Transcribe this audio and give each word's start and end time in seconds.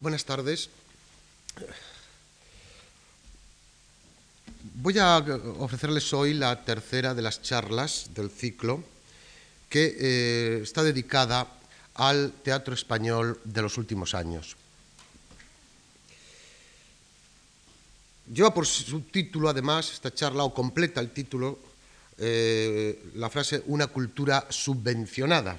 Buenas 0.00 0.24
tardes. 0.24 0.70
Voy 4.74 4.96
a 4.96 5.18
ofrecerles 5.58 6.12
hoy 6.12 6.34
la 6.34 6.64
tercera 6.64 7.14
de 7.14 7.22
las 7.22 7.42
charlas 7.42 8.10
del 8.14 8.30
ciclo 8.30 8.84
que 9.68 9.96
eh, 9.98 10.60
está 10.62 10.84
dedicada 10.84 11.48
al 11.94 12.30
teatro 12.44 12.74
español 12.74 13.40
de 13.42 13.60
los 13.60 13.76
últimos 13.76 14.14
años. 14.14 14.54
Lleva 18.32 18.54
por 18.54 18.66
subtítulo, 18.66 19.48
además, 19.48 19.90
esta 19.90 20.14
charla, 20.14 20.44
o 20.44 20.54
completa 20.54 21.00
el 21.00 21.10
título, 21.10 21.58
eh, 22.18 23.02
la 23.16 23.28
frase 23.30 23.64
Una 23.66 23.88
cultura 23.88 24.46
subvencionada 24.48 25.58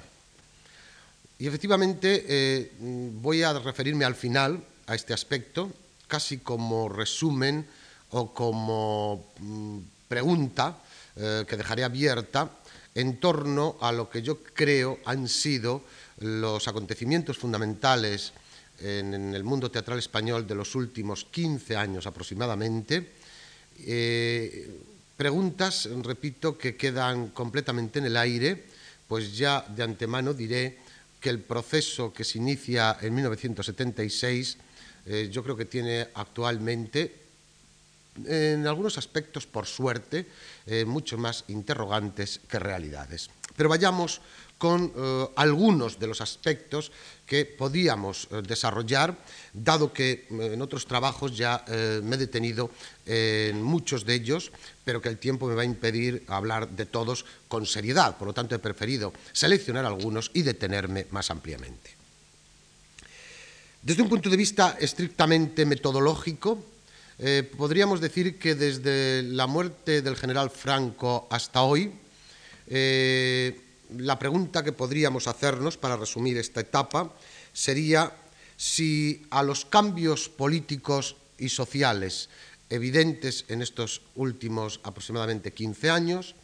y 1.40 1.46
efectivamente 1.46 2.26
eh, 2.28 2.70
voy 2.78 3.42
a 3.42 3.54
referirme 3.54 4.04
al 4.04 4.14
final 4.14 4.62
a 4.86 4.94
este 4.94 5.14
aspecto, 5.14 5.72
casi 6.06 6.38
como 6.38 6.86
resumen 6.90 7.66
o 8.10 8.34
como 8.34 9.32
mm, 9.40 9.78
pregunta 10.06 10.76
eh, 11.16 11.44
que 11.48 11.56
dejaré 11.56 11.84
abierta 11.84 12.50
en 12.94 13.18
torno 13.18 13.78
a 13.80 13.90
lo 13.90 14.10
que 14.10 14.20
yo 14.20 14.44
creo 14.44 14.98
han 15.06 15.28
sido 15.28 15.82
los 16.18 16.68
acontecimientos 16.68 17.38
fundamentales 17.38 18.34
en, 18.78 19.34
el 19.34 19.42
mundo 19.42 19.70
teatral 19.70 19.98
español 19.98 20.46
de 20.46 20.54
los 20.54 20.74
últimos 20.74 21.24
15 21.24 21.74
años 21.74 22.06
aproximadamente. 22.06 23.12
Eh, 23.86 24.68
preguntas, 25.16 25.88
repito, 26.02 26.58
que 26.58 26.76
quedan 26.76 27.28
completamente 27.28 27.98
en 27.98 28.06
el 28.06 28.18
aire, 28.18 28.62
pues 29.08 29.38
ya 29.38 29.64
de 29.66 29.82
antemano 29.82 30.34
diré 30.34 30.89
que 31.20 31.30
el 31.30 31.40
proceso 31.40 32.12
que 32.12 32.24
se 32.24 32.38
inicia 32.38 32.96
en 33.00 33.14
1976 33.14 34.56
eh, 35.06 35.28
yo 35.30 35.42
creo 35.42 35.56
que 35.56 35.64
tiene 35.64 36.08
actualmente, 36.14 37.14
en 38.26 38.66
algunos 38.66 38.98
aspectos, 38.98 39.46
por 39.46 39.66
suerte, 39.66 40.26
eh, 40.66 40.84
mucho 40.84 41.16
más 41.16 41.44
interrogantes 41.48 42.40
que 42.48 42.58
realidades. 42.58 43.30
Pero 43.56 43.68
vayamos 43.68 44.20
con 44.60 44.92
eh, 44.94 45.26
algunos 45.36 45.98
de 45.98 46.06
los 46.06 46.20
aspectos 46.20 46.92
que 47.24 47.46
podíamos 47.46 48.28
eh, 48.30 48.42
desarrollar, 48.44 49.16
dado 49.52 49.92
que 49.92 50.26
eh, 50.30 50.50
en 50.52 50.62
otros 50.62 50.86
trabajos 50.86 51.36
ya 51.36 51.64
me 52.02 52.16
he 52.16 52.18
detenido 52.18 52.70
en 53.06 53.62
muchos 53.62 54.04
de 54.04 54.14
ellos, 54.14 54.52
pero 54.84 55.00
que 55.00 55.08
el 55.08 55.18
tiempo 55.18 55.46
me 55.46 55.54
va 55.54 55.62
a 55.62 55.64
impedir 55.64 56.24
hablar 56.28 56.68
de 56.68 56.86
todos 56.86 57.24
con 57.48 57.66
seriedad. 57.66 58.16
Por 58.16 58.28
lo 58.28 58.34
tanto, 58.34 58.54
he 58.54 58.58
preferido 58.58 59.12
seleccionar 59.32 59.84
algunos 59.84 60.30
y 60.34 60.42
detenerme 60.42 61.06
más 61.10 61.30
ampliamente. 61.30 61.90
Desde 63.82 64.02
un 64.02 64.08
punto 64.08 64.28
de 64.28 64.36
vista 64.36 64.76
estrictamente 64.78 65.64
metodológico, 65.64 66.62
podríamos 67.56 68.00
decir 68.00 68.38
que 68.38 68.54
desde 68.54 69.22
la 69.22 69.46
muerte 69.46 70.02
del 70.02 70.16
general 70.16 70.50
Franco 70.50 71.26
hasta 71.30 71.62
hoy, 71.62 71.92
la 73.98 74.18
pregunta 74.18 74.62
que 74.62 74.72
podríamos 74.72 75.26
hacernos 75.26 75.76
para 75.76 75.96
resumir 75.96 76.36
esta 76.38 76.60
etapa 76.60 77.12
sería 77.52 78.12
si 78.60 79.24
a 79.30 79.42
los 79.42 79.64
cambios 79.64 80.28
políticos 80.28 81.16
y 81.38 81.48
sociales 81.48 82.28
evidentes 82.68 83.46
en 83.48 83.62
estos 83.62 84.02
últimos 84.16 84.80
aproximadamente 84.84 85.54
15 85.54 85.88
años 85.88 86.34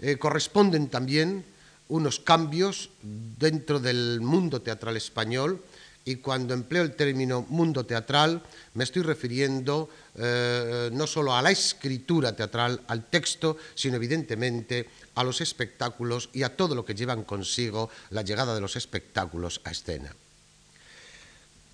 eh, 0.00 0.16
corresponden 0.16 0.88
también 0.88 1.44
unos 1.88 2.20
cambios 2.20 2.88
dentro 3.02 3.80
del 3.80 4.22
mundo 4.22 4.62
teatral 4.62 4.96
español 4.96 5.62
y 6.06 6.16
cuando 6.16 6.54
empleo 6.54 6.84
el 6.84 6.96
término 6.96 7.44
mundo 7.50 7.84
teatral 7.84 8.40
me 8.72 8.84
estoy 8.84 9.02
refiriendo 9.02 9.90
eh, 10.16 10.88
no 10.90 11.06
solo 11.06 11.36
a 11.36 11.42
la 11.42 11.50
escritura 11.50 12.34
teatral, 12.34 12.80
al 12.88 13.10
texto, 13.10 13.58
sino 13.74 13.96
evidentemente 13.96 14.88
a 15.16 15.22
los 15.22 15.42
espectáculos 15.42 16.30
y 16.32 16.44
a 16.44 16.56
todo 16.56 16.74
lo 16.74 16.86
que 16.86 16.94
llevan 16.94 17.24
consigo 17.24 17.90
la 18.08 18.22
llegada 18.22 18.54
de 18.54 18.62
los 18.62 18.74
espectáculos 18.74 19.60
a 19.64 19.70
escena. 19.70 20.16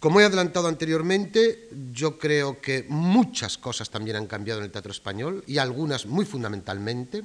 Como 0.05 0.21
he 0.21 0.25
adelantado 0.27 0.69
anteriormente, 0.69 1.71
yo 1.91 2.19
creo 2.19 2.61
que 2.61 2.85
muchas 2.91 3.57
cosas 3.57 3.89
también 3.89 4.19
han 4.19 4.27
cambiado 4.27 4.61
en 4.61 4.67
el 4.67 4.71
teatro 4.71 4.93
español 4.93 5.43
y 5.47 5.57
algunas 5.57 6.05
muy 6.05 6.27
fundamentalmente, 6.27 7.23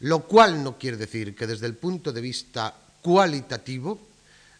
lo 0.00 0.24
cual 0.24 0.64
no 0.64 0.78
quiere 0.78 0.96
decir 0.96 1.36
que 1.36 1.46
desde 1.46 1.66
el 1.66 1.74
punto 1.74 2.10
de 2.10 2.22
vista 2.22 2.74
cualitativo, 3.02 4.00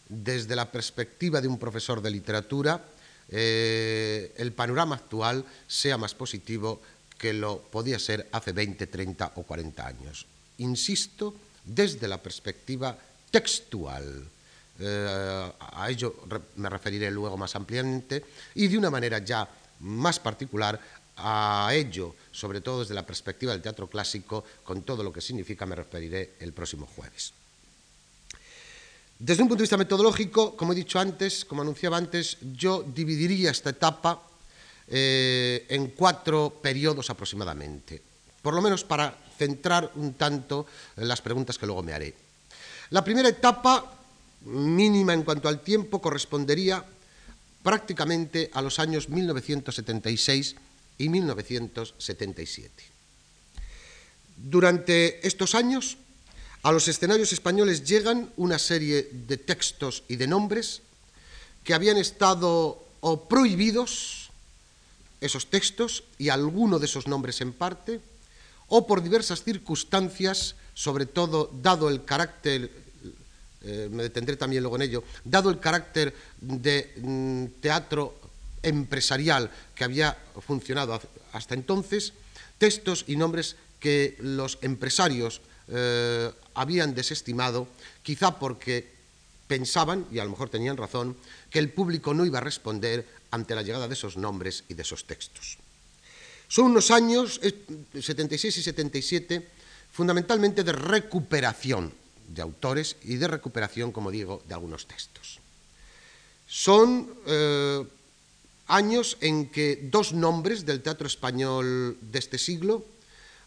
desde 0.07 0.55
la 0.55 0.71
perspectiva 0.71 1.41
de 1.41 1.47
un 1.47 1.57
profesor 1.57 2.03
de 2.03 2.11
literatura, 2.11 2.85
eh, 3.29 4.31
el 4.37 4.51
panorama 4.51 4.97
actual 4.97 5.43
sea 5.65 5.97
más 5.97 6.13
positivo 6.13 6.79
que 7.17 7.33
lo 7.33 7.63
podía 7.63 7.97
ser 7.97 8.29
hace 8.31 8.51
20, 8.51 8.85
30 8.85 9.31
o 9.37 9.41
40 9.41 9.87
años 9.87 10.27
insisto, 10.59 11.33
desde 11.65 12.07
la 12.07 12.21
perspectiva 12.21 12.95
textual. 13.31 14.29
Eh, 14.79 15.51
a 15.59 15.89
ello 15.89 16.15
me 16.55 16.69
referiré 16.69 17.11
luego 17.11 17.35
más 17.35 17.55
ampliamente 17.55 18.23
y 18.55 18.67
de 18.67 18.77
una 18.77 18.89
manera 18.89 19.19
ya 19.19 19.47
más 19.81 20.19
particular 20.19 20.79
a 21.17 21.69
ello, 21.73 22.15
sobre 22.31 22.61
todo 22.61 22.81
desde 22.81 22.93
la 22.93 23.05
perspectiva 23.05 23.51
del 23.51 23.61
teatro 23.61 23.87
clásico, 23.87 24.43
con 24.63 24.83
todo 24.83 25.03
lo 25.03 25.11
que 25.11 25.21
significa, 25.21 25.65
me 25.65 25.75
referiré 25.75 26.35
el 26.39 26.53
próximo 26.53 26.85
jueves. 26.85 27.33
Desde 29.19 29.43
un 29.43 29.49
punto 29.49 29.59
de 29.59 29.63
vista 29.63 29.75
metodológico, 29.75 30.55
como 30.55 30.71
he 30.71 30.75
dicho 30.75 30.97
antes, 30.97 31.43
como 31.43 31.61
anunciaba 31.61 31.97
antes, 31.97 32.37
yo 32.55 32.83
dividiría 32.83 33.51
esta 33.51 33.71
etapa 33.71 34.23
eh, 34.87 35.65
en 35.67 35.87
cuatro 35.87 36.55
periodos 36.61 37.09
aproximadamente, 37.09 38.01
por 38.41 38.53
lo 38.53 38.61
menos 38.61 38.85
para 38.85 39.17
centrar 39.37 39.91
un 39.95 40.13
tanto 40.13 40.65
las 40.95 41.21
preguntas 41.21 41.57
que 41.57 41.65
luego 41.65 41.83
me 41.83 41.91
haré. 41.91 42.15
La 42.91 43.03
primera 43.03 43.27
etapa, 43.27 43.98
mínima 44.41 45.13
en 45.13 45.23
cuanto 45.23 45.49
al 45.49 45.61
tiempo, 45.61 46.01
correspondería 46.01 46.85
prácticamente 47.63 48.49
a 48.53 48.61
los 48.61 48.79
años 48.79 49.09
1976 49.09 50.55
y 50.97 51.09
1977. 51.09 52.83
Durante 54.37 55.25
estos 55.27 55.55
años, 55.55 55.97
a 56.63 56.71
los 56.71 56.87
escenarios 56.87 57.33
españoles 57.33 57.83
llegan 57.83 58.31
una 58.37 58.59
serie 58.59 59.09
de 59.11 59.37
textos 59.37 60.03
y 60.07 60.15
de 60.15 60.27
nombres 60.27 60.81
que 61.63 61.73
habían 61.73 61.97
estado 61.97 62.83
o 63.01 63.27
prohibidos, 63.27 64.29
esos 65.21 65.47
textos, 65.47 66.03
y 66.17 66.29
alguno 66.29 66.79
de 66.79 66.85
esos 66.85 67.07
nombres 67.07 67.41
en 67.41 67.53
parte, 67.53 68.01
o 68.67 68.87
por 68.87 69.03
diversas 69.03 69.43
circunstancias, 69.43 70.55
sobre 70.73 71.05
todo 71.05 71.51
dado 71.61 71.89
el 71.89 72.03
carácter, 72.05 72.71
eh, 73.61 73.89
me 73.91 74.03
detendré 74.03 74.37
también 74.37 74.63
luego 74.63 74.77
en 74.77 74.83
ello, 74.83 75.03
dado 75.23 75.49
el 75.49 75.59
carácter 75.59 76.13
de 76.39 76.93
mm, 76.97 77.61
teatro 77.61 78.19
empresarial 78.63 79.51
que 79.75 79.83
había 79.83 80.17
funcionado 80.45 80.99
hasta 81.33 81.55
entonces, 81.55 82.13
textos 82.57 83.05
y 83.07 83.15
nombres 83.15 83.55
que 83.79 84.17
los 84.19 84.59
empresarios 84.61 85.41
eh, 85.67 86.31
habían 86.53 86.95
desestimado, 86.95 87.67
quizá 88.03 88.39
porque 88.39 88.87
pensaban, 89.47 90.05
y 90.11 90.19
a 90.19 90.23
lo 90.23 90.31
mejor 90.31 90.49
tenían 90.49 90.77
razón, 90.77 91.17
que 91.49 91.59
el 91.59 91.69
público 91.69 92.13
no 92.13 92.25
iba 92.25 92.37
a 92.39 92.41
responder 92.41 93.05
ante 93.31 93.55
la 93.55 93.61
llegada 93.61 93.87
de 93.87 93.93
esos 93.93 94.17
nombres 94.17 94.63
y 94.67 94.73
de 94.73 94.83
esos 94.83 95.05
textos. 95.05 95.57
Son 96.47 96.65
unos 96.65 96.91
años, 96.91 97.39
76 97.39 98.57
y 98.57 98.63
77, 98.63 99.47
fundamentalmente 99.91 100.63
de 100.63 100.71
recuperación 100.71 101.93
de 102.29 102.41
autores 102.41 102.95
y 103.03 103.17
de 103.17 103.27
recuperación, 103.27 103.91
como 103.91 104.11
digo, 104.11 104.41
de 104.47 104.53
algunos 104.53 104.87
textos. 104.87 105.39
Son 106.47 107.09
eh, 107.25 107.85
años 108.67 109.17
en 109.21 109.49
que 109.49 109.89
dos 109.91 110.13
nombres 110.13 110.65
del 110.65 110.81
teatro 110.81 111.07
español 111.07 111.97
de 112.01 112.19
este 112.19 112.37
siglo 112.37 112.85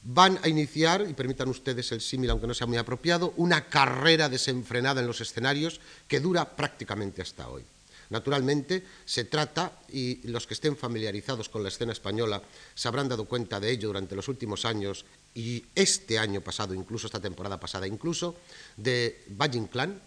van 0.04 0.38
a 0.42 0.48
iniciar, 0.48 1.06
y 1.08 1.14
permitan 1.14 1.48
ustedes 1.48 1.92
el 1.92 2.00
símil, 2.00 2.30
aunque 2.30 2.48
no 2.48 2.54
sea 2.54 2.66
muy 2.66 2.76
apropiado, 2.76 3.32
una 3.36 3.66
carrera 3.66 4.28
desenfrenada 4.28 5.00
en 5.00 5.06
los 5.06 5.20
escenarios 5.20 5.80
que 6.08 6.18
dura 6.18 6.56
prácticamente 6.56 7.22
hasta 7.22 7.48
hoy. 7.48 7.62
Naturalmente, 8.10 8.84
se 9.06 9.24
trata, 9.24 9.72
y 9.88 10.26
los 10.28 10.46
que 10.46 10.54
estén 10.54 10.76
familiarizados 10.76 11.48
con 11.48 11.62
la 11.62 11.68
escena 11.68 11.92
española 11.92 12.42
se 12.74 12.88
habrán 12.88 13.08
dado 13.08 13.24
cuenta 13.24 13.60
de 13.60 13.70
ello 13.70 13.88
durante 13.88 14.16
los 14.16 14.28
últimos 14.28 14.64
años 14.64 15.04
y 15.34 15.64
este 15.74 16.18
año 16.18 16.40
pasado, 16.40 16.74
incluso 16.74 17.06
esta 17.06 17.20
temporada 17.20 17.58
pasada, 17.58 17.86
incluso, 17.86 18.36
de 18.76 19.24
Valle 19.28 19.58
Inclán. 19.58 20.00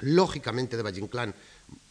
Lógicamente, 0.00 0.76
de 0.76 0.82
Valle 0.82 1.00
Inclán, 1.00 1.34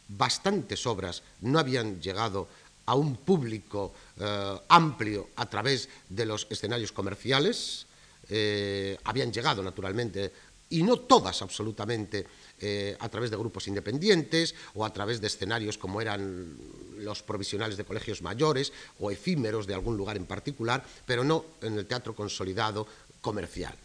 bastantes 0.07 0.85
obras 0.87 1.21
no 1.41 1.59
habían 1.59 2.01
llegado 2.01 2.47
a 2.85 2.95
un 2.95 3.17
público 3.17 3.93
eh, 4.17 4.59
amplio 4.69 5.29
a 5.35 5.45
través 5.49 5.89
de 6.09 6.25
los 6.25 6.47
escenarios 6.49 6.91
comerciales, 6.91 7.85
eh, 8.29 8.97
habían 9.03 9.31
llegado 9.31 9.61
naturalmente, 9.61 10.31
y 10.69 10.83
no 10.83 10.99
todas 11.01 11.41
absolutamente, 11.41 12.25
eh, 12.59 12.97
a 12.99 13.09
través 13.09 13.29
de 13.29 13.37
grupos 13.37 13.67
independientes 13.67 14.55
o 14.73 14.85
a 14.85 14.91
través 14.91 15.21
de 15.21 15.27
escenarios 15.27 15.77
como 15.77 16.01
eran 16.01 16.57
los 16.97 17.21
provisionales 17.21 17.77
de 17.77 17.85
colegios 17.85 18.21
mayores 18.21 18.73
o 18.99 19.11
efímeros 19.11 19.67
de 19.67 19.75
algún 19.75 19.97
lugar 19.97 20.17
en 20.17 20.25
particular, 20.25 20.83
pero 21.05 21.23
no 21.23 21.45
en 21.61 21.77
el 21.77 21.85
teatro 21.85 22.15
consolidado 22.15 22.87
comercial. 23.21 23.75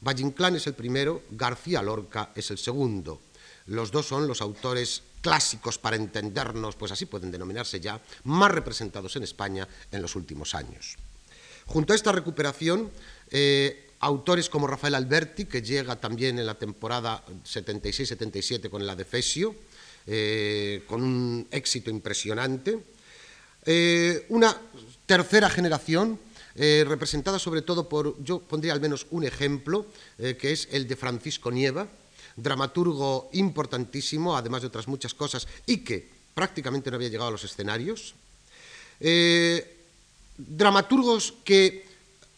Valle 0.00 0.22
Inclán 0.22 0.56
es 0.56 0.66
el 0.66 0.74
primero, 0.74 1.22
García 1.30 1.82
Lorca 1.82 2.30
es 2.34 2.50
el 2.50 2.58
segundo. 2.58 3.20
Los 3.66 3.90
dos 3.90 4.06
son 4.06 4.26
los 4.26 4.40
autores 4.40 5.02
clásicos 5.20 5.78
para 5.78 5.96
entendernos, 5.96 6.76
pues 6.76 6.92
así 6.92 7.06
pueden 7.06 7.30
denominarse 7.30 7.80
ya, 7.80 8.00
más 8.24 8.50
representados 8.50 9.16
en 9.16 9.22
España 9.22 9.68
en 9.92 10.02
los 10.02 10.16
últimos 10.16 10.54
años. 10.54 10.96
Junto 11.66 11.92
a 11.92 11.96
esta 11.96 12.12
recuperación, 12.12 12.90
eh, 13.30 13.89
autores 14.00 14.48
como 14.48 14.66
Rafael 14.66 14.94
Alberti, 14.94 15.44
que 15.44 15.62
llega 15.62 15.96
también 15.96 16.38
en 16.38 16.46
la 16.46 16.58
temporada 16.58 17.24
76-77 17.44 18.68
con 18.70 18.82
el 18.82 18.90
Adefesio, 18.90 19.54
eh, 20.06 20.82
con 20.86 21.02
un 21.02 21.46
éxito 21.50 21.90
impresionante. 21.90 22.78
Eh, 23.66 24.26
una 24.30 24.56
tercera 25.06 25.48
generación, 25.48 26.18
representada 26.56 27.38
sobre 27.38 27.62
todo 27.62 27.88
por, 27.88 28.22
yo 28.22 28.40
pondría 28.40 28.74
al 28.74 28.82
menos 28.82 29.06
un 29.12 29.24
ejemplo, 29.24 29.86
que 30.18 30.52
es 30.52 30.68
el 30.72 30.86
de 30.86 30.96
Francisco 30.96 31.50
Nieva, 31.50 31.88
dramaturgo 32.36 33.30
importantísimo, 33.32 34.36
además 34.36 34.62
de 34.62 34.68
otras 34.68 34.88
muchas 34.88 35.14
cosas, 35.14 35.46
y 35.66 35.78
que 35.78 36.06
prácticamente 36.34 36.90
no 36.90 36.96
había 36.96 37.08
llegado 37.08 37.28
a 37.28 37.32
los 37.32 37.44
escenarios. 37.44 38.14
Eh, 39.00 39.76
dramaturgos 40.36 41.34
que 41.44 41.86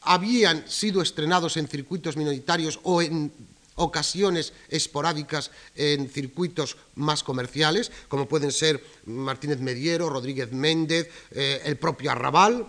habían 0.05 0.69
sido 0.69 1.03
estrenados 1.03 1.57
en 1.57 1.69
circuitos 1.69 2.17
minoritarios 2.17 2.81
o 2.83 3.03
en 3.03 3.33
ocasiones 3.77 4.53
esporádicas 4.69 5.51
en 5.75 6.09
circuitos 6.09 6.77
más 6.95 7.23
comerciales, 7.23 7.91
como 8.09 8.29
pueden 8.29 8.53
ser 8.53 8.83
Martínez 9.07 9.61
Mediero, 9.61 10.11
Rodríguez 10.11 10.53
Méndez, 10.53 11.09
eh, 11.31 11.63
el 11.65 11.77
propio 11.77 12.11
Arrabal. 12.11 12.67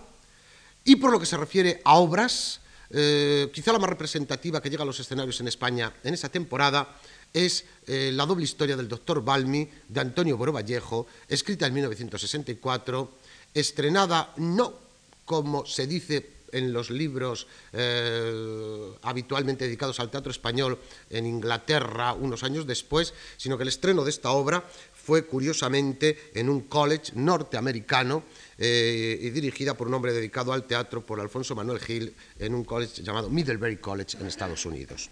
Y 0.84 0.96
por 0.96 1.10
lo 1.10 1.20
que 1.20 1.26
se 1.26 1.36
refiere 1.36 1.80
a 1.84 1.94
obras, 1.94 2.60
eh, 2.90 3.50
quizá 3.52 3.72
la 3.72 3.78
más 3.78 3.90
representativa 3.90 4.60
que 4.60 4.70
llega 4.70 4.82
a 4.82 4.86
los 4.86 5.00
escenarios 5.00 5.40
en 5.40 5.48
España 5.48 5.92
en 6.04 6.14
esa 6.14 6.28
temporada 6.28 6.96
es 7.32 7.64
eh, 7.86 8.10
la 8.14 8.26
doble 8.26 8.44
historia 8.44 8.76
del 8.76 8.88
doctor 8.88 9.24
Balmi 9.24 9.68
de 9.88 10.00
Antonio 10.00 10.36
Boro 10.36 10.52
Vallejo, 10.52 11.08
escrita 11.28 11.66
en 11.66 11.74
1964, 11.74 13.10
estrenada 13.52 14.32
no 14.36 14.84
como 15.24 15.66
se 15.66 15.86
dice 15.86 16.33
en 16.54 16.72
los 16.72 16.90
libros 16.90 17.46
eh, 17.72 18.92
habitualmente 19.02 19.64
dedicados 19.64 20.00
al 20.00 20.10
teatro 20.10 20.30
español 20.30 20.78
en 21.10 21.26
Inglaterra 21.26 22.14
unos 22.14 22.44
años 22.44 22.66
después, 22.66 23.12
sino 23.36 23.56
que 23.56 23.64
el 23.64 23.68
estreno 23.68 24.04
de 24.04 24.10
esta 24.10 24.30
obra 24.30 24.64
fue 24.94 25.26
curiosamente 25.26 26.30
en 26.34 26.48
un 26.48 26.62
college 26.62 27.12
norteamericano 27.14 28.22
eh, 28.56 29.18
y 29.20 29.30
dirigida 29.30 29.74
por 29.74 29.88
un 29.88 29.94
hombre 29.94 30.14
dedicado 30.14 30.52
al 30.52 30.64
teatro, 30.64 31.04
por 31.04 31.20
Alfonso 31.20 31.54
Manuel 31.54 31.80
Gil, 31.80 32.14
en 32.38 32.54
un 32.54 32.64
college 32.64 33.02
llamado 33.02 33.28
Middlebury 33.28 33.76
College 33.76 34.16
en 34.18 34.26
Estados 34.26 34.64
Unidos. 34.64 35.10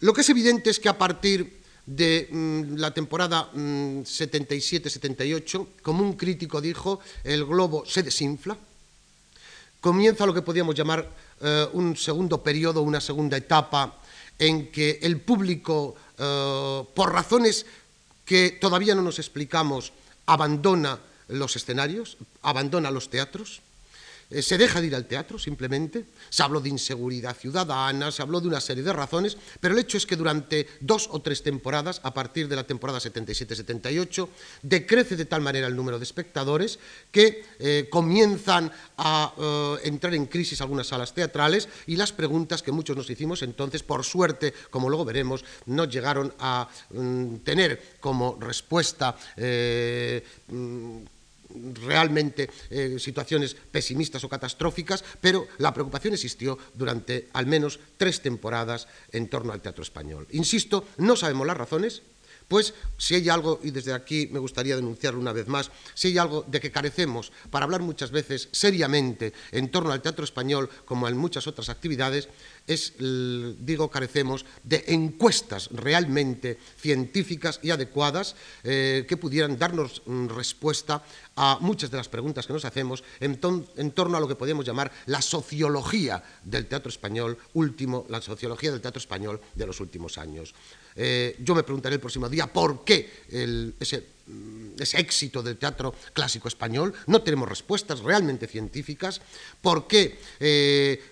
Lo 0.00 0.12
que 0.12 0.20
es 0.20 0.28
evidente 0.28 0.70
es 0.70 0.78
que 0.78 0.88
a 0.88 0.96
partir 0.96 1.58
de 1.88 2.28
mm, 2.30 2.76
la 2.76 2.92
temporada 2.92 3.50
77-78, 3.52 5.58
mm, 5.58 5.66
como 5.82 6.04
un 6.04 6.12
crítico 6.12 6.60
dijo, 6.60 7.00
el 7.24 7.44
globo 7.44 7.84
se 7.86 8.04
desinfla, 8.04 8.56
comienza 9.80 10.26
lo 10.26 10.34
que 10.34 10.42
podríamos 10.42 10.74
llamar 10.74 11.08
eh, 11.40 11.66
un 11.72 11.96
segundo 11.96 12.42
periodo, 12.42 12.82
una 12.82 13.00
segunda 13.00 13.36
etapa, 13.36 13.94
en 14.38 14.70
que 14.70 14.98
el 15.02 15.20
público, 15.20 15.96
eh, 16.18 16.84
por 16.94 17.12
razones 17.12 17.66
que 18.24 18.50
todavía 18.60 18.94
no 18.94 19.02
nos 19.02 19.18
explicamos, 19.18 19.92
abandona 20.26 20.98
los 21.28 21.56
escenarios, 21.56 22.16
abandona 22.42 22.90
los 22.90 23.10
teatros, 23.10 23.62
eh, 24.30 24.42
se 24.42 24.58
deja 24.58 24.80
de 24.80 24.88
ir 24.88 24.94
al 24.94 25.06
teatro 25.06 25.38
simplemente, 25.38 26.04
se 26.28 26.42
habló 26.42 26.60
de 26.60 26.68
inseguridad 26.68 27.34
ciudadana, 27.34 28.12
se 28.12 28.20
habló 28.20 28.40
de 28.40 28.48
una 28.48 28.60
serie 28.60 28.82
de 28.82 28.92
razones, 28.92 29.38
pero 29.60 29.74
el 29.74 29.80
hecho 29.80 29.96
es 29.96 30.04
que 30.04 30.16
durante 30.16 30.66
dos 30.80 31.08
o 31.10 31.22
tres 31.22 31.42
temporadas, 31.42 32.00
a 32.04 32.12
partir 32.12 32.46
de 32.46 32.56
la 32.56 32.64
temporada 32.64 32.98
77-78, 32.98 34.28
decrece 34.62 35.16
de 35.16 35.24
tal 35.24 35.40
manera 35.40 35.66
el 35.66 35.76
número 35.76 35.98
de 35.98 36.04
espectadores 36.04 36.78
que 37.10 37.44
eh, 37.58 37.88
comienzan 37.90 38.70
a 38.98 39.32
eh, 39.38 39.76
entrar 39.84 40.14
en 40.14 40.26
crisis 40.26 40.60
algunas 40.60 40.88
salas 40.88 41.14
teatrales 41.14 41.68
y 41.86 41.96
las 41.96 42.12
preguntas 42.12 42.62
que 42.62 42.72
muchos 42.72 42.96
nos 42.96 43.08
hicimos 43.08 43.42
entonces, 43.42 43.82
por 43.82 44.04
suerte, 44.04 44.52
como 44.70 44.90
luego 44.90 45.06
veremos, 45.06 45.44
no 45.66 45.86
llegaron 45.86 46.34
a 46.38 46.68
mm, 46.90 47.36
tener 47.36 47.96
como 48.00 48.36
respuesta 48.38 49.16
mm, 49.36 51.17
realmente 51.82 52.50
eh, 52.70 52.96
situaciones 52.98 53.54
pesimistas 53.54 54.24
o 54.24 54.28
catastróficas, 54.28 55.04
pero 55.20 55.48
la 55.58 55.72
preocupación 55.72 56.14
existió 56.14 56.58
durante 56.74 57.28
al 57.32 57.46
menos 57.46 57.80
tres 57.96 58.20
temporadas 58.20 58.88
en 59.12 59.28
torno 59.28 59.52
al 59.52 59.62
teatro 59.62 59.82
español. 59.82 60.26
Insisto, 60.32 60.86
no 60.98 61.16
sabemos 61.16 61.46
las 61.46 61.56
razones, 61.56 62.02
pues 62.48 62.74
si 62.96 63.14
hay 63.14 63.28
algo, 63.28 63.60
y 63.62 63.70
desde 63.70 63.92
aquí 63.92 64.28
me 64.32 64.38
gustaría 64.38 64.74
denunciarlo 64.74 65.20
una 65.20 65.32
vez 65.32 65.46
más, 65.46 65.70
si 65.94 66.08
hay 66.08 66.18
algo 66.18 66.44
de 66.48 66.60
que 66.60 66.72
carecemos 66.72 67.30
para 67.50 67.64
hablar 67.64 67.82
muchas 67.82 68.10
veces 68.10 68.48
seriamente 68.52 69.32
en 69.52 69.70
torno 69.70 69.92
al 69.92 70.02
teatro 70.02 70.24
español, 70.24 70.68
como 70.84 71.06
en 71.08 71.16
muchas 71.16 71.46
otras 71.46 71.68
actividades, 71.68 72.28
es, 72.66 72.94
digo, 72.98 73.90
carecemos 73.90 74.44
de 74.62 74.84
encuestas 74.88 75.68
realmente 75.72 76.58
científicas 76.78 77.60
y 77.62 77.70
adecuadas 77.70 78.36
eh, 78.64 79.06
que 79.08 79.16
pudieran 79.16 79.58
darnos 79.58 80.02
mm, 80.04 80.28
respuesta 80.28 81.02
a 81.36 81.58
muchas 81.60 81.90
de 81.90 81.96
las 81.96 82.08
preguntas 82.08 82.46
que 82.46 82.52
nos 82.52 82.64
hacemos 82.64 83.04
en, 83.20 83.38
torno 83.38 84.16
a 84.16 84.20
lo 84.20 84.28
que 84.28 84.34
podemos 84.34 84.66
llamar 84.66 84.90
la 85.06 85.22
sociología 85.22 86.22
del 86.42 86.66
teatro 86.66 86.90
español 86.90 87.38
último, 87.54 88.06
la 88.08 88.20
sociología 88.20 88.72
del 88.72 88.80
teatro 88.80 88.98
español 88.98 89.40
de 89.54 89.66
los 89.66 89.80
últimos 89.80 90.18
años. 90.18 90.54
Eh, 91.00 91.36
yo 91.38 91.54
me 91.54 91.62
preguntaré 91.62 91.94
el 91.94 92.00
próximo 92.00 92.28
día 92.28 92.48
por 92.48 92.84
qué 92.84 93.08
ese 93.78 93.98
Mm, 93.98 94.17
ese 94.78 94.98
éxito 95.00 95.42
del 95.42 95.58
teatro 95.58 95.94
clásico 96.12 96.48
español, 96.48 96.94
no 97.06 97.22
tenemos 97.22 97.48
respuestas 97.48 98.00
realmente 98.00 98.46
científicas, 98.46 99.20
por 99.60 99.86
qué 99.86 100.18
eh, 100.40 101.02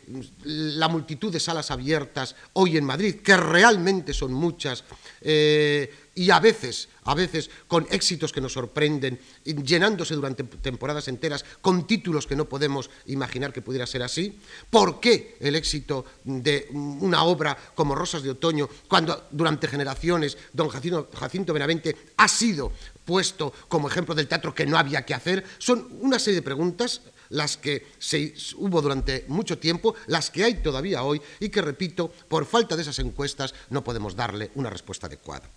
la 0.44 0.88
multitud 0.88 1.32
de 1.32 1.40
salas 1.40 1.70
abiertas 1.70 2.36
hoy 2.54 2.76
en 2.76 2.84
Madrid, 2.84 3.16
que 3.16 3.36
realmente 3.36 4.12
son 4.12 4.32
muchas, 4.32 4.84
eh, 5.20 5.92
y 6.14 6.30
a 6.30 6.40
veces, 6.40 6.88
a 7.04 7.14
veces 7.14 7.50
con 7.68 7.86
éxitos 7.90 8.32
que 8.32 8.40
nos 8.40 8.54
sorprenden, 8.54 9.20
llenándose 9.44 10.14
durante 10.14 10.44
temporadas 10.44 11.08
enteras 11.08 11.44
con 11.60 11.86
títulos 11.86 12.26
que 12.26 12.36
no 12.36 12.48
podemos 12.48 12.88
imaginar 13.04 13.52
que 13.52 13.60
pudiera 13.60 13.86
ser 13.86 14.02
así. 14.02 14.38
¿Por 14.70 14.98
qué 14.98 15.36
el 15.40 15.56
éxito 15.56 16.06
de 16.24 16.68
una 16.72 17.24
obra 17.24 17.56
como 17.74 17.94
Rosas 17.94 18.22
de 18.22 18.30
Otoño, 18.30 18.66
cuando 18.88 19.28
durante 19.30 19.68
generaciones 19.68 20.38
don 20.54 20.70
Jacinto 20.70 21.52
Benavente 21.52 21.94
ha 22.16 22.28
sido 22.28 22.72
puesto 23.06 23.54
como 23.68 23.88
ejemplo 23.88 24.14
del 24.14 24.28
teatro 24.28 24.54
que 24.54 24.66
no 24.66 24.76
había 24.76 25.06
que 25.06 25.14
hacer? 25.14 25.44
Son 25.56 25.88
una 26.02 26.18
serie 26.18 26.40
de 26.40 26.42
preguntas 26.42 27.00
las 27.30 27.56
que 27.56 27.86
se 27.98 28.34
hubo 28.56 28.82
durante 28.82 29.24
mucho 29.28 29.58
tiempo, 29.58 29.94
las 30.06 30.30
que 30.30 30.44
hay 30.44 30.54
todavía 30.56 31.02
hoy 31.02 31.20
y 31.40 31.48
que, 31.48 31.62
repito, 31.62 32.12
por 32.28 32.44
falta 32.46 32.76
de 32.76 32.82
esas 32.82 32.98
encuestas 32.98 33.54
no 33.70 33.82
podemos 33.82 34.14
darle 34.14 34.50
una 34.54 34.70
respuesta 34.70 35.06
adecuada. 35.06 35.48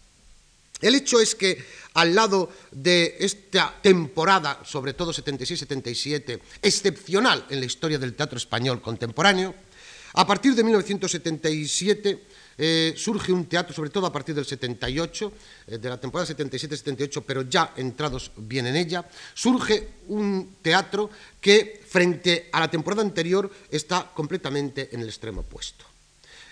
El 0.81 0.95
hecho 0.95 1.19
es 1.19 1.35
que 1.35 1.61
al 1.95 2.15
lado 2.15 2.49
de 2.71 3.17
esta 3.19 3.75
temporada, 3.81 4.61
sobre 4.63 4.93
todo 4.93 5.11
76-77, 5.11 6.39
excepcional 6.61 7.45
en 7.49 7.59
la 7.59 7.65
historia 7.65 7.99
del 7.99 8.13
teatro 8.13 8.37
español 8.37 8.81
contemporáneo, 8.81 9.53
a 10.13 10.25
partir 10.25 10.55
de 10.55 10.63
1977 10.63 12.23
eh, 12.61 12.93
surge 12.97 13.31
un 13.31 13.45
teatro, 13.45 13.73
sobre 13.73 13.89
todo 13.89 14.05
a 14.05 14.11
partir 14.11 14.35
del 14.35 14.43
78, 14.43 15.31
eh, 15.67 15.77
de 15.77 15.87
la 15.87 15.95
temporada 15.95 16.27
77-78, 16.27 17.23
pero 17.25 17.43
ya 17.47 17.71
entrados 17.77 18.31
bien 18.35 18.67
en 18.67 18.75
ella, 18.75 19.07
surge 19.33 20.03
un 20.09 20.57
teatro 20.61 21.09
que 21.39 21.79
frente 21.87 22.49
a 22.51 22.59
la 22.59 22.69
temporada 22.69 23.01
anterior 23.01 23.49
está 23.71 24.11
completamente 24.13 24.89
en 24.91 24.99
el 24.99 25.07
extremo 25.07 25.39
opuesto. 25.39 25.85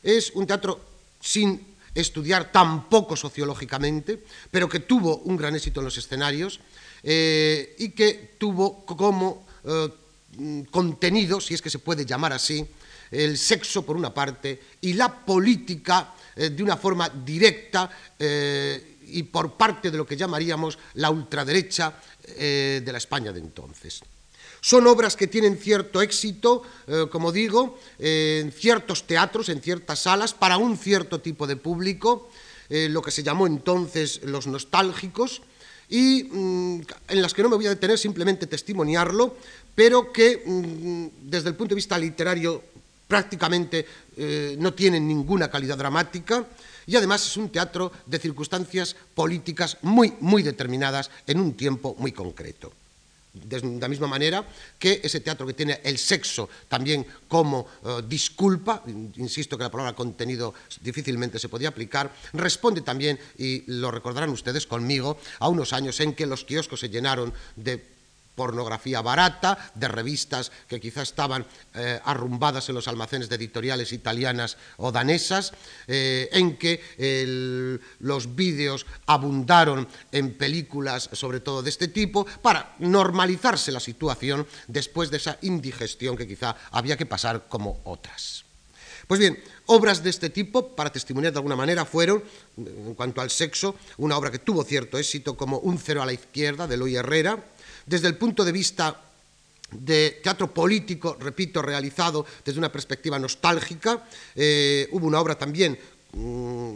Es 0.01 0.31
un 0.31 0.47
teatro 0.47 0.79
sin 1.19 1.75
estudiar 1.93 2.53
tampoco 2.53 3.17
sociológicamente, 3.17 4.23
pero 4.49 4.69
que 4.69 4.79
tuvo 4.79 5.17
un 5.27 5.35
gran 5.35 5.55
éxito 5.55 5.81
en 5.81 5.91
los 5.91 5.97
escenarios 5.97 6.61
eh, 7.03 7.75
y 7.79 7.89
que 7.89 8.35
tuvo 8.37 8.85
como 8.85 9.45
contenido, 10.71 11.41
si 11.41 11.53
es 11.53 11.61
que 11.61 11.69
se 11.69 11.79
puede 11.79 12.05
llamar 12.05 12.31
así, 12.31 12.65
el 13.11 13.37
sexo 13.37 13.85
por 13.85 13.95
una 13.95 14.13
parte 14.13 14.61
y 14.81 14.93
la 14.93 15.13
política 15.25 16.13
eh, 16.35 16.49
de 16.49 16.63
una 16.63 16.77
forma 16.77 17.09
directa 17.09 17.89
y 18.19 19.23
por 19.23 19.53
parte 19.53 19.91
de 19.91 19.97
lo 19.97 20.05
que 20.05 20.17
llamaríamos 20.17 20.77
la 20.95 21.09
ultraderecha 21.09 21.93
de 22.27 22.89
la 22.91 22.97
España 22.97 23.31
de 23.31 23.39
entonces. 23.39 24.01
Son 24.61 24.87
obras 24.87 25.15
que 25.15 25.27
tienen 25.27 25.57
cierto 25.57 26.01
éxito, 26.01 26.63
eh, 26.87 27.05
como 27.11 27.31
digo, 27.31 27.79
en 27.99 28.51
ciertos 28.51 29.05
teatros, 29.05 29.49
en 29.49 29.61
ciertas 29.61 29.99
salas, 29.99 30.33
para 30.33 30.57
un 30.57 30.77
cierto 30.77 31.21
tipo 31.21 31.47
de 31.47 31.55
público, 31.55 32.29
eh, 32.69 32.89
lo 32.89 33.01
que 33.01 33.11
se 33.11 33.23
llamó 33.23 33.47
entonces 33.47 34.21
los 34.23 34.47
nostálgicos, 34.47 35.41
y 35.89 36.23
mm, 36.23 36.81
en 37.07 37.21
las 37.21 37.33
que 37.33 37.43
no 37.43 37.49
me 37.49 37.55
voy 37.55 37.67
a 37.67 37.69
detener, 37.69 37.97
simplemente 37.97 38.47
testimoniarlo, 38.47 39.37
pero 39.75 40.11
que 40.11 40.43
mm, 40.45 41.29
desde 41.29 41.49
el 41.49 41.55
punto 41.55 41.69
de 41.69 41.79
vista 41.79 41.97
literario 41.97 42.63
prácticamente 43.07 43.85
eh, 44.17 44.55
no 44.59 44.73
tienen 44.73 45.07
ninguna 45.07 45.49
calidad 45.49 45.77
dramática 45.77 46.45
y 46.85 46.95
además 46.95 47.25
es 47.25 47.37
un 47.37 47.49
teatro 47.49 47.91
de 48.05 48.19
circunstancias 48.19 48.95
políticas 49.13 49.77
muy, 49.81 50.13
muy 50.19 50.43
determinadas 50.43 51.09
en 51.25 51.39
un 51.39 51.53
tiempo 51.53 51.95
muy 51.97 52.11
concreto. 52.11 52.71
De 53.33 53.61
la 53.61 53.87
misma 53.87 54.07
manera 54.07 54.43
que 54.79 54.99
ese 55.03 55.19
teatro 55.19 55.45
que 55.45 55.53
tiene 55.53 55.79
el 55.83 55.99
sexo 55.99 56.49
también 56.67 57.05
como 57.27 57.67
eh, 57.85 58.01
disculpa, 58.07 58.83
insisto 59.17 59.57
que 59.57 59.63
la 59.63 59.71
palabra 59.71 59.93
contenido 59.93 60.55
difícilmente 60.81 61.37
se 61.37 61.49
podía 61.49 61.69
aplicar, 61.69 62.11
responde 62.33 62.81
también, 62.81 63.19
y 63.37 63.63
lo 63.71 63.91
recordarán 63.91 64.31
ustedes 64.31 64.65
conmigo, 64.65 65.19
a 65.39 65.49
unos 65.49 65.73
años 65.73 65.99
en 65.99 66.15
que 66.15 66.25
los 66.25 66.45
kioscos 66.45 66.79
se 66.79 66.89
llenaron 66.89 67.31
de 67.55 67.97
pornografía 68.38 69.01
barata, 69.01 69.58
de 69.74 69.89
revistas 69.89 70.53
que 70.70 70.79
quizá 70.79 71.01
estaban 71.01 71.41
eh, 71.74 72.00
arrumbadas 72.06 72.70
en 72.70 72.75
los 72.75 72.88
almacenes 72.88 73.27
de 73.27 73.36
editoriales 73.36 73.91
italianas 73.91 74.62
o 74.77 74.94
danesas, 74.94 75.58
eh, 75.89 76.29
en 76.32 76.56
que 76.56 76.79
los 78.00 78.36
vídeos 78.36 78.86
abundaron 79.08 79.88
en 80.12 80.38
películas, 80.38 81.10
sobre 81.13 81.39
todo 81.41 81.63
de 81.63 81.72
este 81.74 81.88
tipo, 81.89 82.25
para 82.44 82.75
normalizarse 82.77 83.72
la 83.72 83.79
situación 83.79 84.46
después 84.67 85.10
de 85.10 85.17
esa 85.17 85.39
indigestión 85.41 86.15
que 86.15 86.27
quizá 86.27 86.56
había 86.70 86.96
que 86.96 87.08
pasar 87.08 87.50
como 87.50 87.82
otras. 87.86 88.46
Pues 89.08 89.22
bien, 89.22 89.39
obras 89.67 90.03
de 90.03 90.10
este 90.10 90.29
tipo, 90.29 90.75
para 90.75 90.91
testimoniar 90.91 91.32
de 91.32 91.39
alguna 91.39 91.56
manera, 91.56 91.86
fueron, 91.86 92.22
en 92.58 92.94
cuanto 92.94 93.22
al 93.22 93.32
sexo, 93.32 93.75
una 93.98 94.17
obra 94.17 94.32
que 94.32 94.39
tuvo 94.39 94.63
cierto 94.65 94.98
éxito 94.98 95.38
como 95.38 95.60
Un 95.60 95.79
cero 95.79 96.03
a 96.03 96.06
la 96.06 96.12
izquierda, 96.12 96.67
de 96.67 96.75
Eloy 96.75 96.98
Herrera, 96.98 97.41
desde 97.88 98.08
el 98.08 98.17
punto 98.17 98.46
de 98.46 98.51
vista 98.51 99.01
de 99.72 100.20
teatro 100.24 100.53
político, 100.53 101.17
repito, 101.20 101.62
realizado 101.62 102.25
desde 102.44 102.60
una 102.60 102.72
perspectiva 102.72 103.20
nostálgica. 103.20 104.08
Eh, 104.36 104.88
hubo 104.91 105.08
una 105.08 105.20
obra 105.20 105.36
también 105.38 105.77
mm, 106.13 106.17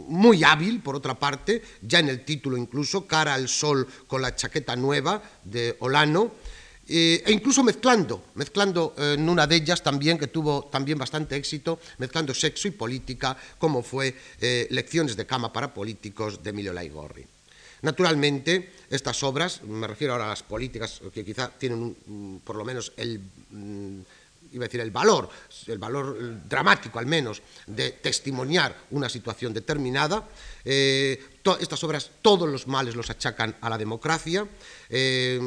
muy 0.08 0.44
hábil, 0.44 0.80
por 0.80 0.96
otra 0.96 1.18
parte, 1.18 1.62
ya 1.82 2.00
en 2.00 2.08
el 2.08 2.24
título 2.24 2.56
incluso, 2.56 3.06
Cara 3.06 3.34
al 3.34 3.48
Sol 3.48 3.86
con 4.06 4.20
la 4.20 4.34
chaqueta 4.34 4.76
nueva 4.76 5.22
de 5.44 5.76
Olano, 5.80 6.32
eh, 6.88 7.22
e 7.24 7.32
incluso 7.32 7.62
mezclando, 7.62 8.24
mezclando 8.34 8.94
eh, 8.98 9.14
en 9.14 9.28
una 9.28 9.46
de 9.46 9.56
ellas 9.56 9.82
también, 9.82 10.18
que 10.18 10.26
tuvo 10.26 10.64
también 10.64 10.98
bastante 10.98 11.36
éxito, 11.36 11.78
mezclando 11.98 12.34
sexo 12.34 12.68
y 12.68 12.72
política, 12.72 13.36
como 13.58 13.82
fue 13.82 14.14
Lecciones 14.40 15.16
de 15.16 15.24
cama 15.24 15.52
para 15.52 15.72
políticos 15.72 16.42
de 16.42 16.50
Emilio 16.50 16.72
Laigorri. 16.72 17.31
Naturalmente, 17.82 18.72
estas 18.90 19.22
obras, 19.22 19.62
me 19.64 19.86
refiero 19.86 20.12
ahora 20.12 20.26
a 20.26 20.28
las 20.28 20.42
políticas 20.42 21.00
que 21.12 21.24
quizá 21.24 21.50
tienen 21.50 22.40
por 22.44 22.56
lo 22.56 22.64
menos 22.64 22.92
el 22.96 23.20
mm, 23.50 24.00
iba 24.52 24.64
a 24.64 24.68
decir 24.68 24.80
el 24.80 24.90
valor, 24.90 25.28
el 25.66 25.78
valor 25.78 26.16
dramático 26.48 26.98
al 26.98 27.06
menos, 27.06 27.42
de 27.66 27.92
testimoniar 27.92 28.76
una 28.90 29.08
situación 29.08 29.52
determinada. 29.52 30.28
Eh, 30.64 31.20
estas 31.58 31.82
obras, 31.82 32.10
todos 32.20 32.48
los 32.48 32.66
males 32.66 32.94
los 32.94 33.10
achacan 33.10 33.56
a 33.60 33.70
la 33.70 33.78
democracia. 33.78 34.46
Eh, 34.88 35.40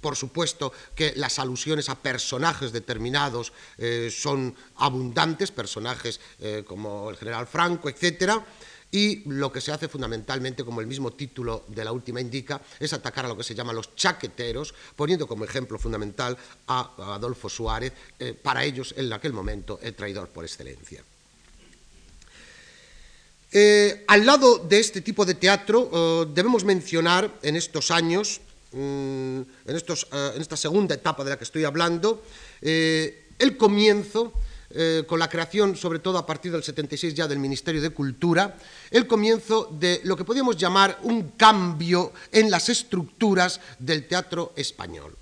por 0.00 0.14
supuesto 0.14 0.72
que 0.94 1.14
las 1.16 1.38
alusiones 1.38 1.88
a 1.88 1.96
personajes 1.96 2.70
determinados 2.70 3.52
eh, 3.78 4.10
son 4.12 4.54
abundantes, 4.76 5.50
personajes 5.50 6.20
como 6.66 7.10
el 7.10 7.16
general 7.16 7.46
Franco, 7.46 7.88
etcétera 7.88 8.44
y 8.90 9.28
lo 9.28 9.52
que 9.52 9.60
se 9.60 9.72
hace 9.72 9.88
fundamentalmente, 9.88 10.64
como 10.64 10.80
el 10.80 10.86
mismo 10.86 11.12
título 11.12 11.64
de 11.68 11.84
la 11.84 11.92
última 11.92 12.20
indica, 12.20 12.60
es 12.80 12.92
atacar 12.92 13.26
a 13.26 13.28
lo 13.28 13.36
que 13.36 13.44
se 13.44 13.54
llama 13.54 13.72
los 13.72 13.94
chaqueteros, 13.94 14.74
poniendo 14.96 15.26
como 15.26 15.44
ejemplo 15.44 15.78
fundamental 15.78 16.36
a 16.66 17.14
Adolfo 17.14 17.48
Suárez, 17.48 17.92
eh, 18.18 18.34
para 18.34 18.64
ellos 18.64 18.94
en 18.96 19.12
aquel 19.12 19.32
momento 19.32 19.78
el 19.82 19.94
traidor 19.94 20.28
por 20.28 20.44
excelencia. 20.44 21.02
Eh, 23.50 24.04
al 24.08 24.26
lado 24.26 24.58
de 24.58 24.78
este 24.78 25.00
tipo 25.00 25.24
de 25.24 25.34
teatro 25.34 25.90
eh, 25.92 26.30
debemos 26.34 26.64
mencionar 26.64 27.38
en 27.42 27.56
estos 27.56 27.90
años, 27.90 28.40
mm, 28.72 29.40
en, 29.40 29.46
en, 29.66 30.40
esta 30.40 30.56
segunda 30.56 30.94
etapa 30.94 31.24
de 31.24 31.30
la 31.30 31.38
que 31.38 31.44
estoy 31.44 31.64
hablando, 31.64 32.22
el 32.60 33.56
comienzo 33.56 34.32
eh, 34.70 35.04
con 35.06 35.18
la 35.18 35.30
creación, 35.30 35.76
sobre 35.76 35.98
todo 35.98 36.18
a 36.18 36.26
partir 36.26 36.52
del 36.52 36.62
76 36.62 37.14
ya 37.14 37.26
del 37.26 37.38
Ministerio 37.38 37.80
de 37.80 37.90
Cultura, 37.90 38.56
el 38.90 39.06
comienzo 39.06 39.68
de 39.72 40.02
lo 40.04 40.16
que 40.16 40.24
podríamos 40.24 40.56
llamar 40.56 40.98
un 41.04 41.30
cambio 41.30 42.12
en 42.32 42.50
las 42.50 42.68
estructuras 42.68 43.60
del 43.78 44.06
teatro 44.06 44.52
español. 44.56 45.16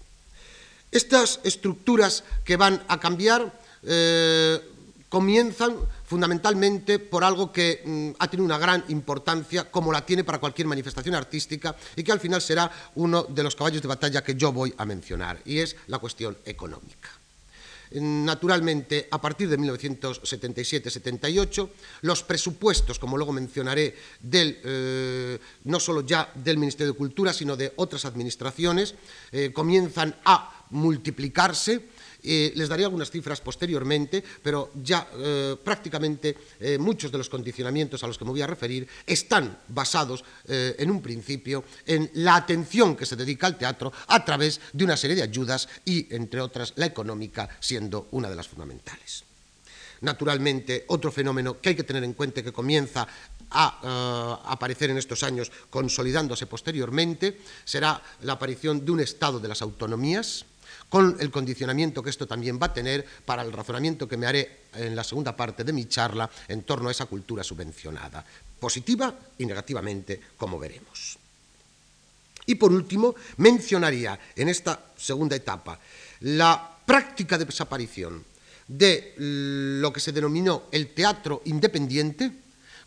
Estas 0.91 1.41
estructuras 1.45 2.25
que 2.45 2.57
van 2.57 2.83
a 2.89 2.99
cambiar 2.99 3.61
eh, 3.85 4.61
comienzan 5.09 5.77
fundamentalmente 6.05 6.99
por 6.99 7.23
algo 7.23 7.53
que 7.53 7.83
mm, 7.85 8.11
ha 8.19 8.29
tenido 8.29 8.47
una 8.47 8.59
gran 8.59 8.85
importancia, 8.89 9.71
como 9.71 9.93
la 9.93 10.05
tiene 10.05 10.25
para 10.25 10.39
cualquier 10.39 10.67
manifestación 10.67 11.15
artística, 11.15 11.77
y 11.95 12.03
que 12.03 12.13
al 12.13 12.21
final 12.21 12.43
será 12.43 12.71
uno 12.97 13.23
de 13.25 13.43
los 13.43 13.55
caballos 13.55 13.83
de 13.83 13.89
batalla 13.89 14.25
que 14.25 14.35
yo 14.35 14.53
voy 14.53 14.75
a 14.77 14.85
mencionar, 14.85 15.41
y 15.45 15.59
es 15.59 15.77
la 15.87 15.99
cuestión 15.99 16.37
económica. 16.45 17.11
Naturalmente, 17.93 19.09
a 19.11 19.21
partir 19.21 19.49
de 19.49 19.59
1977-78, 19.59 21.69
los 22.03 22.23
presupuestos, 22.23 22.99
como 22.99 23.17
luego 23.17 23.33
mencionaré, 23.33 23.97
del, 24.21 24.61
eh, 24.65 25.39
no 25.65 25.81
solo 25.81 26.03
ya 26.03 26.31
del 26.35 26.59
Ministerio 26.59 26.93
de 26.93 26.99
Cultura, 26.99 27.33
sino 27.33 27.57
de 27.57 27.73
otras 27.77 28.05
administraciones, 28.05 28.95
eh, 29.33 29.51
comienzan 29.53 30.15
a 30.25 30.67
multiplicarse 30.71 31.89
eh, 32.27 32.53
les 32.57 32.69
daré 32.69 32.83
algunas 32.83 33.11
cifras 33.11 33.41
posteriormente, 33.41 34.23
pero 34.43 34.73
ya 34.83 35.07
eh, 35.15 35.57
prácticamente 35.63 36.37
eh, 36.59 36.77
muchos 36.77 37.13
de 37.13 37.19
los 37.19 37.31
condicionamientos 37.31 38.03
a 38.03 38.09
los 38.09 38.19
que 38.19 38.25
me 38.25 38.33
voy 38.33 38.43
a 38.43 38.49
referir 38.49 38.89
están 39.07 39.59
basados 39.69 40.25
en 40.49 40.91
un 40.91 41.03
principio 41.03 41.65
en 41.87 42.11
la 42.15 42.37
atención 42.37 42.97
que 42.97 43.07
se 43.07 43.17
dedica 43.17 43.47
al 43.47 43.59
teatro 43.59 43.93
a 44.09 44.25
través 44.25 44.61
de 44.73 44.85
una 44.85 44.97
serie 44.97 45.17
de 45.17 45.23
ayudas 45.23 45.69
y, 45.85 46.13
entre 46.15 46.41
otras, 46.41 46.73
la 46.77 46.87
económica 46.87 47.49
siendo 47.61 48.09
una 48.13 48.29
de 48.29 48.37
las 48.37 48.49
fundamentales. 48.49 49.25
Naturalmente, 50.01 50.85
otro 50.89 51.11
fenómeno 51.11 51.61
que 51.61 51.71
hay 51.71 51.75
que 51.77 51.85
tener 51.85 52.05
en 52.05 52.15
cuenta 52.15 52.43
que 52.43 52.53
comienza 52.53 53.07
a 53.51 54.41
aparecer 54.47 54.91
en 54.91 54.99
estos 54.99 55.23
años, 55.23 55.51
consolidándose 55.71 56.47
posteriormente, 56.47 57.41
será 57.65 58.03
la 58.23 58.35
aparición 58.35 58.85
de 58.85 58.93
un 58.93 59.01
Estado 59.01 59.41
de 59.41 59.49
las 59.49 59.63
autonomías, 59.63 60.45
con 60.89 61.17
el 61.21 61.31
condicionamiento 61.31 62.03
que 62.03 62.11
esto 62.11 62.27
también 62.27 62.59
va 62.61 62.67
a 62.67 62.75
tener 62.75 63.05
para 63.25 63.43
el 63.43 63.53
razonamiento 63.53 64.09
que 64.09 64.17
me 64.17 64.27
haré 64.27 64.61
en 64.75 64.95
la 64.95 65.05
segunda 65.05 65.35
parte 65.37 65.65
de 65.65 65.73
mi 65.73 65.87
charla 65.87 66.31
en 66.49 66.63
torno 66.63 66.89
a 66.89 66.93
esa 66.93 67.07
cultura 67.07 67.43
subvencionada, 67.43 68.25
positiva 68.59 69.15
y 69.39 69.47
negativamente, 69.47 70.21
como 70.37 70.59
veremos. 70.59 71.19
Y 72.47 72.55
por 72.55 72.73
último, 72.73 73.15
mencionaría 73.39 74.19
en 74.37 74.49
esta 74.49 74.93
segunda 74.97 75.35
etapa 75.35 75.79
la 76.21 76.77
práctica 76.87 77.37
de 77.37 77.45
desaparición 77.45 78.25
de 78.69 79.15
lo 79.17 79.93
que 79.93 80.01
se 80.01 80.13
denominó 80.13 80.65
el 80.71 80.95
teatro 80.95 81.43
independiente, 81.47 82.31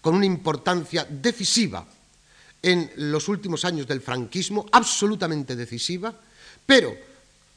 con 0.01 0.15
una 0.15 0.25
importancia 0.25 1.05
decisiva 1.09 1.85
en 2.61 2.91
los 2.95 3.27
últimos 3.27 3.63
años 3.65 3.87
del 3.87 4.01
franquismo, 4.01 4.65
absolutamente 4.71 5.55
decisiva, 5.55 6.13
pero 6.65 6.95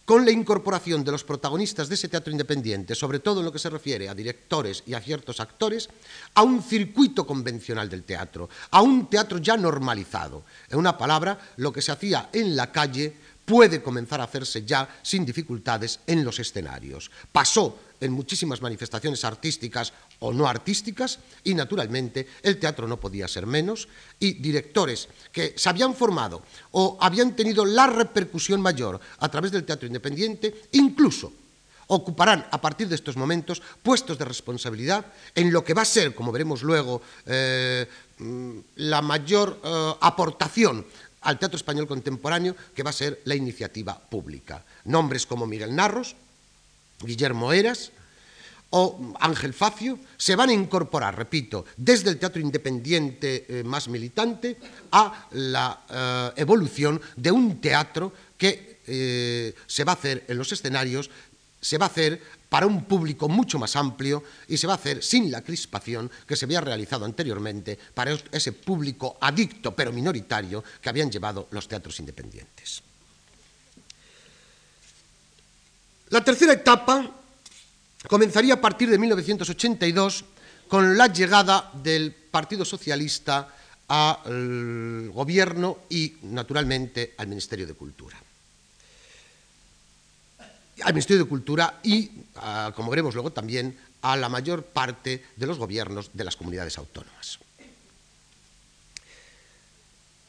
con 0.04 0.24
la 0.24 0.30
incorporación 0.30 1.04
de 1.04 1.12
los 1.12 1.24
protagonistas 1.24 1.88
de 1.88 1.94
ese 1.94 2.08
teatro 2.08 2.32
independiente, 2.32 2.94
sobre 2.94 3.20
todo 3.20 3.40
en 3.40 3.46
lo 3.46 3.52
que 3.52 3.58
se 3.58 3.70
refiere 3.70 4.08
a 4.08 4.14
directores 4.14 4.82
y 4.86 4.94
a 4.94 5.00
ciertos 5.00 5.40
actores, 5.40 5.88
a 6.34 6.42
un 6.42 6.62
circuito 6.62 7.26
convencional 7.26 7.88
del 7.88 8.02
teatro, 8.02 8.48
a 8.70 8.82
un 8.82 9.08
teatro 9.08 9.38
ya 9.38 9.56
normalizado. 9.56 10.44
En 10.68 10.78
una 10.78 10.98
palabra, 10.98 11.38
lo 11.56 11.72
que 11.72 11.82
se 11.82 11.92
hacía 11.92 12.30
en 12.32 12.56
la 12.56 12.72
calle 12.72 13.16
puede 13.52 13.82
comenzar 13.82 14.18
a 14.18 14.24
hacerse 14.24 14.64
ya 14.64 14.88
sin 15.02 15.26
dificultades 15.26 16.00
en 16.06 16.24
los 16.24 16.38
escenarios. 16.38 17.10
Pasó 17.30 17.80
en 18.00 18.10
muchísimas 18.10 18.62
manifestaciones 18.62 19.26
artísticas 19.26 19.92
o 20.20 20.32
no 20.32 20.48
artísticas 20.48 21.18
y 21.44 21.52
naturalmente 21.52 22.26
el 22.42 22.56
teatro 22.56 22.88
no 22.88 22.98
podía 22.98 23.28
ser 23.28 23.44
menos 23.44 23.88
y 24.18 24.40
directores 24.40 25.06
que 25.30 25.52
se 25.54 25.68
habían 25.68 25.92
formado 25.94 26.40
o 26.70 26.96
habían 26.98 27.36
tenido 27.36 27.66
la 27.66 27.86
repercusión 27.86 28.62
mayor 28.62 28.98
a 29.18 29.28
través 29.28 29.52
del 29.52 29.64
teatro 29.64 29.86
independiente 29.86 30.62
incluso 30.72 31.30
ocuparán 31.88 32.46
a 32.50 32.58
partir 32.58 32.88
de 32.88 32.94
estos 32.94 33.18
momentos 33.18 33.60
puestos 33.82 34.16
de 34.16 34.24
responsabilidad 34.24 35.04
en 35.34 35.52
lo 35.52 35.62
que 35.62 35.74
va 35.74 35.82
a 35.82 35.84
ser, 35.84 36.14
como 36.14 36.32
veremos 36.32 36.62
luego, 36.62 37.02
eh, 37.26 37.86
mm, 38.16 38.58
la 38.76 39.02
mayor 39.02 39.60
eh, 39.62 39.92
aportación 40.00 40.86
al 41.22 41.38
teatro 41.38 41.56
español 41.56 41.86
contemporáneo, 41.86 42.56
que 42.74 42.82
va 42.82 42.90
a 42.90 42.94
ser 42.94 43.20
la 43.24 43.34
iniciativa 43.34 43.98
pública. 43.98 44.64
Nombres 44.84 45.26
como 45.26 45.46
Miguel 45.46 45.74
Narros, 45.74 46.16
Guillermo 47.00 47.52
Eras, 47.52 47.92
o 48.72 49.12
Ángel 49.20 49.52
Facio 49.52 49.98
se 50.16 50.34
van 50.34 50.48
a 50.48 50.56
incorporar, 50.56 51.16
repito, 51.16 51.64
desde 51.76 52.08
el 52.08 52.18
teatro 52.18 52.40
independiente 52.40 53.44
eh, 53.48 53.64
más 53.64 53.88
militante 53.88 54.56
a 54.92 55.28
la 55.32 55.84
eh, 55.88 56.40
evolución 56.40 57.00
de 57.16 57.30
un 57.30 57.60
teatro 57.60 58.12
que 58.38 58.80
eh, 58.86 59.54
se 59.66 59.84
va 59.84 59.92
a 59.92 59.96
hacer 59.96 60.24
en 60.26 60.38
los 60.38 60.50
escenarios, 60.52 61.10
se 61.60 61.76
va 61.76 61.86
a 61.86 61.92
hacer 61.92 62.20
para 62.52 62.66
un 62.66 62.84
público 62.84 63.30
mucho 63.30 63.58
más 63.58 63.76
amplio 63.76 64.22
y 64.46 64.58
se 64.58 64.66
va 64.66 64.74
a 64.74 64.76
hacer 64.76 65.02
sin 65.02 65.30
la 65.30 65.40
crispación 65.40 66.10
que 66.26 66.36
se 66.36 66.44
había 66.44 66.60
realizado 66.60 67.06
anteriormente 67.06 67.78
para 67.94 68.12
ese 68.30 68.52
público 68.52 69.16
adicto 69.22 69.74
pero 69.74 69.90
minoritario 69.90 70.62
que 70.82 70.90
habían 70.90 71.10
llevado 71.10 71.48
los 71.50 71.66
teatros 71.66 71.98
independientes. 72.00 72.82
La 76.10 76.22
tercera 76.22 76.52
etapa 76.52 77.10
comenzaría 78.06 78.52
a 78.52 78.60
partir 78.60 78.90
de 78.90 78.98
1982 78.98 80.22
con 80.68 80.98
la 80.98 81.06
llegada 81.06 81.70
del 81.72 82.12
Partido 82.12 82.66
Socialista 82.66 83.48
al 83.88 85.08
gobierno 85.08 85.78
y, 85.88 86.16
naturalmente, 86.24 87.14
al 87.16 87.28
Ministerio 87.28 87.66
de 87.66 87.72
Cultura. 87.72 88.22
Al 90.84 90.92
Ministerio 90.92 91.24
de 91.24 91.28
Cultura 91.28 91.80
y, 91.82 92.10
ah, 92.36 92.72
como 92.74 92.90
veremos 92.90 93.14
luego 93.14 93.32
también, 93.32 93.76
a 94.02 94.16
la 94.16 94.28
mayor 94.28 94.64
parte 94.64 95.24
de 95.36 95.46
los 95.46 95.58
gobiernos 95.58 96.10
de 96.12 96.24
las 96.24 96.36
comunidades 96.36 96.78
autónomas. 96.78 97.38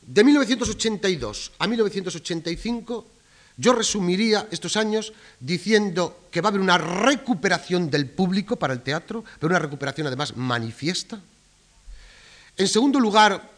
De 0.01 0.23
1982 0.23 1.53
a 1.59 1.67
1985 1.67 3.07
yo 3.57 3.73
resumiría 3.73 4.47
estos 4.51 4.77
años 4.77 5.13
diciendo 5.39 6.27
que 6.31 6.41
va 6.41 6.47
a 6.47 6.51
haber 6.51 6.61
una 6.61 6.77
recuperación 6.77 7.89
del 7.89 8.09
público 8.09 8.55
para 8.55 8.73
el 8.73 8.81
teatro, 8.81 9.23
pero 9.39 9.51
una 9.51 9.59
recuperación 9.59 10.07
además 10.07 10.35
manifiesta. 10.35 11.19
En 12.57 12.67
segundo 12.67 12.99
lugar, 12.99 13.49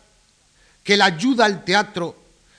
que 0.83 0.97
la 0.97 1.05
ayuda 1.05 1.45
al 1.45 1.63
teatro 1.63 2.15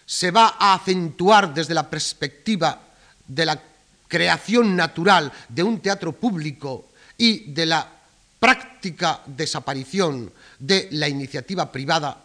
se 0.07 0.31
va 0.31 0.57
a 0.59 0.75
acentuar 0.75 1.53
desde 1.53 1.75
la 1.75 1.89
perspectiva 1.91 2.81
de 3.27 3.47
la 3.47 3.63
creación 4.09 4.77
natural 4.77 5.33
de 5.49 5.63
un 5.63 5.81
teatro 5.81 6.13
público 6.13 6.91
y 7.17 7.53
de 7.53 7.67
la 7.67 7.93
práctica 8.39 9.23
desaparición 9.27 10.31
de 10.59 10.89
la 10.93 11.09
iniciativa 11.09 11.71
privada 11.73 12.25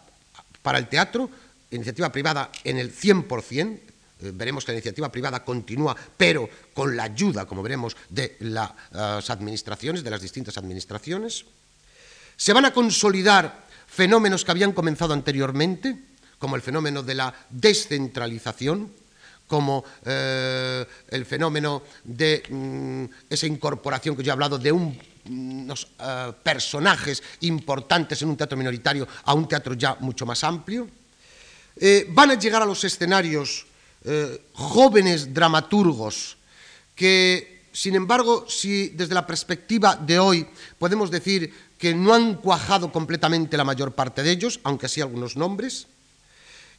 para 0.62 0.78
el 0.78 0.88
teatro, 0.88 1.30
iniciativa 1.72 2.12
privada 2.12 2.52
en 2.64 2.78
el 2.78 2.94
100%, 2.94 3.80
eh, 4.22 4.32
veremos 4.34 4.64
que 4.64 4.72
la 4.72 4.78
iniciativa 4.78 5.12
privada 5.12 5.44
continúa, 5.44 5.96
pero 6.18 6.50
con 6.74 6.96
la 6.96 7.04
ayuda, 7.04 7.46
como 7.46 7.64
veremos, 7.64 7.96
de 8.10 8.38
las 8.40 9.30
administraciones, 9.30 10.04
de 10.04 10.10
las 10.10 10.22
distintas 10.22 10.58
administraciones. 10.58 11.46
Se 12.38 12.54
van 12.54 12.66
a 12.66 12.74
consolidar 12.74 13.66
fenómenos 13.88 14.46
que 14.46 14.52
habían 14.52 14.74
comenzado 14.74 15.14
anteriormente, 15.14 15.98
como 16.38 16.56
el 16.56 16.62
fenómeno 16.62 17.04
de 17.04 17.16
la 17.16 17.34
descentralización, 17.50 18.92
como 19.52 19.84
eh, 20.06 20.86
el 21.10 21.26
fenómeno 21.26 21.84
de 22.06 22.42
mm, 22.48 23.04
esa 23.30 23.48
incorporación 23.48 24.16
que 24.16 24.24
yo 24.24 24.32
he 24.32 24.32
hablado 24.32 24.58
de 24.58 24.72
unos 24.72 25.92
eh, 26.00 26.32
personajes 26.42 27.22
importantes 27.42 28.22
en 28.22 28.30
un 28.30 28.38
teatro 28.38 28.58
minoritario 28.58 29.06
a 29.26 29.34
un 29.34 29.50
teatro 29.50 29.74
ya 29.74 29.98
mucho 30.00 30.26
más 30.26 30.42
amplio. 30.46 30.88
van 32.16 32.32
a 32.32 32.40
llegar 32.40 32.62
a 32.62 32.66
los 32.66 32.82
escenarios 32.86 33.68
eh, 34.06 34.40
jóvenes 34.54 35.34
dramaturgos 35.34 36.38
que, 36.96 37.68
sin 37.74 37.96
embargo, 37.96 38.46
si 38.48 38.88
desde 38.96 39.14
la 39.14 39.28
perspectiva 39.28 39.98
de 39.98 40.18
hoy 40.18 40.48
podemos 40.80 41.12
decir 41.12 41.54
que 41.78 41.94
no 41.94 42.14
han 42.14 42.36
cuajado 42.36 42.90
completamente 42.90 43.58
la 43.58 43.66
mayor 43.66 43.92
parte 43.92 44.24
de 44.24 44.32
ellos, 44.32 44.62
aunque 44.64 44.88
sí 44.88 45.02
algunos 45.02 45.36
nombres, 45.36 45.88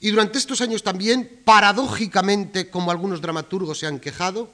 y 0.02 0.11
durante 0.11 0.37
estos 0.38 0.61
años 0.61 0.82
también, 0.82 1.40
paradójicamente, 1.44 2.68
como 2.68 2.90
algunos 2.90 3.21
dramaturgos 3.21 3.78
se 3.78 3.87
han 3.87 4.00
quejado, 4.00 4.50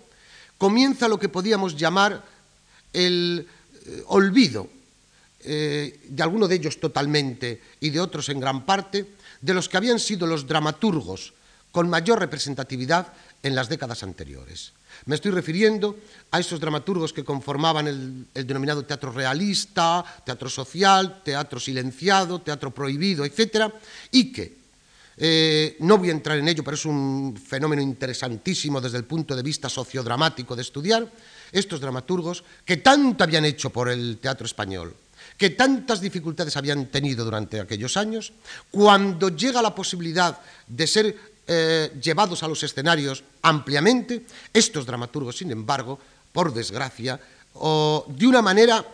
comienza 0.59 1.09
lo 1.09 1.19
que 1.19 1.31
podíamos 1.31 1.75
llamar 1.75 2.23
el 2.93 3.49
eh, 3.87 4.03
olvido, 4.09 4.69
eh, 5.41 6.01
de 6.05 6.23
algunos 6.23 6.51
de 6.51 6.57
ellos 6.57 6.79
totalmente 6.79 7.63
y 7.81 7.89
de 7.89 7.99
otros 7.99 8.29
en 8.29 8.41
gran 8.41 8.67
parte, 8.67 9.15
de 9.41 9.55
los 9.55 9.71
que 9.71 9.79
habían 9.79 9.99
sido 9.99 10.27
los 10.27 10.47
dramaturgos 10.47 11.33
con 11.73 11.89
mayor 11.89 12.19
representatividad 12.19 13.15
en 13.43 13.55
las 13.55 13.71
décadas 13.71 14.03
anteriores. 14.03 14.73
Me 15.07 15.15
estoy 15.15 15.31
refiriendo 15.31 15.97
a 16.31 16.41
esos 16.41 16.61
dramaturgos 16.61 17.15
que 17.15 17.25
conformaban 17.25 17.87
el, 17.87 18.27
denominado 18.35 18.85
teatro 18.85 19.13
realista, 19.13 20.05
teatro 20.27 20.51
social, 20.51 21.23
teatro 21.25 21.59
silenciado, 21.59 22.43
teatro 22.43 22.71
prohibido, 22.75 23.25
etc., 23.25 23.73
y 24.11 24.31
que, 24.31 24.58
eh, 25.19 25.77
no 25.81 25.99
voy 25.99 26.11
a 26.11 26.13
entrar 26.13 26.39
en 26.39 26.47
ello, 26.47 26.63
pero 26.63 26.77
es 26.77 26.85
un 26.85 27.37
fenómeno 27.37 27.83
interesantísimo 27.83 28.81
desde 28.81 28.99
el 28.99 29.05
punto 29.05 29.35
de 29.35 29.43
vista 29.43 29.69
sociodramático 29.69 30.55
de 30.55 30.63
estudiar, 30.63 31.11
estos 31.51 31.81
dramaturgos 31.81 32.45
que 32.65 32.79
tanto 32.79 33.25
habían 33.25 33.45
hecho 33.45 33.71
por 33.71 33.89
el 33.89 34.19
teatro 34.19 34.47
español, 34.47 34.95
que 35.37 35.51
tantas 35.51 36.01
dificultades 36.01 36.57
habían 36.57 36.87
tenido 36.87 37.25
durante 37.25 37.61
aquellos 37.61 37.97
años, 37.97 38.33
cuando 38.71 39.31
llega 39.31 39.63
la 39.63 39.75
posibilidad 39.75 40.39
de 40.67 40.87
ser 40.87 41.17
eh, 41.47 41.91
llevados 42.01 42.43
a 42.43 42.49
los 42.49 42.63
escenarios 42.63 43.25
ampliamente, 43.43 44.25
estos 44.53 44.87
dramaturgos, 44.87 45.39
sin 45.39 45.51
embargo, 45.51 45.99
por 46.33 46.53
desgracia, 46.53 47.19
o 47.61 48.07
de 48.09 48.27
una 48.27 48.43
manera, 48.43 48.85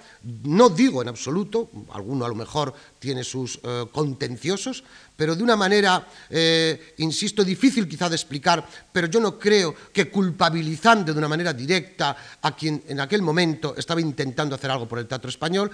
no 0.44 0.68
digo 0.68 1.02
en 1.02 1.08
absoluto, 1.08 1.70
alguno 1.92 2.24
a 2.24 2.28
lo 2.28 2.34
mejor 2.34 2.74
tiene 2.98 3.24
sus 3.24 3.60
eh, 3.62 3.86
contenciosos, 3.92 4.84
pero 5.16 5.36
de 5.36 5.42
una 5.42 5.56
manera, 5.56 6.06
eh, 6.30 6.94
insisto, 6.98 7.44
difícil 7.44 7.88
quizá 7.88 8.08
de 8.08 8.16
explicar, 8.16 8.66
pero 8.92 9.06
yo 9.06 9.20
no 9.20 9.38
creo 9.38 9.74
que 9.92 10.10
culpabilizando 10.10 11.12
de 11.12 11.18
una 11.18 11.28
manera 11.28 11.52
directa 11.52 12.16
a 12.42 12.56
quien 12.56 12.82
en 12.88 13.00
aquel 13.00 13.22
momento 13.22 13.74
estaba 13.76 14.00
intentando 14.00 14.54
hacer 14.54 14.70
algo 14.70 14.88
por 14.88 14.98
el 14.98 15.06
teatro 15.06 15.30
español, 15.30 15.70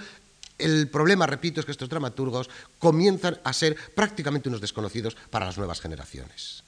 el 0.57 0.89
problema, 0.89 1.25
repito, 1.25 1.59
es 1.59 1.65
que 1.65 1.71
estos 1.71 1.89
dramaturgos 1.89 2.49
comienzan 2.77 3.39
a 3.43 3.51
ser 3.51 3.75
prácticamente 3.95 4.47
unos 4.47 4.61
desconocidos 4.61 5.17
para 5.29 5.45
las 5.45 5.57
nuevas 5.57 5.81
generaciones. 5.81 6.63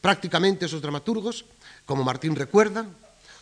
Prácticamente 0.00 0.66
esos 0.66 0.82
dramaturgos, 0.82 1.44
como 1.84 2.04
Martín 2.04 2.36
Recuerda, 2.36 2.86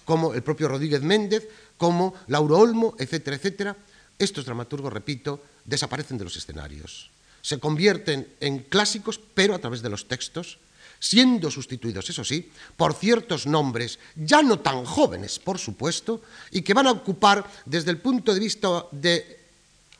como 0.04 0.34
el 0.34 0.42
propio 0.42 0.68
Rodríguez 0.68 1.02
Méndez, 1.02 1.48
como 1.76 2.14
Lauro 2.28 2.58
Olmo, 2.58 2.94
etcétera, 2.98 3.36
etcétera, 3.36 3.76
estos 4.18 4.44
dramaturgos, 4.44 4.92
repito, 4.92 5.42
desaparecen 5.64 6.18
de 6.18 6.24
los 6.24 6.36
escenarios. 6.36 7.10
Se 7.40 7.58
convierten 7.58 8.28
en 8.40 8.60
clásicos, 8.60 9.18
pero 9.18 9.54
a 9.54 9.58
través 9.58 9.82
de 9.82 9.90
los 9.90 10.06
textos, 10.06 10.58
siendo 11.00 11.50
sustituidos, 11.50 12.08
eso 12.08 12.22
sí, 12.22 12.50
por 12.76 12.94
ciertos 12.94 13.46
nombres 13.46 13.98
ya 14.14 14.42
no 14.42 14.60
tan 14.60 14.84
jóvenes, 14.84 15.40
por 15.40 15.58
supuesto, 15.58 16.22
y 16.52 16.62
que 16.62 16.74
van 16.74 16.86
a 16.86 16.92
ocupar 16.92 17.44
desde 17.66 17.90
el 17.90 17.98
punto 17.98 18.32
de 18.32 18.38
vista 18.38 18.86
de 18.92 19.42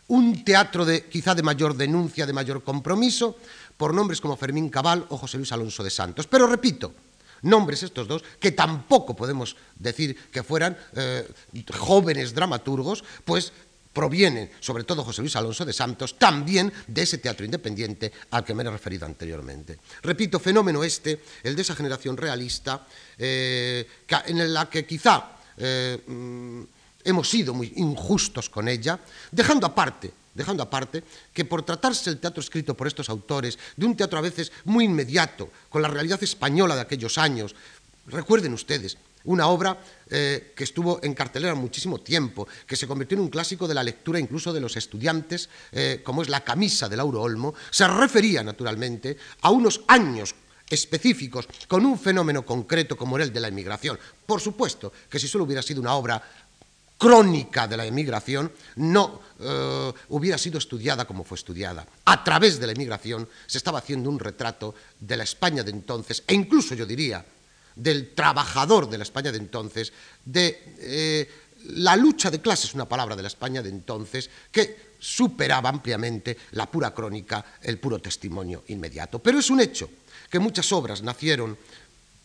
un 0.08 0.44
teatro 0.44 0.84
de 0.84 1.06
quizá 1.06 1.34
de 1.34 1.42
mayor 1.42 1.74
denuncia, 1.74 2.26
de 2.26 2.32
mayor 2.32 2.62
compromiso, 2.62 3.36
por 3.76 3.94
nombres 3.94 4.20
como 4.20 4.36
Fermín 4.36 4.68
Cabal 4.68 5.06
o 5.08 5.16
José 5.16 5.38
Luis 5.38 5.50
Alonso 5.50 5.82
de 5.82 5.90
Santos. 5.90 6.28
Pero 6.28 6.46
repito, 6.46 6.94
nombres 7.42 7.82
estos 7.82 8.08
dos, 8.08 8.24
que 8.40 8.52
tampoco 8.52 9.14
podemos 9.14 9.56
decir 9.76 10.16
que 10.30 10.42
fueran 10.42 10.76
eh, 10.94 11.28
jóvenes 11.70 12.34
dramaturgos, 12.34 13.04
pues 13.24 13.52
provienen, 13.92 14.50
sobre 14.60 14.84
todo 14.84 15.04
José 15.04 15.20
Luis 15.20 15.36
Alonso 15.36 15.64
de 15.64 15.72
Santos, 15.72 16.18
también 16.18 16.72
de 16.86 17.02
ese 17.02 17.18
teatro 17.18 17.44
independiente 17.44 18.10
al 18.30 18.44
que 18.44 18.54
me 18.54 18.62
he 18.62 18.70
referido 18.70 19.04
anteriormente. 19.04 19.78
Repito, 20.02 20.40
fenómeno 20.40 20.82
este, 20.82 21.20
el 21.42 21.54
de 21.54 21.62
esa 21.62 21.76
generación 21.76 22.16
realista, 22.16 22.86
eh, 23.18 23.86
en 24.26 24.52
la 24.52 24.68
que 24.70 24.86
quizá 24.86 25.36
eh, 25.58 26.00
mm, 26.06 26.62
hemos 27.04 27.28
sido 27.28 27.52
muy 27.52 27.72
injustos 27.76 28.48
con 28.48 28.68
ella, 28.68 28.98
dejando 29.30 29.66
aparte 29.66 30.21
dejando 30.34 30.62
aparte 30.62 31.04
que 31.32 31.44
por 31.44 31.62
tratarse 31.62 32.10
el 32.10 32.18
teatro 32.18 32.40
escrito 32.40 32.74
por 32.74 32.86
estos 32.86 33.08
autores, 33.08 33.58
de 33.76 33.86
un 33.86 33.96
teatro 33.96 34.18
a 34.18 34.22
veces 34.22 34.52
muy 34.64 34.84
inmediato, 34.84 35.50
con 35.68 35.82
la 35.82 35.88
realidad 35.88 36.22
española 36.22 36.74
de 36.74 36.82
aquellos 36.82 37.18
años, 37.18 37.54
recuerden 38.06 38.52
ustedes, 38.52 38.96
una 39.24 39.46
obra 39.46 39.78
eh, 40.10 40.52
que 40.56 40.64
estuvo 40.64 40.98
en 41.02 41.14
cartelera 41.14 41.54
muchísimo 41.54 42.00
tiempo, 42.00 42.48
que 42.66 42.76
se 42.76 42.86
convirtió 42.86 43.16
en 43.16 43.22
un 43.22 43.30
clásico 43.30 43.68
de 43.68 43.74
la 43.74 43.84
lectura 43.84 44.18
incluso 44.18 44.52
de 44.52 44.60
los 44.60 44.76
estudiantes, 44.76 45.48
eh, 45.70 46.00
como 46.02 46.22
es 46.22 46.28
La 46.28 46.42
camisa 46.42 46.88
de 46.88 46.96
Lauro 46.96 47.22
Olmo, 47.22 47.54
se 47.70 47.86
refería 47.86 48.42
naturalmente 48.42 49.16
a 49.42 49.50
unos 49.50 49.82
años 49.86 50.34
específicos 50.68 51.46
con 51.68 51.84
un 51.84 51.98
fenómeno 51.98 52.46
concreto 52.46 52.96
como 52.96 53.16
era 53.16 53.24
el 53.24 53.32
de 53.32 53.40
la 53.40 53.48
inmigración. 53.48 53.98
Por 54.24 54.40
supuesto 54.40 54.92
que 55.08 55.18
si 55.18 55.28
solo 55.28 55.44
hubiera 55.44 55.62
sido 55.62 55.80
una 55.80 55.94
obra 55.94 56.22
crónica 57.02 57.66
de 57.66 57.76
la 57.76 57.84
emigración 57.84 58.52
no 58.76 59.18
eh, 59.40 59.92
hubiera 60.10 60.38
sido 60.38 60.58
estudiada 60.58 61.04
como 61.04 61.24
fue 61.24 61.34
estudiada. 61.34 61.84
A 62.04 62.22
través 62.22 62.60
de 62.60 62.66
la 62.66 62.78
emigración 62.78 63.28
se 63.44 63.58
estaba 63.58 63.80
haciendo 63.80 64.08
un 64.08 64.20
retrato 64.20 64.72
de 65.00 65.16
la 65.16 65.24
España 65.24 65.64
de 65.64 65.72
entonces, 65.72 66.22
e 66.28 66.32
incluso 66.32 66.76
yo 66.76 66.86
diría 66.86 67.26
del 67.74 68.14
trabajador 68.14 68.88
de 68.88 68.98
la 68.98 69.02
España 69.02 69.32
de 69.32 69.38
entonces, 69.38 69.92
de 70.24 70.76
eh, 70.78 71.28
la 71.74 71.96
lucha 71.96 72.30
de 72.30 72.40
clases, 72.40 72.72
una 72.72 72.88
palabra 72.88 73.16
de 73.16 73.22
la 73.22 73.34
España 73.34 73.62
de 73.62 73.70
entonces, 73.70 74.30
que 74.52 74.94
superaba 75.00 75.70
ampliamente 75.70 76.38
la 76.52 76.70
pura 76.70 76.94
crónica, 76.94 77.44
el 77.62 77.80
puro 77.80 77.98
testimonio 77.98 78.62
inmediato. 78.68 79.18
Pero 79.18 79.40
es 79.40 79.50
un 79.50 79.60
hecho 79.60 79.90
que 80.30 80.38
muchas 80.38 80.70
obras 80.70 81.02
nacieron 81.02 81.58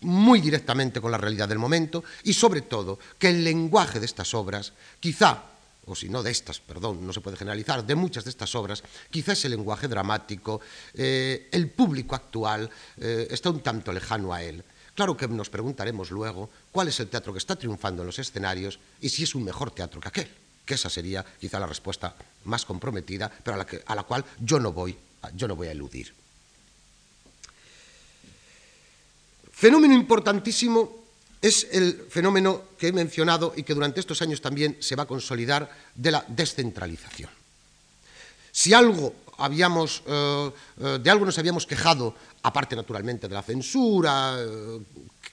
muy 0.01 0.41
directamente 0.41 1.01
con 1.01 1.11
la 1.11 1.17
realidad 1.17 1.49
del 1.49 1.59
momento 1.59 2.03
y 2.23 2.33
sobre 2.33 2.61
todo 2.61 2.99
que 3.17 3.29
el 3.29 3.43
lenguaje 3.43 3.99
de 3.99 4.05
estas 4.05 4.33
obras, 4.33 4.73
quizá, 4.99 5.43
o 5.85 5.95
si 5.95 6.09
no 6.09 6.21
de 6.21 6.31
estas, 6.31 6.59
perdón, 6.59 7.05
no 7.05 7.13
se 7.13 7.21
puede 7.21 7.37
generalizar, 7.37 7.85
de 7.85 7.95
muchas 7.95 8.25
de 8.25 8.29
estas 8.29 8.53
obras, 8.55 8.83
quizá 9.09 9.31
ese 9.31 9.49
lenguaje 9.49 9.87
dramático, 9.87 10.61
eh, 10.93 11.47
el 11.51 11.69
público 11.69 12.15
actual 12.15 12.69
eh, 12.97 13.27
está 13.31 13.49
un 13.49 13.61
tanto 13.61 13.91
lejano 13.91 14.33
a 14.33 14.43
él. 14.43 14.63
Claro 14.93 15.15
que 15.15 15.27
nos 15.27 15.49
preguntaremos 15.49 16.11
luego 16.11 16.49
cuál 16.71 16.89
es 16.89 16.99
el 16.99 17.07
teatro 17.07 17.31
que 17.31 17.39
está 17.39 17.55
triunfando 17.55 18.01
en 18.01 18.07
los 18.07 18.19
escenarios 18.19 18.79
y 18.99 19.09
si 19.09 19.23
es 19.23 19.35
un 19.35 19.43
mejor 19.43 19.71
teatro 19.71 20.01
que 20.01 20.07
aquel, 20.09 20.29
que 20.65 20.73
esa 20.73 20.89
sería 20.89 21.23
quizá 21.39 21.59
la 21.59 21.67
respuesta 21.67 22.15
más 22.45 22.65
comprometida, 22.65 23.31
pero 23.43 23.55
a 23.55 23.57
la, 23.59 23.67
a 23.85 23.95
la 23.95 24.03
cual 24.03 24.25
yo 24.39 24.59
no, 24.59 24.73
voy, 24.73 24.97
yo 25.35 25.47
no 25.47 25.55
voy 25.55 25.67
a 25.67 25.71
eludir. 25.71 26.16
Fenómeno 29.57 29.95
importantísimo 29.95 31.01
es 31.41 31.67
el 31.71 32.05
fenómeno 32.11 32.77
que 32.77 32.89
he 32.89 32.91
mencionado 32.93 33.53
y 33.57 33.63
que 33.63 33.73
durante 33.73 33.99
estos 33.99 34.21
años 34.21 34.39
también 34.39 34.77
se 34.79 34.95
va 34.95 35.01
a 35.01 35.07
consolidar 35.07 35.67
de 35.95 36.11
la 36.11 36.23
descentralización. 36.27 37.31
Si 38.51 38.71
algo 38.75 39.15
habíamos, 39.39 40.03
eh, 40.05 40.51
eh, 40.79 40.99
de 41.01 41.09
algo 41.09 41.25
nos 41.25 41.39
habíamos 41.39 41.65
quejado, 41.65 42.13
aparte 42.43 42.75
naturalmente 42.75 43.27
de 43.27 43.33
la 43.33 43.41
censura, 43.41 44.37
eh, 44.37 44.79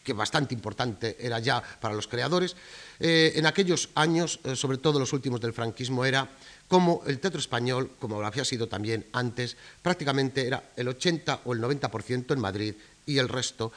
que 0.03 0.15
bastante 0.15 0.55
importante 0.55 1.19
era 1.21 1.39
ya 1.39 1.63
para 1.63 1.95
los 1.95 2.09
creadores, 2.09 2.57
en 3.01 3.45
aquellos 3.45 3.89
años, 3.95 4.39
sobre 4.55 4.79
todo 4.79 5.01
los 5.01 5.13
últimos 5.13 5.41
del 5.41 5.53
franquismo, 5.53 6.05
era 6.05 6.29
como 6.69 7.03
el 7.07 7.19
teatro 7.19 7.41
español, 7.41 7.93
como 7.99 8.21
lo 8.21 8.27
había 8.27 8.45
sido 8.45 8.69
también 8.69 9.07
antes, 9.13 9.57
prácticamente 9.83 10.47
era 10.47 10.71
el 10.77 10.89
80 10.89 11.41
o 11.47 11.55
el 11.55 11.61
90% 11.61 12.35
en 12.35 12.41
Madrid 12.41 12.75
y 13.07 13.19
el 13.19 13.29
resto 13.29 13.73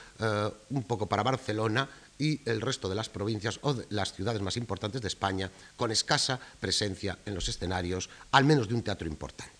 un 0.70 0.84
poco 0.84 1.08
para 1.08 1.24
Barcelona 1.24 1.90
y 2.20 2.42
el 2.50 2.62
resto 2.62 2.90
de 2.90 2.96
las 2.96 3.10
provincias 3.10 3.60
o 3.62 3.76
de 3.76 3.86
las 3.90 4.13
ciudades 4.13 4.42
más 4.42 4.58
importantes 4.58 5.02
de 5.02 5.08
España, 5.08 5.52
con 5.76 5.92
escasa 5.92 6.40
presencia 6.60 7.20
en 7.26 7.36
los 7.36 7.48
escenarios, 7.48 8.10
al 8.32 8.44
menos 8.44 8.68
de 8.68 8.74
un 8.74 8.82
teatro 8.82 9.08
importante. 9.08 9.54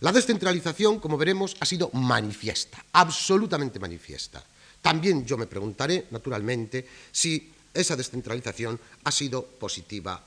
La 0.00 0.12
descentralización, 0.12 1.00
como 1.00 1.18
veremos, 1.18 1.56
ha 1.60 1.66
sido 1.66 1.90
manifiesta, 1.92 2.82
absolutamente 2.92 3.78
manifiesta. 3.78 4.42
También 4.80 5.26
yo 5.26 5.36
me 5.36 5.48
preguntaré, 5.48 6.06
naturalmente, 6.10 6.88
si 7.10 7.52
esa 7.74 7.96
descentralización 7.96 8.80
ha 9.04 9.10
sido 9.10 9.44
positiva 9.44 10.22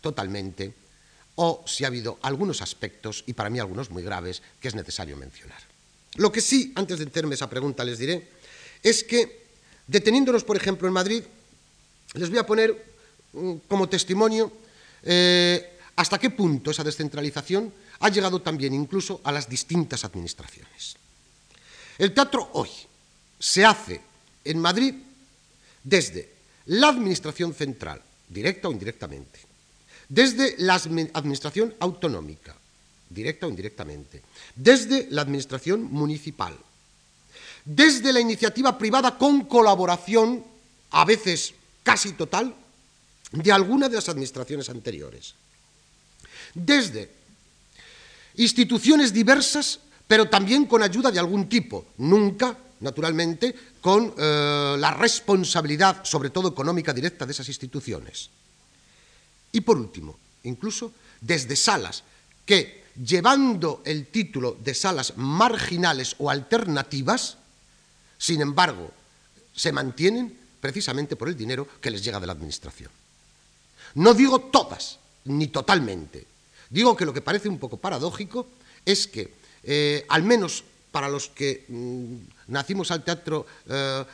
totalmente 0.00 0.74
o 1.36 1.64
si 1.66 1.84
ha 1.84 1.88
habido 1.88 2.18
algunos 2.22 2.62
aspectos, 2.62 3.24
y 3.26 3.32
para 3.32 3.50
mí 3.50 3.58
algunos 3.58 3.90
muy 3.90 4.02
graves, 4.02 4.42
que 4.60 4.68
es 4.68 4.74
necesario 4.74 5.16
mencionar. 5.16 5.75
Lo 6.16 6.32
que 6.32 6.40
sí, 6.40 6.72
antes 6.74 6.98
de 6.98 7.04
hacerme 7.04 7.34
esa 7.34 7.48
pregunta, 7.48 7.84
les 7.84 7.98
diré, 7.98 8.28
es 8.82 9.04
que, 9.04 9.46
deteniéndonos, 9.86 10.44
por 10.44 10.56
ejemplo, 10.56 10.88
en 10.88 10.94
Madrid, 10.94 11.22
les 12.14 12.30
voy 12.30 12.38
a 12.38 12.46
poner 12.46 12.72
mm, 13.32 13.54
como 13.68 13.88
testimonio 13.88 14.50
eh, 15.02 15.78
hasta 15.96 16.18
qué 16.18 16.30
punto 16.30 16.70
esa 16.70 16.84
descentralización 16.84 17.72
ha 18.00 18.08
llegado 18.08 18.40
también 18.40 18.74
incluso 18.74 19.20
a 19.24 19.32
las 19.32 19.48
distintas 19.48 20.04
administraciones. 20.04 20.96
El 21.98 22.12
teatro 22.12 22.50
hoy 22.52 22.68
se 23.38 23.64
hace 23.64 24.00
en 24.44 24.58
Madrid 24.58 24.94
desde 25.82 26.28
la 26.66 26.88
administración 26.88 27.54
central, 27.54 28.02
directa 28.28 28.68
o 28.68 28.72
indirectamente, 28.72 29.40
desde 30.08 30.56
la 30.58 30.74
administración 30.74 31.74
autonómica, 31.80 32.54
directa 33.08 33.46
o 33.46 33.50
indirectamente, 33.50 34.22
desde 34.54 35.08
la 35.10 35.22
administración 35.22 35.84
municipal, 35.84 36.56
desde 37.64 38.12
la 38.12 38.20
iniciativa 38.20 38.78
privada 38.78 39.18
con 39.18 39.44
colaboración, 39.44 40.44
a 40.90 41.04
veces 41.04 41.54
casi 41.82 42.12
total, 42.12 42.54
de 43.32 43.52
alguna 43.52 43.88
de 43.88 43.96
las 43.96 44.08
administraciones 44.08 44.70
anteriores, 44.70 45.34
desde 46.54 47.10
instituciones 48.36 49.12
diversas, 49.12 49.80
pero 50.06 50.28
también 50.28 50.66
con 50.66 50.82
ayuda 50.82 51.10
de 51.10 51.18
algún 51.18 51.48
tipo, 51.48 51.86
nunca, 51.98 52.56
naturalmente, 52.80 53.54
con 53.80 54.14
eh, 54.16 54.76
la 54.78 54.94
responsabilidad, 54.94 56.04
sobre 56.04 56.30
todo 56.30 56.48
económica 56.48 56.92
directa, 56.92 57.26
de 57.26 57.32
esas 57.32 57.48
instituciones. 57.48 58.30
Y 59.52 59.60
por 59.60 59.76
último, 59.76 60.18
incluso 60.44 60.92
desde 61.20 61.56
salas 61.56 62.04
que, 62.44 62.85
llevando 63.04 63.82
el 63.84 64.06
título 64.06 64.56
de 64.62 64.74
salas 64.74 65.16
marginales 65.16 66.16
o 66.18 66.30
alternativas, 66.30 67.38
sin 68.18 68.40
embargo, 68.40 68.90
se 69.54 69.72
mantienen 69.72 70.36
precisamente 70.60 71.16
por 71.16 71.28
el 71.28 71.36
dinero 71.36 71.66
que 71.80 71.90
les 71.90 72.02
llega 72.02 72.20
de 72.20 72.26
la 72.26 72.32
Administración. 72.32 72.90
No 73.94 74.14
digo 74.14 74.40
todas, 74.40 74.98
ni 75.24 75.48
totalmente, 75.48 76.26
Digo 76.70 76.96
que 76.96 77.06
lo 77.06 77.12
que 77.12 77.22
parece 77.22 77.48
un 77.48 77.58
poco 77.58 77.76
paradójico 77.76 78.46
es 78.84 79.06
que, 79.06 79.32
eh, 79.62 80.04
al 80.08 80.22
menos 80.22 80.64
para 80.90 81.08
los 81.08 81.28
que 81.28 81.64
mm, 81.68 82.52
nacimos 82.52 82.90
al 82.90 83.04
teatro 83.04 83.46
eh, 83.68 84.04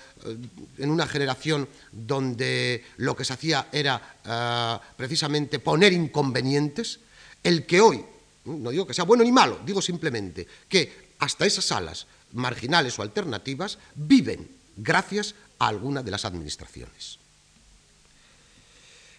en 0.79 0.91
una 0.91 1.07
generación 1.07 1.69
donde 1.93 2.85
lo 2.97 3.17
que 3.17 3.25
se 3.25 3.33
hacía 3.33 3.69
era 3.73 4.17
eh, 4.25 4.79
precisamente 4.97 5.59
poner 5.59 5.93
inconvenientes, 5.93 7.01
el 7.43 7.67
que 7.67 7.81
hoy, 7.81 8.05
no 8.45 8.71
digo 8.71 8.87
que 8.87 8.95
sea 8.95 9.05
bueno 9.05 9.25
ni 9.25 9.33
malo, 9.33 9.61
digo 9.65 9.81
simplemente 9.81 10.47
que 10.69 11.13
hasta 11.19 11.47
esas 11.47 11.65
salas 11.65 12.07
marginales 12.33 12.99
o 12.99 13.03
alternativas 13.03 13.79
viven 13.95 14.49
gracias 14.77 15.35
a 15.59 15.69
alguna 15.69 16.03
de 16.03 16.11
las 16.11 16.25
administraciones. 16.25 17.19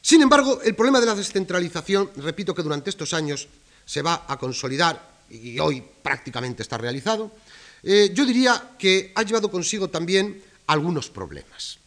Sin 0.01 0.21
embargo, 0.21 0.61
el 0.61 0.75
problema 0.75 0.99
de 0.99 1.05
la 1.05 1.15
descentralización, 1.15 2.11
repito 2.17 2.53
que 2.53 2.63
durante 2.63 2.89
estos 2.89 3.13
años 3.13 3.47
se 3.85 4.01
va 4.01 4.25
a 4.27 4.37
consolidar 4.37 5.13
y 5.29 5.57
hoy 5.59 5.81
prácticamente 6.03 6.61
está 6.61 6.77
realizado, 6.77 7.31
eh, 7.83 8.11
yo 8.13 8.25
diría 8.25 8.75
que 8.77 9.13
ha 9.15 9.23
llevado 9.23 9.49
consigo 9.49 9.89
también 9.89 10.43
algunos 10.67 11.09
problemas. 11.09 11.79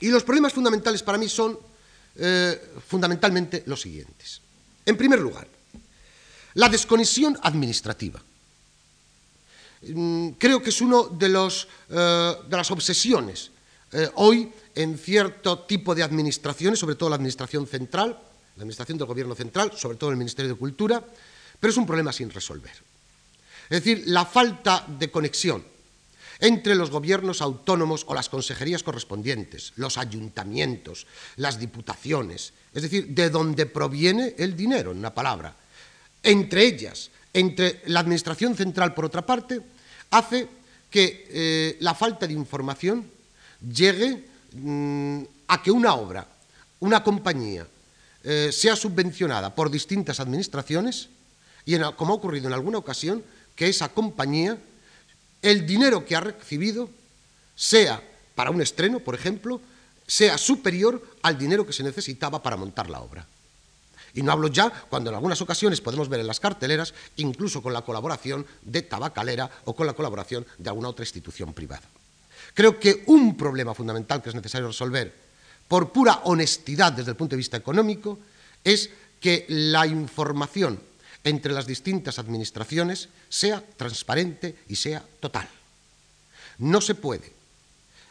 Y 0.00 0.08
los 0.10 0.22
problemas 0.22 0.52
fundamentales 0.52 1.02
para 1.02 1.18
mí 1.18 1.28
son 1.28 1.58
eh, 2.16 2.70
fundamentalmente 2.86 3.64
los 3.66 3.80
siguientes. 3.80 4.40
En 4.86 4.96
primer 4.96 5.18
lugar, 5.18 5.48
la 6.58 6.68
desconexión 6.68 7.38
administrativa. 7.42 8.20
Mm, 9.94 10.30
creo 10.42 10.60
que 10.60 10.70
es 10.70 10.80
una 10.82 11.06
de, 11.14 11.30
eh, 11.30 12.34
de 12.48 12.56
las 12.56 12.70
obsesiones 12.70 13.50
hoy 14.16 14.52
en 14.74 14.98
cierto 14.98 15.60
tipo 15.60 15.94
de 15.94 16.02
administraciones, 16.02 16.78
sobre 16.78 16.94
todo 16.94 17.08
la 17.08 17.16
administración 17.16 17.66
central, 17.66 18.10
la 18.10 18.62
administración 18.62 18.98
del 18.98 19.06
gobierno 19.06 19.34
central, 19.34 19.72
sobre 19.74 19.96
todo 19.96 20.10
el 20.10 20.16
Ministerio 20.16 20.52
de 20.52 20.58
Cultura, 20.58 21.02
pero 21.58 21.70
es 21.70 21.76
un 21.76 21.86
problema 21.86 22.12
sin 22.12 22.28
resolver. 22.28 22.74
Es 23.70 23.82
decir, 23.82 24.04
la 24.06 24.26
falta 24.26 24.84
de 24.86 25.10
conexión 25.10 25.64
entre 26.40 26.74
los 26.74 26.90
gobiernos 26.90 27.40
autónomos 27.40 28.04
o 28.06 28.14
las 28.14 28.28
consejerías 28.28 28.82
correspondientes, 28.82 29.72
los 29.76 29.98
ayuntamientos, 29.98 31.06
las 31.36 31.58
diputaciones, 31.58 32.52
es 32.74 32.82
decir, 32.82 33.08
de 33.08 33.30
donde 33.30 33.66
proviene 33.66 34.34
el 34.38 34.54
dinero, 34.56 34.92
en 34.92 34.98
una 34.98 35.14
palabra, 35.14 35.56
entre 36.22 36.64
ellas, 36.64 37.10
entre 37.32 37.82
la 37.86 38.00
Administración 38.00 38.56
central, 38.56 38.94
por 38.94 39.04
otra 39.04 39.24
parte, 39.24 39.60
hace 40.10 40.48
que 40.90 41.26
eh, 41.30 41.76
la 41.80 41.94
falta 41.94 42.26
de 42.26 42.32
información 42.32 43.10
llegue 43.60 44.24
Mm, 44.52 45.22
a 45.48 45.62
que 45.62 45.70
una 45.70 45.94
obra, 45.94 46.26
una 46.80 47.04
compañía, 47.04 47.66
eh, 48.24 48.50
sea 48.52 48.76
subvencionada 48.76 49.54
por 49.54 49.70
distintas 49.70 50.20
administraciones 50.20 51.08
y, 51.64 51.78
como 51.96 52.12
ha 52.12 52.16
ocurrido 52.16 52.48
en 52.48 52.54
alguna 52.54 52.78
ocasión, 52.78 53.22
que 53.54 53.68
esa 53.68 53.88
compañía, 53.90 54.56
el 55.42 55.66
dinero 55.66 56.04
que 56.04 56.16
ha 56.16 56.20
recibido, 56.20 56.88
sea 57.54 58.02
para 58.34 58.50
un 58.50 58.62
estreno, 58.62 59.00
por 59.00 59.14
ejemplo, 59.14 59.60
sea 60.06 60.38
superior 60.38 61.02
al 61.22 61.36
dinero 61.36 61.66
que 61.66 61.72
se 61.72 61.82
necesitaba 61.82 62.42
para 62.42 62.56
montar 62.56 62.88
la 62.88 63.00
obra. 63.00 63.26
Y 64.14 64.22
no 64.22 64.32
hablo 64.32 64.48
ya 64.48 64.70
cuando 64.70 65.10
en 65.10 65.16
algunas 65.16 65.40
ocasiones 65.40 65.80
podemos 65.80 66.08
ver 66.08 66.20
en 66.20 66.26
las 66.26 66.40
carteleras, 66.40 66.94
incluso 67.16 67.62
con 67.62 67.72
la 67.72 67.82
colaboración 67.82 68.46
de 68.62 68.82
Tabacalera 68.82 69.50
o 69.64 69.74
con 69.74 69.86
la 69.86 69.92
colaboración 69.92 70.46
de 70.56 70.70
alguna 70.70 70.88
otra 70.88 71.04
institución 71.04 71.52
privada. 71.52 71.82
Creo 72.54 72.78
que 72.78 73.04
un 73.06 73.36
problema 73.36 73.74
fundamental 73.74 74.22
que 74.22 74.30
es 74.30 74.34
necesario 74.34 74.68
resolver 74.68 75.14
por 75.68 75.92
pura 75.92 76.22
honestidad 76.24 76.92
desde 76.92 77.10
el 77.10 77.16
punto 77.16 77.36
de 77.36 77.38
vista 77.38 77.56
económico 77.56 78.18
es 78.64 78.90
que 79.20 79.44
la 79.48 79.86
información 79.86 80.80
entre 81.24 81.52
las 81.52 81.66
distintas 81.66 82.18
administraciones 82.18 83.08
sea 83.28 83.62
transparente 83.76 84.56
y 84.68 84.76
sea 84.76 85.04
total. 85.20 85.48
No 86.58 86.80
se 86.80 86.94
puede 86.94 87.32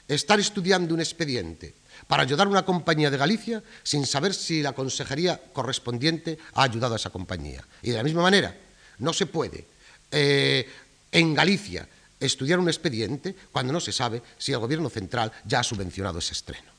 estar 0.08 0.40
estudiando 0.40 0.94
un 0.94 1.02
expediente 1.02 1.74
para 2.08 2.24
ayudar 2.24 2.48
a 2.48 2.50
una 2.50 2.66
compañía 2.66 3.10
de 3.10 3.18
Galicia 3.18 3.64
sin 3.84 4.06
saber 4.06 4.34
si 4.34 4.62
la 4.62 4.74
consejería 4.74 5.42
correspondiente 5.54 6.38
ha 6.54 6.64
ayudado 6.64 6.94
a 6.94 6.98
esa 6.98 7.10
compañía. 7.10 7.66
Y 7.82 7.92
de 7.92 7.98
la 7.98 8.04
misma 8.04 8.22
manera, 8.22 8.56
no 9.00 9.14
se 9.14 9.26
puede 9.26 9.66
eh, 10.12 10.70
en 11.12 11.34
Galicia 11.34 11.88
estudiar 12.20 12.60
un 12.60 12.68
expediente 12.68 13.36
cuando 13.52 13.74
no 13.74 13.80
se 13.80 13.92
sabe 13.92 14.22
si 14.38 14.52
el 14.52 14.60
gobierno 14.60 14.90
central 14.90 15.32
ya 15.46 15.60
ha 15.60 15.64
subvencionado 15.64 16.20
ese 16.20 16.34
estreno. 16.34 16.72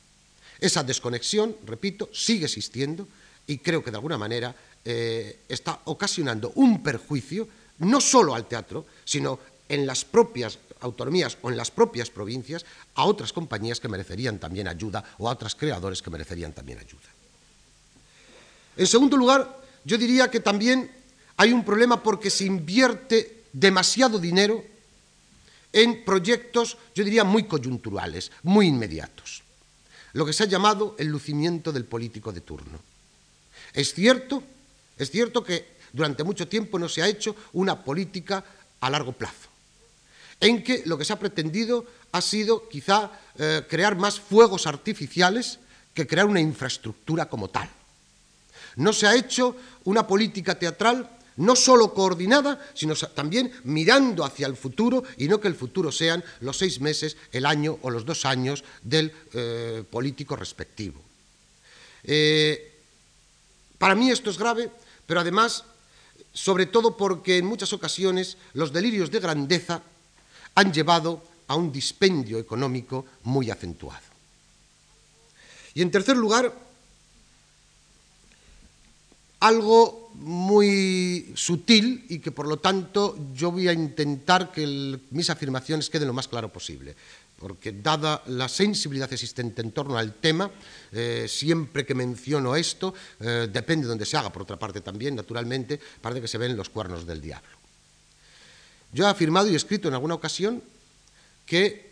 Esa 0.58 0.82
desconexión, 0.82 1.56
repito, 1.66 2.10
sigue 2.12 2.46
existiendo 2.46 3.06
y 3.46 3.58
creo 3.58 3.82
que 3.82 3.90
de 3.90 3.96
alguna 3.96 4.18
manera 4.18 4.54
eh, 4.84 5.40
está 5.48 5.80
ocasionando 5.84 6.52
un 6.56 6.82
perjuicio 6.82 7.48
no 7.78 8.00
solo 8.00 8.34
al 8.34 8.48
teatro, 8.48 8.86
sino 9.04 9.38
en 9.68 9.86
las 9.86 10.04
propias 10.04 10.58
autonomías 10.80 11.38
o 11.42 11.50
en 11.50 11.56
las 11.56 11.70
propias 11.70 12.10
provincias 12.10 12.64
a 12.94 13.04
otras 13.04 13.32
compañías 13.32 13.80
que 13.80 13.88
merecerían 13.88 14.38
también 14.38 14.68
ayuda 14.68 15.04
o 15.18 15.28
a 15.28 15.32
otros 15.32 15.54
creadores 15.54 16.02
que 16.02 16.10
merecerían 16.10 16.52
también 16.52 16.78
ayuda. 16.78 17.08
En 18.76 18.86
segundo 18.86 19.16
lugar, 19.16 19.60
yo 19.84 19.98
diría 19.98 20.30
que 20.30 20.40
también 20.40 20.90
hay 21.36 21.52
un 21.52 21.64
problema 21.64 22.02
porque 22.02 22.30
se 22.30 22.44
invierte 22.44 23.44
demasiado 23.52 24.18
dinero 24.18 24.64
en 25.72 26.04
proyectos, 26.04 26.76
yo 26.94 27.04
diría, 27.04 27.24
muy 27.24 27.44
coyunturales, 27.44 28.32
muy 28.42 28.66
inmediatos. 28.66 29.42
Lo 30.12 30.24
que 30.24 30.32
se 30.32 30.44
ha 30.44 30.46
llamado 30.46 30.96
el 30.98 31.08
lucimiento 31.08 31.72
del 31.72 31.84
político 31.84 32.32
de 32.32 32.40
turno. 32.40 32.78
Es 33.72 33.92
cierto, 33.92 34.42
es 34.96 35.10
cierto 35.10 35.44
que 35.44 35.78
durante 35.92 36.24
mucho 36.24 36.48
tiempo 36.48 36.78
no 36.78 36.88
se 36.88 37.02
ha 37.02 37.08
hecho 37.08 37.36
una 37.52 37.84
política 37.84 38.44
a 38.80 38.90
largo 38.90 39.12
plazo, 39.12 39.47
en 40.40 40.62
que 40.62 40.82
lo 40.86 40.96
que 40.98 41.04
se 41.04 41.12
ha 41.12 41.18
pretendido 41.18 41.84
ha 42.12 42.20
sido 42.20 42.68
quizá 42.68 43.10
eh, 43.38 43.62
crear 43.68 43.96
más 43.96 44.20
fuegos 44.20 44.66
artificiales 44.66 45.58
que 45.94 46.06
crear 46.06 46.26
una 46.26 46.40
infraestructura 46.40 47.28
como 47.28 47.48
tal. 47.48 47.68
No 48.76 48.92
se 48.92 49.06
ha 49.06 49.16
hecho 49.16 49.56
una 49.84 50.06
política 50.06 50.58
teatral 50.58 51.10
no 51.38 51.54
solo 51.54 51.94
coordinada, 51.94 52.58
sino 52.74 52.94
también 52.94 53.52
mirando 53.64 54.24
hacia 54.24 54.46
el 54.46 54.56
futuro 54.56 55.04
y 55.16 55.28
no 55.28 55.40
que 55.40 55.48
el 55.48 55.54
futuro 55.54 55.92
sean 55.92 56.22
los 56.40 56.58
seis 56.58 56.80
meses, 56.80 57.16
el 57.32 57.46
año 57.46 57.78
o 57.82 57.90
los 57.90 58.04
dos 58.04 58.24
años 58.24 58.64
del 58.82 59.12
eh, 59.32 59.84
político 59.88 60.34
respectivo. 60.34 61.00
Eh, 62.04 62.80
para 63.78 63.94
mí 63.94 64.10
esto 64.10 64.30
es 64.30 64.38
grave, 64.38 64.70
pero 65.06 65.20
además, 65.20 65.64
sobre 66.32 66.66
todo 66.66 66.96
porque 66.96 67.38
en 67.38 67.46
muchas 67.46 67.72
ocasiones 67.72 68.36
los 68.54 68.72
delirios 68.72 69.10
de 69.10 69.20
grandeza 69.20 69.82
han 70.58 70.72
llevado 70.72 71.22
a 71.46 71.54
un 71.54 71.70
dispendio 71.70 72.36
económico 72.36 73.06
muy 73.22 73.48
acentuado. 73.48 74.02
Y 75.72 75.82
en 75.82 75.90
tercer 75.92 76.16
lugar, 76.16 76.52
algo 79.38 80.10
muy 80.14 81.30
sutil 81.36 82.06
y 82.08 82.18
que 82.18 82.32
por 82.32 82.48
lo 82.48 82.56
tanto 82.56 83.16
yo 83.32 83.52
voy 83.52 83.68
a 83.68 83.72
intentar 83.72 84.50
que 84.50 84.98
mis 85.12 85.30
afirmaciones 85.30 85.88
queden 85.88 86.08
lo 86.08 86.12
más 86.12 86.26
claro 86.26 86.52
posible, 86.52 86.96
porque 87.38 87.70
dada 87.70 88.24
la 88.26 88.48
sensibilidad 88.48 89.12
existente 89.12 89.62
en 89.62 89.70
torno 89.70 89.96
al 89.96 90.14
tema, 90.14 90.50
eh, 90.90 91.26
siempre 91.28 91.86
que 91.86 91.94
menciono 91.94 92.56
esto, 92.56 92.92
eh, 93.20 93.46
depende 93.48 93.84
de 93.84 93.90
donde 93.90 94.06
se 94.06 94.16
haga, 94.16 94.32
por 94.32 94.42
otra 94.42 94.58
parte 94.58 94.80
también, 94.80 95.14
naturalmente, 95.14 95.78
parece 96.00 96.20
que 96.20 96.26
se 96.26 96.38
ven 96.38 96.56
los 96.56 96.68
cuernos 96.68 97.06
del 97.06 97.20
diablo. 97.20 97.57
Yo 98.92 99.04
he 99.04 99.08
afirmado 99.08 99.50
y 99.50 99.54
escrito 99.54 99.88
en 99.88 99.94
alguna 99.94 100.14
ocasión 100.14 100.62
que, 101.44 101.90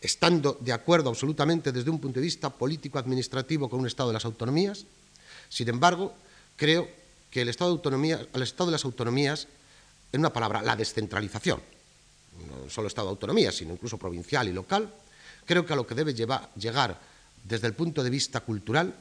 estando 0.00 0.56
de 0.60 0.72
acuerdo 0.72 1.10
absolutamente 1.10 1.72
desde 1.72 1.90
un 1.90 2.00
punto 2.00 2.20
de 2.20 2.24
vista 2.24 2.50
político-administrativo 2.50 3.68
con 3.68 3.80
un 3.80 3.86
Estado 3.86 4.10
de 4.10 4.14
las 4.14 4.24
autonomías, 4.24 4.84
sin 5.48 5.68
embargo, 5.68 6.14
creo 6.56 6.88
que 7.30 7.42
el 7.42 7.48
Estado 7.48 7.76
de, 7.76 8.70
las 8.70 8.84
autonomías, 8.84 9.48
en 10.12 10.20
una 10.20 10.32
palabra, 10.32 10.62
la 10.62 10.76
descentralización, 10.76 11.60
no 12.46 12.70
solo 12.70 12.88
Estado 12.88 13.08
de 13.08 13.12
autonomía, 13.12 13.50
sino 13.50 13.72
incluso 13.72 13.98
provincial 13.98 14.48
y 14.48 14.52
local, 14.52 14.92
creo 15.44 15.66
que 15.66 15.72
a 15.72 15.76
lo 15.76 15.86
que 15.86 15.94
debe 15.94 16.14
llegar 16.14 17.00
desde 17.44 17.66
el 17.66 17.74
punto 17.74 18.04
de 18.04 18.10
vista 18.10 18.40
cultural 18.40 18.94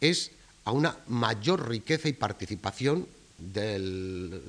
es 0.00 0.32
a 0.64 0.72
una 0.72 0.96
mayor 1.06 1.68
riqueza 1.68 2.08
y 2.08 2.12
participación 2.12 3.06
del 3.38 4.42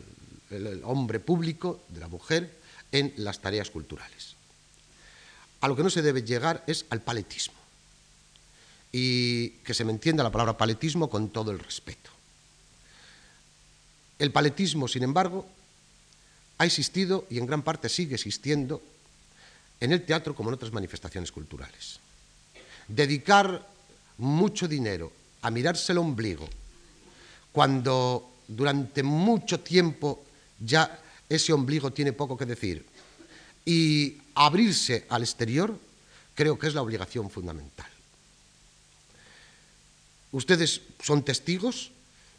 hombre 0.83 1.19
público, 1.19 1.81
de 1.89 1.99
la 1.99 2.07
mujer, 2.07 2.57
en 2.91 3.13
las 3.17 3.39
tareas 3.39 3.69
culturales. 3.69 4.35
A 5.61 5.67
lo 5.67 5.75
que 5.75 5.83
no 5.83 5.89
se 5.89 6.01
debe 6.01 6.23
llegar 6.23 6.63
es 6.67 6.85
al 6.89 7.01
paletismo. 7.01 7.55
Y 8.91 9.49
que 9.63 9.73
se 9.73 9.85
me 9.85 9.91
entienda 9.91 10.23
la 10.23 10.31
palabra 10.31 10.57
paletismo 10.57 11.09
con 11.09 11.29
todo 11.29 11.51
el 11.51 11.59
respeto. 11.59 12.09
El 14.17 14.31
paletismo, 14.31 14.87
sin 14.87 15.03
embargo, 15.03 15.47
ha 16.57 16.65
existido 16.65 17.25
y 17.29 17.37
en 17.37 17.45
gran 17.45 17.61
parte 17.61 17.87
sigue 17.87 18.15
existiendo 18.15 18.81
en 19.79 19.93
el 19.93 20.05
teatro 20.05 20.35
como 20.35 20.49
en 20.49 20.55
otras 20.55 20.73
manifestaciones 20.73 21.31
culturales. 21.31 21.99
Dedicar 22.87 23.65
mucho 24.17 24.67
dinero 24.67 25.11
a 25.41 25.51
mirarse 25.51 25.93
el 25.93 25.99
ombligo 25.99 26.49
cuando 27.51 28.29
durante 28.47 29.03
mucho 29.03 29.61
tiempo 29.61 30.25
ya 30.59 30.99
ese 31.27 31.53
ombligo 31.53 31.91
tiene 31.91 32.13
poco 32.13 32.37
que 32.37 32.45
decir 32.45 32.85
y 33.65 34.17
abrirse 34.35 35.05
al 35.09 35.23
exterior 35.23 35.77
creo 36.35 36.57
que 36.57 36.67
es 36.67 36.73
la 36.73 36.81
obligación 36.81 37.29
fundamental. 37.29 37.89
Ustedes 40.31 40.81
son 41.01 41.23
testigos 41.23 41.91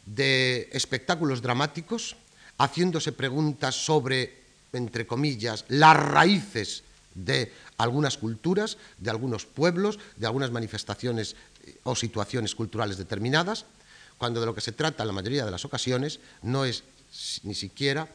de 0.05 0.69
espectáculos 0.71 1.41
dramáticos, 1.41 2.15
haciéndose 2.57 3.11
preguntas 3.11 3.75
sobre, 3.75 4.33
entre 4.73 5.05
comillas, 5.05 5.65
las 5.67 5.95
raíces 5.95 6.83
de 7.13 7.51
algunas 7.77 8.17
culturas, 8.17 8.77
de 8.97 9.09
algunos 9.09 9.45
pueblos, 9.45 9.99
de 10.15 10.25
algunas 10.25 10.51
manifestaciones 10.51 11.35
eh, 11.65 11.75
o 11.83 11.95
situaciones 11.95 12.55
culturales 12.55 12.97
determinadas, 12.97 13.65
cuando 14.17 14.39
de 14.39 14.45
lo 14.45 14.55
que 14.55 14.61
se 14.61 14.71
trata 14.71 15.03
en 15.03 15.07
la 15.07 15.13
mayoría 15.13 15.45
de 15.45 15.51
las 15.51 15.65
ocasiones 15.65 16.19
no 16.41 16.65
es 16.65 16.83
ni 17.43 17.53
siquiera 17.53 18.07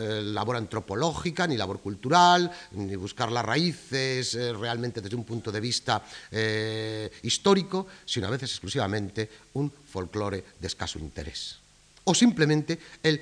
eh, 0.00 0.22
labor 0.22 0.56
antropológica, 0.56 1.46
ni 1.46 1.56
labor 1.56 1.80
cultural, 1.80 2.50
ni 2.72 2.94
buscar 2.94 3.32
las 3.32 3.44
raíces 3.44 4.32
eh, 4.34 4.52
realmente 4.52 5.00
desde 5.00 5.16
un 5.16 5.24
punto 5.24 5.50
de 5.50 5.58
vista 5.58 6.04
eh, 6.30 7.10
histórico, 7.22 7.88
sino 8.04 8.28
a 8.28 8.30
veces 8.30 8.50
exclusivamente 8.50 9.28
un 9.54 9.72
folclore 9.90 10.44
de 10.60 10.66
escaso 10.66 11.00
interés. 11.00 11.58
O 12.04 12.14
simplemente 12.14 12.78
el 13.02 13.20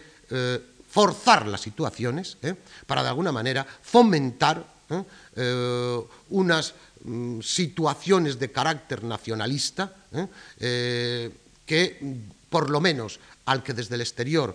forzar 0.90 1.46
las 1.46 1.60
situaciones 1.60 2.36
para 2.86 3.02
de 3.02 3.08
alguna 3.08 3.30
manera 3.32 3.64
fomentar 3.64 4.64
unas 6.30 6.74
mm, 7.04 7.40
situaciones 7.40 8.38
de 8.38 8.50
carácter 8.50 9.04
nacionalista 9.04 9.94
que 11.64 12.18
por 12.50 12.70
lo 12.70 12.80
menos 12.80 13.20
al 13.46 13.62
que 13.62 13.72
desde 13.72 13.94
el 13.94 14.00
exterior 14.00 14.54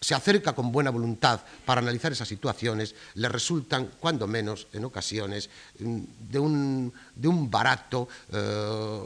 se 0.00 0.14
acerca 0.14 0.54
con 0.54 0.72
buena 0.72 0.90
voluntad 0.90 1.40
para 1.66 1.80
analizar 1.80 2.10
esas 2.12 2.28
situaciones, 2.28 2.94
le 3.14 3.28
resultan, 3.28 3.90
cuando 4.00 4.26
menos 4.26 4.66
en 4.72 4.84
ocasiones, 4.84 5.50
mm, 5.78 6.00
de 6.30 6.38
un, 6.38 6.92
de 7.14 7.28
un 7.28 7.50
barato 7.50 8.08
eh, 8.32 9.00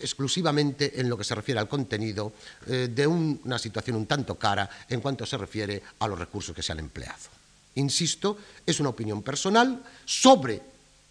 exclusivamente 0.00 1.00
en 1.00 1.08
lo 1.08 1.16
que 1.16 1.22
se 1.22 1.36
refiere 1.36 1.60
al 1.60 1.68
contenido, 1.68 2.32
eh, 2.66 2.90
de 2.92 3.06
una 3.06 3.58
situación 3.58 3.96
un 3.96 4.06
tanto 4.06 4.34
cara 4.34 4.68
en 4.88 5.00
cuanto 5.00 5.24
se 5.24 5.38
refiere 5.38 5.82
a 6.00 6.08
los 6.08 6.18
recursos 6.18 6.54
que 6.54 6.62
se 6.62 6.72
han 6.72 6.80
empleado. 6.80 7.30
Insisto, 7.76 8.36
es 8.66 8.80
una 8.80 8.90
opinión 8.90 9.22
personal 9.22 9.82
sobre 10.04 10.60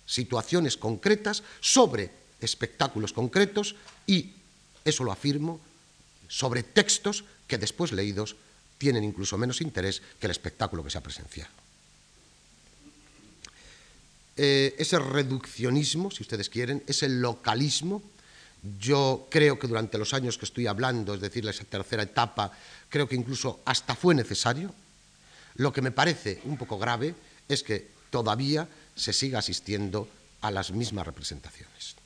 situaciones 0.05 0.75
concretas, 0.75 1.41
sobre 1.61 2.11
espectáculos 2.41 3.13
concretos 3.13 3.75
y, 4.05 4.33
eso 4.83 5.05
lo 5.05 5.11
afirmo, 5.11 5.59
sobre 6.27 6.63
textos 6.63 7.23
que 7.47 7.57
después 7.57 7.93
leídos 7.93 8.35
tienen 8.81 9.03
incluso 9.03 9.37
menos 9.37 9.61
interés 9.61 10.01
que 10.19 10.25
el 10.25 10.31
espectáculo 10.31 10.83
que 10.83 10.89
se 10.89 10.97
ha 10.97 11.05
presenciado. 11.05 11.53
Eh, 14.35 14.73
ese 14.79 14.97
reduccionismo, 14.97 16.09
si 16.09 16.23
ustedes 16.23 16.49
quieren, 16.49 16.81
ese 16.87 17.07
localismo, 17.07 18.01
yo 18.79 19.27
creo 19.29 19.59
que 19.59 19.67
durante 19.67 19.99
los 19.99 20.15
años 20.15 20.39
que 20.39 20.45
estoy 20.45 20.65
hablando, 20.65 21.13
es 21.13 21.21
decir, 21.21 21.45
esa 21.47 21.63
tercera 21.63 22.01
etapa, 22.01 22.57
creo 22.89 23.07
que 23.07 23.13
incluso 23.13 23.61
hasta 23.65 23.93
fue 23.93 24.15
necesario. 24.15 24.73
Lo 25.57 25.71
que 25.71 25.83
me 25.83 25.91
parece 25.91 26.41
un 26.45 26.57
poco 26.57 26.79
grave 26.79 27.13
es 27.47 27.61
que 27.61 27.87
todavía 28.09 28.67
se 28.95 29.13
siga 29.13 29.37
asistiendo 29.37 30.09
a 30.41 30.49
las 30.49 30.71
mismas 30.71 31.05
representaciones. 31.05 32.00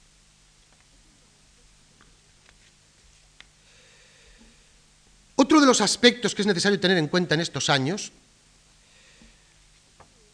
Otro 5.46 5.62
de 5.62 5.68
los 5.68 5.80
aspectos 5.80 6.34
que 6.34 6.42
es 6.42 6.48
necesario 6.48 6.80
tener 6.80 6.98
en 6.98 7.08
cuenta 7.08 7.36
en 7.36 7.42
estos 7.42 7.70
años, 7.70 8.12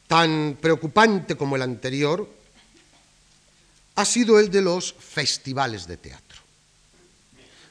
tan 0.08 0.58
preocupante 0.62 1.36
como 1.36 1.58
el 1.58 1.64
anterior, 1.64 2.30
ha 3.96 4.06
sido 4.06 4.40
el 4.40 4.50
de 4.50 4.62
los 4.62 4.94
festivales 4.94 5.86
de 5.86 5.98
teatro. 5.98 6.40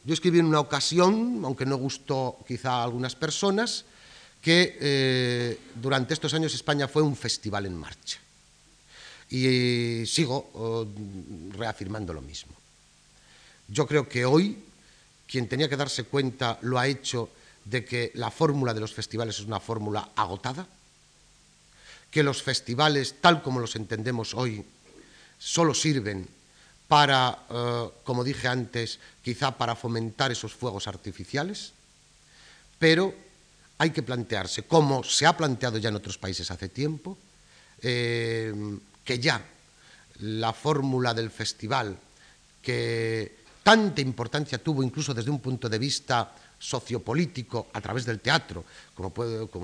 Yo 0.04 0.12
escribí 0.12 0.38
en 0.38 0.44
una 0.52 0.60
ocasión, 0.60 1.40
aunque 1.42 1.64
no 1.64 1.78
gustó 1.78 2.36
quizá 2.46 2.72
a 2.72 2.84
algunas 2.84 3.16
personas, 3.16 3.86
que 4.42 4.76
eh, 4.78 5.58
durante 5.76 6.12
estos 6.12 6.34
años 6.34 6.52
España 6.52 6.88
fue 6.88 7.00
un 7.00 7.16
festival 7.16 7.64
en 7.64 7.74
marcha. 7.74 8.18
Y 9.30 10.04
sigo 10.04 10.50
oh, 10.52 10.86
reafirmando 11.56 12.12
lo 12.12 12.20
mismo. 12.20 12.52
Yo 13.66 13.86
creo 13.86 14.06
que 14.06 14.26
hoy 14.26 14.58
quien 15.30 15.48
tenía 15.48 15.68
que 15.68 15.76
darse 15.76 16.04
cuenta 16.04 16.58
lo 16.62 16.78
ha 16.78 16.88
hecho 16.88 17.30
de 17.64 17.84
que 17.84 18.10
la 18.14 18.32
fórmula 18.32 18.74
de 18.74 18.80
los 18.80 18.92
festivales 18.92 19.38
es 19.38 19.46
una 19.46 19.60
fórmula 19.60 20.10
agotada, 20.16 20.66
que 22.10 22.24
los 22.24 22.42
festivales, 22.42 23.14
tal 23.20 23.40
como 23.40 23.60
los 23.60 23.76
entendemos 23.76 24.34
hoy, 24.34 24.64
solo 25.38 25.72
sirven 25.72 26.26
para, 26.88 27.46
eh, 27.48 27.88
como 28.02 28.24
dije 28.24 28.48
antes, 28.48 28.98
quizá 29.22 29.56
para 29.56 29.76
fomentar 29.76 30.32
esos 30.32 30.52
fuegos 30.52 30.88
artificiales, 30.88 31.72
pero 32.80 33.14
hay 33.78 33.90
que 33.90 34.02
plantearse, 34.02 34.64
como 34.64 35.04
se 35.04 35.26
ha 35.26 35.36
planteado 35.36 35.78
ya 35.78 35.90
en 35.90 35.96
otros 35.96 36.18
países 36.18 36.50
hace 36.50 36.68
tiempo, 36.68 37.16
eh, 37.80 38.52
que 39.04 39.20
ya 39.20 39.40
la 40.18 40.52
fórmula 40.52 41.14
del 41.14 41.30
festival, 41.30 41.96
que 42.60 43.39
tanta 43.62 44.00
importancia 44.00 44.62
tuvo 44.62 44.82
incluso 44.82 45.14
desde 45.14 45.30
un 45.30 45.40
punto 45.40 45.68
de 45.68 45.78
vista 45.78 46.32
sociopolítico 46.58 47.68
a 47.72 47.80
través 47.80 48.04
del 48.04 48.20
teatro, 48.20 48.64
como, 48.94 49.10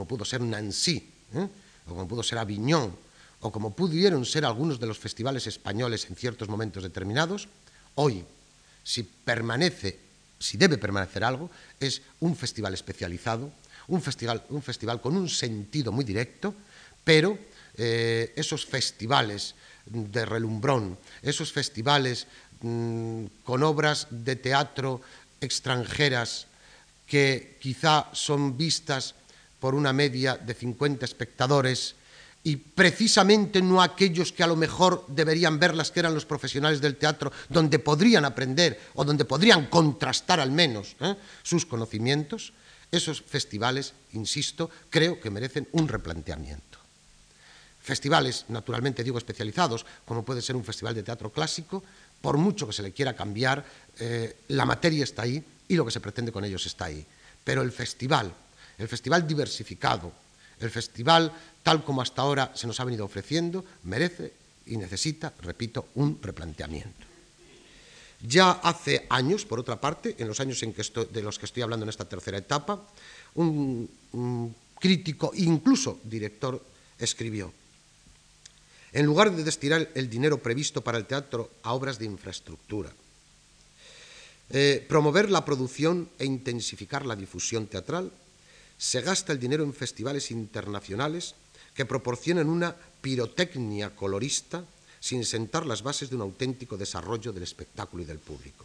pudo 0.07 0.25
ser 0.25 0.41
Nancy, 0.41 0.97
¿eh? 1.35 1.49
o 1.87 1.91
como 1.91 2.09
pudo 2.09 2.23
ser 2.23 2.39
Aviñón, 2.39 2.97
o 3.41 3.53
como 3.53 3.77
pudieron 3.77 4.25
ser 4.25 4.45
algunos 4.45 4.81
de 4.81 4.87
los 4.87 4.99
festivales 4.99 5.47
españoles 5.47 6.09
en 6.09 6.17
ciertos 6.17 6.49
momentos 6.49 6.83
determinados, 6.83 7.49
hoy, 7.97 8.25
si 8.83 9.03
permanece, 9.03 9.99
si 10.39 10.57
debe 10.57 10.79
permanecer 10.79 11.25
algo, 11.25 11.51
es 11.79 12.03
un 12.21 12.37
festival 12.37 12.75
especializado, 12.75 13.53
un 13.89 14.03
festival, 14.03 14.45
un 14.51 14.63
festival 14.63 15.01
con 15.01 15.17
un 15.17 15.29
sentido 15.29 15.93
muy 15.93 16.05
directo, 16.05 16.55
pero 17.05 17.39
eh, 17.77 18.33
esos 18.37 18.65
festivales 18.65 19.55
de 19.87 20.27
relumbrón, 20.27 20.99
esos 21.23 21.53
festivales 21.53 22.27
mm, 22.61 23.25
con 23.45 23.63
obras 23.63 24.09
de 24.11 24.37
teatro 24.37 25.01
extranjeras 25.41 26.47
que 27.07 27.57
quizá 27.61 28.09
son 28.13 28.57
vistas 28.57 29.15
por 29.61 29.75
una 29.75 29.93
media 29.93 30.37
de 30.37 30.55
50 30.55 31.05
espectadores 31.05 31.95
y 32.47 32.55
precisamente 32.57 33.61
no 33.61 33.83
aquellos 33.83 34.31
que 34.31 34.45
a 34.45 34.47
lo 34.47 34.55
mejor 34.55 35.05
deberían 35.09 35.59
verlas, 35.59 35.91
que 35.91 35.99
eran 35.99 36.15
los 36.15 36.27
profesionales 36.27 36.81
del 36.81 36.95
teatro, 36.95 37.33
donde 37.49 37.81
podrían 37.81 38.25
aprender 38.25 38.79
o 38.95 39.05
donde 39.05 39.25
podrían 39.25 39.67
contrastar 39.67 40.39
al 40.39 40.53
menos 40.53 40.95
¿eh? 41.01 41.17
sus 41.43 41.67
conocimientos, 41.67 42.53
esos 42.93 43.21
festivales, 43.21 43.95
insisto, 44.13 44.71
creo 44.91 45.19
que 45.19 45.31
merecen 45.31 45.67
un 45.73 45.89
replanteamiento. 45.89 46.79
Festivales, 47.83 48.45
naturalmente 48.49 49.03
digo 49.03 49.19
especializados, 49.19 49.85
como 50.05 50.25
puede 50.25 50.43
ser 50.43 50.55
un 50.55 50.65
festival 50.65 50.95
de 50.95 51.03
teatro 51.03 51.33
clásico, 51.33 51.83
por 52.27 52.39
mucho 52.39 52.67
que 52.67 52.73
se 52.73 52.83
le 52.83 52.91
quiera 52.91 53.15
cambiar, 53.15 53.65
eh, 54.01 54.39
la 54.49 54.65
materia 54.65 55.05
está 55.05 55.23
ahí 55.23 55.41
y 55.69 55.77
lo 55.77 55.85
que 55.85 55.93
se 55.93 56.01
pretende 56.01 56.33
con 56.33 56.45
ellos 56.45 56.67
está 56.67 56.87
ahí. 56.87 57.07
Pero 57.45 57.63
el 57.63 57.71
festival, 57.71 58.35
el 58.79 58.89
festival 58.89 59.29
diversificado, 59.29 60.11
el 60.59 60.69
festival 60.69 61.31
tal 61.63 61.85
como 61.85 62.03
hasta 62.03 62.23
ahora 62.23 62.51
se 62.53 62.67
nos 62.67 62.81
ha 62.81 62.85
venido 62.85 63.05
ofreciendo, 63.05 63.65
merece 63.85 64.33
y 64.67 64.77
necesita, 64.77 65.33
repito, 65.41 65.87
un 65.95 66.19
replanteamiento. 66.21 67.07
Ya 68.23 68.51
hace 68.51 69.07
años, 69.09 69.45
por 69.45 69.61
otra 69.61 69.81
parte, 69.81 70.17
en 70.19 70.27
los 70.27 70.41
años 70.41 70.61
de 70.61 71.23
los 71.23 71.39
que 71.39 71.47
estoy 71.47 71.63
hablando 71.63 71.85
en 71.85 71.91
esta 71.91 72.09
tercera 72.09 72.39
etapa, 72.39 72.83
un 73.37 74.53
crítico, 74.81 75.31
incluso 75.33 76.01
director, 76.03 76.61
escribió, 76.99 77.53
en 78.93 79.07
lugar 79.07 79.35
de 79.35 79.45
destinar 79.45 79.91
el 79.95 80.09
dinero 80.09 80.39
previsto 80.39 80.83
para 80.83 80.99
el 80.99 81.07
teatro 81.07 81.51
a 81.63 81.73
obras 81.73 81.99
de 81.99 82.07
infraestructura, 82.07 82.93
eh, 84.51 84.85
promover 84.89 85.31
la 85.31 85.45
producción 85.45 86.09
e 86.19 86.25
intensificar 86.25 87.05
la 87.05 87.17
difusión 87.17 87.67
teatral, 87.67 88.13
se 88.79 89.01
gasta 89.01 89.33
el 89.33 89.41
dinero 89.41 89.65
en 89.65 89.75
festivales 89.75 90.31
internacionales 90.31 91.35
que 91.75 91.85
proporcionan 91.85 92.49
una 92.49 92.77
pirotecnia 93.01 93.95
colorista 93.95 94.65
sin 95.01 95.25
sentar 95.25 95.67
las 95.67 95.83
bases 95.83 96.11
de 96.11 96.17
un 96.17 96.23
auténtico 96.23 96.77
desarrollo 96.77 97.33
del 97.33 97.43
espectáculo 97.43 98.03
y 98.03 98.07
del 98.07 98.19
público. 98.19 98.65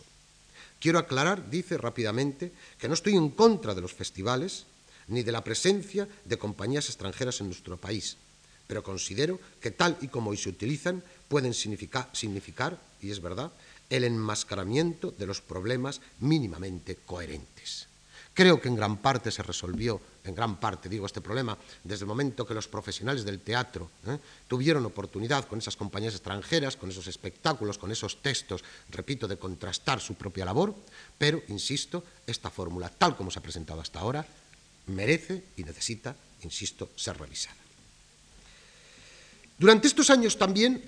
Quiero 0.79 0.97
aclarar, 0.97 1.49
dice 1.49 1.77
rápidamente, 1.77 2.51
que 2.79 2.87
no 2.87 2.93
estoy 2.93 3.15
en 3.15 3.29
contra 3.29 3.75
de 3.75 3.81
los 3.81 3.93
festivales 3.93 4.65
ni 5.07 5.21
de 5.23 5.31
la 5.31 5.43
presencia 5.43 6.07
de 6.25 6.37
compañías 6.37 6.87
extranjeras 6.87 7.41
en 7.41 7.47
nuestro 7.47 7.77
país, 7.77 8.17
pero 8.71 8.87
considero 8.87 9.35
que 9.59 9.75
tal 9.75 9.99
y 9.99 10.07
como 10.07 10.29
hoy 10.31 10.37
se 10.37 10.47
utilizan 10.47 11.03
pueden 11.27 11.53
significar, 11.53 12.79
y 13.01 13.11
es 13.11 13.19
verdad, 13.19 13.51
el 13.89 14.05
enmascaramiento 14.05 15.11
de 15.11 15.27
los 15.27 15.41
problemas 15.41 15.99
mínimamente 16.21 16.95
coherentes. 16.95 17.87
Creo 18.33 18.61
que 18.61 18.69
en 18.69 18.77
gran 18.77 19.03
parte 19.03 19.29
se 19.29 19.43
resolvió, 19.43 19.99
en 20.23 20.33
gran 20.33 20.57
parte 20.57 20.87
digo 20.87 21.05
este 21.05 21.19
problema, 21.19 21.57
desde 21.83 22.03
el 22.03 22.07
momento 22.07 22.47
que 22.47 22.53
los 22.53 22.69
profesionales 22.69 23.25
del 23.25 23.41
teatro 23.41 23.91
¿eh? 24.07 24.17
tuvieron 24.47 24.85
oportunidad 24.85 25.49
con 25.49 25.59
esas 25.59 25.75
compañías 25.75 26.13
extranjeras, 26.13 26.77
con 26.77 26.89
esos 26.89 27.07
espectáculos, 27.07 27.77
con 27.77 27.91
esos 27.91 28.21
textos, 28.21 28.63
repito, 28.89 29.27
de 29.27 29.35
contrastar 29.35 29.99
su 29.99 30.13
propia 30.13 30.45
labor, 30.45 30.73
pero, 31.17 31.43
insisto, 31.49 32.05
esta 32.25 32.49
fórmula, 32.49 32.87
tal 32.87 33.17
como 33.17 33.31
se 33.31 33.39
ha 33.39 33.43
presentado 33.43 33.81
hasta 33.81 33.99
ahora, 33.99 34.25
merece 34.87 35.43
y 35.57 35.65
necesita, 35.65 36.15
insisto, 36.43 36.89
ser 36.95 37.19
revisada. 37.19 37.60
Durante 39.61 39.87
estos 39.87 40.09
años 40.09 40.39
también 40.39 40.81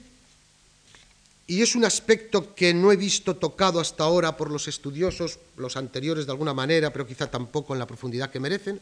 y 1.45 1.61
es 1.61 1.75
un 1.75 1.85
aspecto 1.85 2.55
que 2.55 2.73
no 2.73 2.91
he 2.91 2.95
visto 2.95 3.35
tocado 3.35 3.79
hasta 3.79 4.03
ahora 4.03 4.35
por 4.35 4.49
los 4.49 4.67
estudiosos, 4.67 5.37
los 5.57 5.77
anteriores 5.77 6.25
de 6.25 6.31
alguna 6.31 6.55
manera, 6.55 6.91
pero 6.91 7.05
quizá 7.05 7.29
tampoco 7.29 7.73
en 7.73 7.79
la 7.79 7.85
profundidad 7.85 8.31
que 8.31 8.39
merecen. 8.39 8.81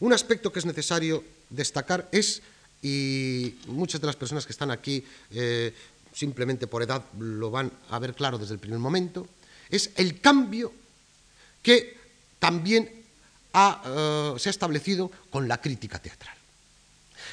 Un 0.00 0.12
aspecto 0.12 0.52
que 0.52 0.58
es 0.58 0.66
necesario 0.66 1.24
destacar 1.48 2.10
es, 2.12 2.42
y 2.82 3.54
muchas 3.68 4.02
de 4.02 4.06
las 4.06 4.16
personas 4.16 4.44
que 4.44 4.52
están 4.52 4.70
aquí 4.70 5.02
eh, 5.30 5.72
simplemente 6.12 6.66
por 6.66 6.82
edad 6.82 7.02
lo 7.18 7.50
van 7.50 7.72
a 7.88 7.98
ver 7.98 8.12
claro 8.12 8.36
desde 8.36 8.52
el 8.52 8.60
primer 8.60 8.80
momento, 8.80 9.26
es 9.70 9.92
el 9.96 10.20
cambio 10.20 10.74
que 11.62 11.96
también 12.38 12.84
eh, 13.54 14.34
se 14.36 14.48
ha 14.48 14.50
establecido 14.50 15.10
con 15.30 15.48
la 15.48 15.58
crítica 15.58 15.98
teatral. 15.98 16.41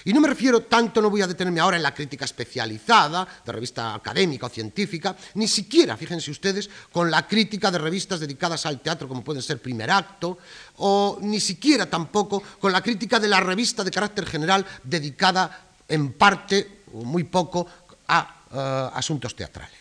Y 0.06 0.14
no 0.14 0.22
me 0.22 0.28
refiero 0.28 0.62
tanto, 0.62 1.02
no 1.02 1.10
voy 1.10 1.22
a 1.22 1.28
detenerme 1.28 1.60
ahora 1.60 1.78
en 1.78 1.84
la 1.84 1.94
crítica 1.94 2.26
especializada, 2.26 3.28
de 3.46 3.52
revista 3.52 3.94
académica 3.94 4.48
o 4.48 4.50
científica, 4.50 5.16
ni 5.36 5.48
siquiera, 5.48 5.98
fíjense 5.98 6.32
ustedes, 6.32 6.70
con 6.92 7.10
la 7.12 7.28
crítica 7.28 7.72
de 7.72 7.78
revistas 7.78 8.20
dedicadas 8.20 8.66
al 8.66 8.82
teatro, 8.82 9.08
como 9.08 9.24
pueden 9.24 9.42
ser 9.42 9.62
Primer 9.62 9.92
Acto, 9.92 10.38
o 10.78 11.18
ni 11.22 11.40
siquiera 11.40 11.90
tampoco 11.90 12.42
con 12.60 12.72
la 12.72 12.82
crítica 12.82 13.20
de 13.20 13.28
la 13.28 13.40
revista 13.40 13.84
de 13.84 13.92
carácter 13.92 14.26
general 14.26 14.66
dedicada 14.84 15.70
en 15.88 16.14
parte, 16.14 16.84
o 16.94 17.04
muy 17.04 17.24
poco, 17.24 17.66
a 18.08 18.44
eh, 18.52 18.90
asuntos 18.94 19.36
teatrales. 19.36 19.79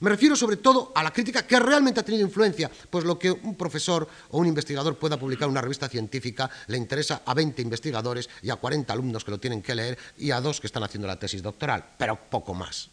Me 0.00 0.10
refiero 0.10 0.36
sobre 0.36 0.56
todo 0.56 0.92
a 0.94 1.02
la 1.02 1.12
crítica 1.12 1.46
que 1.46 1.58
realmente 1.58 2.00
ha 2.00 2.04
tenido 2.04 2.26
influencia, 2.26 2.70
pues 2.90 3.04
lo 3.04 3.18
que 3.18 3.30
un 3.30 3.54
profesor 3.54 4.08
o 4.30 4.38
un 4.38 4.46
investigador 4.46 4.96
pueda 4.96 5.18
publicar 5.18 5.46
en 5.46 5.52
una 5.52 5.60
revista 5.60 5.88
científica 5.88 6.50
le 6.66 6.78
interesa 6.78 7.22
a 7.24 7.34
20 7.34 7.62
investigadores 7.62 8.28
y 8.42 8.50
a 8.50 8.56
40 8.56 8.92
alumnos 8.92 9.24
que 9.24 9.30
lo 9.30 9.38
tienen 9.38 9.62
que 9.62 9.74
leer 9.74 9.98
y 10.18 10.30
a 10.30 10.40
dos 10.40 10.60
que 10.60 10.66
están 10.66 10.82
haciendo 10.82 11.06
la 11.06 11.18
tesis 11.18 11.42
doctoral, 11.42 11.84
pero 11.96 12.18
poco 12.30 12.54
más. 12.54 12.90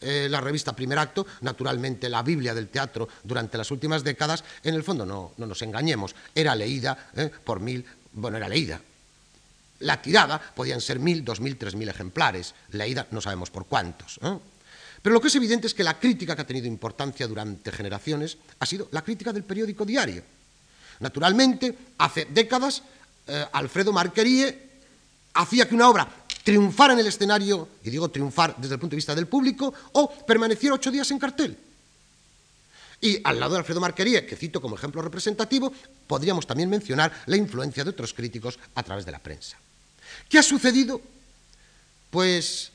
Eh, 0.00 0.28
la 0.30 0.40
revista 0.40 0.76
Primer 0.76 0.98
Acto, 0.98 1.26
naturalmente 1.40 2.10
la 2.10 2.22
Biblia 2.22 2.54
del 2.54 2.68
teatro 2.68 3.08
durante 3.24 3.56
las 3.56 3.70
últimas 3.70 4.04
décadas, 4.04 4.44
en 4.62 4.74
el 4.74 4.84
fondo 4.84 5.06
no, 5.06 5.32
nos 5.38 5.62
engañemos, 5.62 6.14
era 6.34 6.54
leída 6.54 7.10
eh, 7.16 7.30
por 7.44 7.60
mil, 7.60 7.84
bueno, 8.12 8.36
era 8.36 8.48
leída. 8.48 8.80
La 9.80 10.00
tirada 10.00 10.40
podían 10.54 10.80
ser 10.80 10.98
mil, 10.98 11.24
dos 11.24 11.40
mil, 11.40 11.56
tres 11.56 11.74
mil 11.74 11.88
ejemplares, 11.88 12.54
leída 12.72 13.06
no 13.10 13.20
sabemos 13.20 13.50
por 13.50 13.66
cuántos. 13.66 14.20
¿eh? 14.22 14.38
Pero 15.06 15.14
lo 15.14 15.20
que 15.20 15.28
es 15.28 15.36
evidente 15.36 15.68
es 15.68 15.74
que 15.74 15.84
la 15.84 16.00
crítica 16.00 16.34
que 16.34 16.42
ha 16.42 16.46
tenido 16.48 16.66
importancia 16.66 17.28
durante 17.28 17.70
generaciones 17.70 18.38
ha 18.58 18.66
sido 18.66 18.88
la 18.90 19.04
crítica 19.04 19.32
del 19.32 19.44
periódico 19.44 19.84
diario. 19.84 20.20
Naturalmente, 20.98 21.78
hace 21.98 22.24
décadas, 22.24 22.82
eh, 23.28 23.46
Alfredo 23.52 23.92
Marquerie 23.92 24.68
hacía 25.32 25.68
que 25.68 25.76
una 25.76 25.90
obra 25.90 26.08
triunfara 26.42 26.94
en 26.94 26.98
el 26.98 27.06
escenario, 27.06 27.68
y 27.84 27.90
digo 27.90 28.08
triunfar 28.08 28.56
desde 28.58 28.74
el 28.74 28.80
punto 28.80 28.94
de 28.94 28.96
vista 28.96 29.14
del 29.14 29.28
público, 29.28 29.72
o 29.92 30.10
permaneciera 30.26 30.74
ocho 30.74 30.90
días 30.90 31.08
en 31.12 31.20
cartel. 31.20 31.56
Y 33.00 33.20
al 33.22 33.38
lado 33.38 33.52
de 33.52 33.58
Alfredo 33.58 33.80
Marquerie, 33.80 34.26
que 34.26 34.34
cito 34.34 34.60
como 34.60 34.74
ejemplo 34.74 35.02
representativo, 35.02 35.72
podríamos 36.08 36.48
también 36.48 36.68
mencionar 36.68 37.12
la 37.26 37.36
influencia 37.36 37.84
de 37.84 37.90
otros 37.90 38.12
críticos 38.12 38.58
a 38.74 38.82
través 38.82 39.06
de 39.06 39.12
la 39.12 39.20
prensa. 39.20 39.56
¿Qué 40.28 40.40
ha 40.40 40.42
sucedido? 40.42 41.00
Pues 42.10 42.72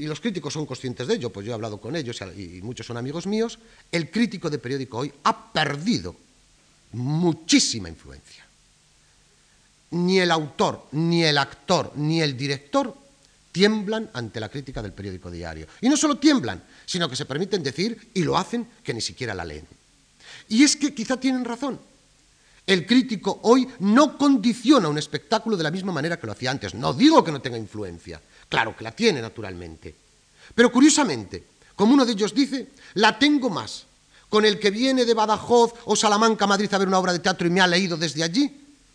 y 0.00 0.06
los 0.06 0.18
críticos 0.18 0.54
son 0.54 0.64
conscientes 0.64 1.06
de 1.06 1.14
ello, 1.14 1.30
pues 1.30 1.44
yo 1.44 1.52
he 1.52 1.54
hablado 1.54 1.78
con 1.78 1.94
ellos 1.94 2.18
y 2.34 2.62
muchos 2.62 2.86
son 2.86 2.96
amigos 2.96 3.26
míos, 3.26 3.58
el 3.92 4.10
crítico 4.10 4.48
de 4.48 4.58
periódico 4.58 4.96
hoy 4.96 5.12
ha 5.24 5.52
perdido 5.52 6.16
muchísima 6.92 7.90
influencia. 7.90 8.46
Ni 9.90 10.18
el 10.18 10.30
autor, 10.30 10.86
ni 10.92 11.22
el 11.22 11.36
actor, 11.36 11.92
ni 11.96 12.22
el 12.22 12.34
director 12.34 12.96
tiemblan 13.52 14.08
ante 14.14 14.40
la 14.40 14.48
crítica 14.48 14.80
del 14.80 14.94
periódico 14.94 15.30
diario. 15.30 15.66
Y 15.82 15.90
no 15.90 15.98
solo 15.98 16.16
tiemblan, 16.16 16.64
sino 16.86 17.06
que 17.06 17.16
se 17.16 17.26
permiten 17.26 17.62
decir, 17.62 18.10
y 18.14 18.22
lo 18.22 18.38
hacen, 18.38 18.66
que 18.82 18.94
ni 18.94 19.02
siquiera 19.02 19.34
la 19.34 19.44
leen. 19.44 19.66
Y 20.48 20.64
es 20.64 20.76
que 20.76 20.94
quizá 20.94 21.18
tienen 21.18 21.44
razón. 21.44 21.78
El 22.66 22.86
crítico 22.86 23.40
hoy 23.42 23.68
no 23.80 24.16
condiciona 24.16 24.88
un 24.88 24.96
espectáculo 24.96 25.58
de 25.58 25.64
la 25.64 25.70
misma 25.70 25.92
manera 25.92 26.18
que 26.18 26.26
lo 26.26 26.32
hacía 26.32 26.52
antes. 26.52 26.72
No 26.72 26.94
digo 26.94 27.22
que 27.22 27.32
no 27.32 27.42
tenga 27.42 27.58
influencia, 27.58 28.20
claro 28.50 28.76
que 28.76 28.84
la 28.84 28.92
tiene 28.92 29.22
naturalmente. 29.22 29.94
Pero 30.54 30.70
curiosamente, 30.70 31.44
como 31.74 31.94
uno 31.94 32.04
de 32.04 32.12
ellos 32.12 32.34
dice, 32.34 32.68
la 32.94 33.18
tengo 33.18 33.48
más 33.48 33.86
con 34.28 34.44
el 34.44 34.58
que 34.58 34.70
viene 34.70 35.04
de 35.04 35.14
Badajoz 35.14 35.74
o 35.84 35.96
Salamanca 35.96 36.44
a 36.44 36.48
Madrid 36.48 36.72
a 36.72 36.78
ver 36.78 36.88
una 36.88 36.98
obra 36.98 37.12
de 37.12 37.18
teatro 37.18 37.46
y 37.46 37.50
me 37.50 37.60
ha 37.60 37.66
leído 37.66 37.96
desde 37.96 38.22
allí, 38.22 38.50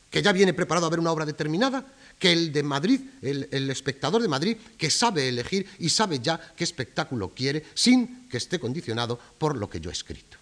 que 0.09 0.21
ya 0.21 0.31
viene 0.31 0.53
preparado 0.53 0.85
a 0.85 0.89
ver 0.89 0.99
una 0.99 1.11
obra 1.11 1.25
determinada, 1.25 1.85
que 2.17 2.31
el 2.31 2.53
de 2.53 2.63
Madrid, 2.63 3.01
el, 3.21 3.69
espectador 3.69 4.21
de 4.21 4.29
Madrid, 4.29 4.57
que 4.77 4.89
sabe 4.89 5.27
elegir 5.27 5.67
y 5.79 5.89
sabe 5.89 6.19
ya 6.19 6.39
qué 6.55 6.63
espectáculo 6.63 7.33
quiere 7.35 7.65
sin 7.73 8.29
que 8.29 8.37
esté 8.37 8.59
condicionado 8.59 9.19
por 9.37 9.57
lo 9.57 9.69
que 9.69 9.81
yo 9.81 9.89
he 9.89 9.93
escrito. 9.93 10.37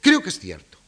Creo 0.00 0.20
que 0.20 0.30
es 0.30 0.40
cierto. 0.40 0.78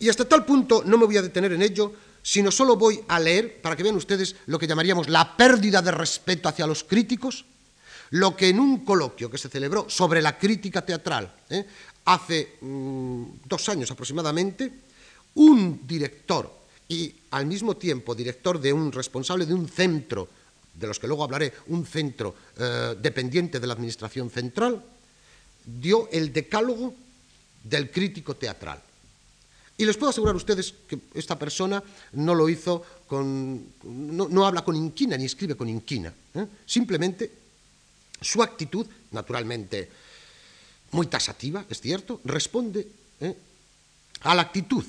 Y 0.00 0.08
hasta 0.08 0.26
tal 0.26 0.46
punto 0.46 0.82
no 0.86 0.96
me 0.96 1.04
voy 1.04 1.18
a 1.18 1.22
detener 1.22 1.52
en 1.52 1.60
ello, 1.62 1.92
sino 2.26 2.50
solo 2.50 2.74
voy 2.74 2.98
a 3.06 3.20
leer, 3.20 3.62
para 3.62 3.76
que 3.76 3.84
vean 3.84 3.94
ustedes 3.94 4.34
lo 4.46 4.58
que 4.58 4.66
llamaríamos 4.66 5.08
la 5.08 5.36
pérdida 5.36 5.80
de 5.80 5.92
respeto 5.92 6.48
hacia 6.48 6.66
los 6.66 6.82
críticos, 6.82 7.44
lo 8.10 8.34
que 8.34 8.48
en 8.48 8.58
un 8.58 8.84
coloquio 8.84 9.30
que 9.30 9.38
se 9.38 9.48
celebró 9.48 9.88
sobre 9.88 10.20
la 10.20 10.36
crítica 10.36 10.84
teatral 10.84 11.32
¿eh? 11.48 11.64
hace 12.04 12.58
mm, 12.62 13.22
dos 13.44 13.68
años 13.68 13.92
aproximadamente, 13.92 14.72
un 15.36 15.86
director 15.86 16.52
y 16.88 17.14
al 17.30 17.46
mismo 17.46 17.76
tiempo 17.76 18.12
director 18.12 18.60
de 18.60 18.72
un 18.72 18.90
responsable 18.90 19.46
de 19.46 19.54
un 19.54 19.68
centro, 19.68 20.28
de 20.74 20.86
los 20.88 20.98
que 20.98 21.06
luego 21.06 21.22
hablaré, 21.22 21.52
un 21.68 21.86
centro 21.86 22.34
eh, 22.58 22.96
dependiente 23.00 23.60
de 23.60 23.66
la 23.68 23.74
Administración 23.74 24.30
Central, 24.30 24.82
dio 25.64 26.08
el 26.10 26.32
decálogo 26.32 26.92
del 27.62 27.88
crítico 27.92 28.34
teatral. 28.34 28.82
Y 29.78 29.84
les 29.84 29.96
puedo 29.96 30.10
asegurar 30.10 30.34
a 30.34 30.38
ustedes 30.38 30.74
que 30.88 30.98
esta 31.14 31.38
persona 31.38 31.82
no 32.12 32.34
lo 32.34 32.48
hizo 32.48 32.82
con. 33.06 33.74
no, 33.84 34.46
habla 34.46 34.64
con 34.64 34.74
inquina 34.74 35.16
ni 35.16 35.26
escribe 35.26 35.54
con 35.54 35.68
inquina. 35.68 36.12
¿eh? 36.34 36.46
Simplemente 36.64 37.30
su 38.20 38.42
actitud, 38.42 38.86
naturalmente 39.12 39.90
muy 40.92 41.06
tasativa, 41.08 41.64
es 41.68 41.80
cierto, 41.80 42.20
responde 42.24 42.88
¿eh? 43.20 43.36
a 44.22 44.34
la 44.34 44.42
actitud 44.42 44.84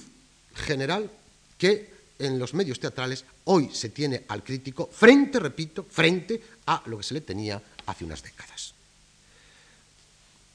general 0.56 1.12
que 1.58 1.98
en 2.20 2.40
los 2.40 2.54
medios 2.54 2.80
teatrales 2.80 3.26
hoy 3.44 3.70
se 3.74 3.90
tiene 3.90 4.24
al 4.30 4.44
crítico 4.44 4.90
frente, 4.92 5.40
repito, 5.40 5.84
frente 5.84 6.42
a 6.66 6.82
lo 6.86 6.98
que 6.98 7.04
se 7.04 7.14
le 7.14 7.22
tenía 7.22 7.62
hace 7.86 8.06
unas 8.06 8.24
décadas. 8.24 8.74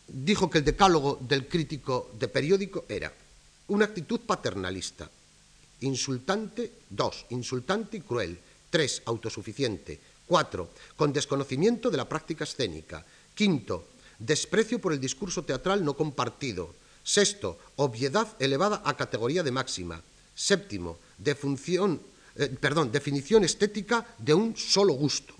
Dijo 0.09 0.49
que 0.49 0.59
el 0.59 0.65
decálogo 0.65 1.19
del 1.21 1.49
crítico 1.49 2.11
de 2.19 2.29
periódico 2.29 2.85
era 2.89 3.13
una 3.69 3.87
actitud 3.87 4.21
paternalista, 4.21 5.11
insultante, 5.81 6.73
dos, 6.91 7.27
insultante 7.31 7.99
y 7.99 8.01
cruel, 8.01 8.39
tres, 8.71 9.03
autosuficiente, 9.07 10.01
cuatro, 10.27 10.71
con 10.97 11.13
desconocimiento 11.13 11.91
de 11.91 11.97
la 11.97 12.09
práctica 12.09 12.45
escénica, 12.45 13.05
quinto, 13.35 13.89
desprecio 14.19 14.79
por 14.79 14.93
el 14.93 15.01
discurso 15.01 15.43
teatral 15.43 15.85
no 15.85 15.95
compartido. 15.95 16.75
Sexto, 17.03 17.59
obviedad 17.77 18.29
elevada 18.39 18.83
a 18.85 18.97
categoría 18.97 19.43
de 19.43 19.51
máxima. 19.51 20.01
Séptimo, 20.35 20.99
eh, 21.19 22.49
perdón, 22.57 22.89
definición 22.91 23.45
estética 23.45 24.07
de 24.17 24.33
un 24.33 24.57
solo 24.57 24.95
gusto. 24.95 25.35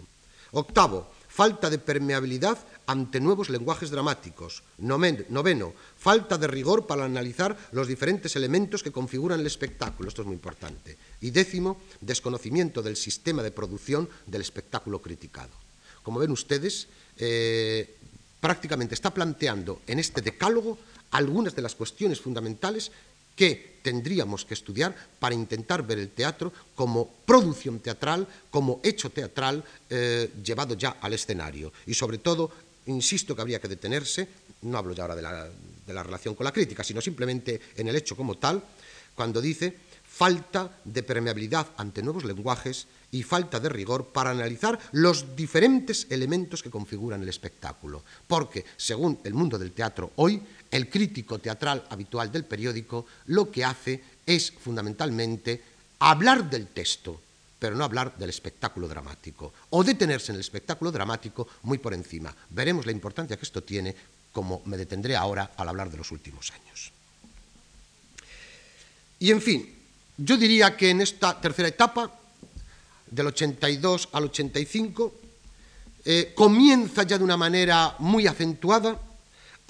Octavo, 0.53 1.09
falta 1.33 1.71
de 1.71 1.79
permeabilidad 1.79 2.59
ante 2.85 3.19
nuevos 3.19 3.49
lenguajes 3.49 3.91
dramáticos. 3.91 4.63
Noveno, 4.77 5.73
falta 5.97 6.37
de 6.37 6.47
rigor 6.47 6.87
para 6.87 7.07
analizar 7.07 7.57
los 7.73 7.89
diferentes 7.89 8.37
elementos 8.37 8.83
que 8.83 8.93
configuran 8.93 9.41
el 9.41 9.47
espectáculo. 9.47 10.11
Esto 10.11 10.21
es 10.23 10.27
muy 10.27 10.37
importante. 10.37 10.99
Y 11.23 11.31
décimo, 11.31 11.81
desconocimiento 12.03 12.83
del 12.83 12.97
sistema 12.97 13.43
de 13.43 13.51
producción 13.51 14.11
del 14.27 14.43
espectáculo 14.43 15.01
criticado. 15.01 15.57
Como 16.03 16.21
ven 16.21 16.33
ustedes, 16.33 16.89
eh, 17.17 17.97
prácticamente 18.39 18.95
está 18.95 19.15
planteando 19.15 19.81
en 19.87 20.01
este 20.01 20.21
decálogo 20.21 20.79
algunas 21.13 21.57
de 21.57 21.63
las 21.63 21.75
cuestiones 21.75 22.21
fundamentales 22.21 22.93
que 23.37 23.81
tendríamos 23.83 24.45
que 24.45 24.55
estudiar 24.55 24.95
para 25.19 25.35
intentar 25.35 25.85
ver 25.85 25.99
el 25.99 26.11
teatro 26.11 26.53
como 26.75 27.11
producción 27.27 27.81
teatral, 27.81 28.27
como 28.51 28.81
hecho 28.83 29.11
teatral 29.11 29.63
eh, 29.91 30.31
llevado 30.43 30.75
ya 30.75 30.97
al 31.01 31.13
escenario. 31.13 31.73
Y 31.87 31.95
sobre 31.95 32.19
todo, 32.19 32.51
insisto 32.87 33.35
que 33.35 33.43
habría 33.43 33.61
que 33.61 33.69
detenerse, 33.69 34.29
no 34.63 34.79
hablo 34.79 34.95
ya 34.95 35.03
ahora 35.03 35.17
de 35.17 35.23
la, 35.23 35.49
de 35.87 35.93
la 35.93 36.03
relación 36.03 36.35
con 36.35 36.45
la 36.45 36.53
crítica, 36.53 36.85
sino 36.85 37.01
simplemente 37.01 37.61
en 37.77 37.89
el 37.89 37.97
hecho 37.97 38.17
como 38.17 38.39
tal, 38.39 38.63
cuando 39.15 39.41
dice 39.41 39.77
falta 40.13 40.79
de 40.85 41.03
permeabilidad 41.03 41.69
ante 41.77 42.03
nuevos 42.03 42.25
lenguajes 42.25 42.87
y 43.11 43.23
falta 43.23 43.61
de 43.61 43.69
rigor 43.69 44.07
para 44.13 44.31
analizar 44.31 44.79
los 44.93 45.35
diferentes 45.35 46.07
elementos 46.11 46.63
que 46.63 46.71
configuran 46.71 47.23
el 47.23 47.29
espectáculo. 47.29 48.03
Porque, 48.27 48.65
según 48.77 49.19
el 49.25 49.35
mundo 49.35 49.59
del 49.59 49.73
teatro 49.73 50.13
hoy, 50.17 50.43
el 50.73 50.89
crítico 50.89 51.39
teatral 51.39 51.85
habitual 51.91 52.33
del 52.33 52.45
periódico 52.45 53.07
lo 53.27 53.51
que 53.51 53.65
hace 53.65 54.03
es 54.27 54.51
fundamentalmente 54.51 55.63
hablar 56.01 56.49
del 56.51 56.67
texto, 56.69 57.21
pero 57.59 57.77
no 57.77 57.85
hablar 57.85 58.17
del 58.17 58.31
espectáculo 58.31 58.89
dramático, 58.89 59.53
o 59.71 59.85
detenerse 59.85 60.33
en 60.33 60.37
el 60.37 60.41
espectáculo 60.41 60.91
dramático 60.91 61.47
muy 61.63 61.79
por 61.79 61.95
encima. 61.95 62.35
Veremos 62.51 62.87
la 62.87 62.93
importancia 62.93 63.37
que 63.37 63.45
esto 63.45 63.63
tiene, 63.63 63.95
como 64.33 64.63
me 64.65 64.77
detendré 64.77 65.15
ahora 65.15 65.53
al 65.57 65.69
hablar 65.69 65.91
de 65.91 65.99
los 65.99 66.11
últimos 66.11 66.51
años. 66.51 66.91
Y 69.21 69.31
en 69.31 69.41
fin, 69.41 69.73
yo 70.17 70.37
diría 70.37 70.77
que 70.77 70.91
en 70.91 71.03
esta 71.03 71.41
tercera 71.41 71.69
etapa 71.69 72.11
del 73.11 73.27
82 73.27 74.09
al 74.13 74.25
85, 74.25 75.15
eh, 76.05 76.33
comienza 76.35 77.05
ya 77.05 77.19
de 77.19 77.25
una 77.25 77.37
manera 77.37 77.95
muy 77.99 78.27
acentuada 78.27 78.99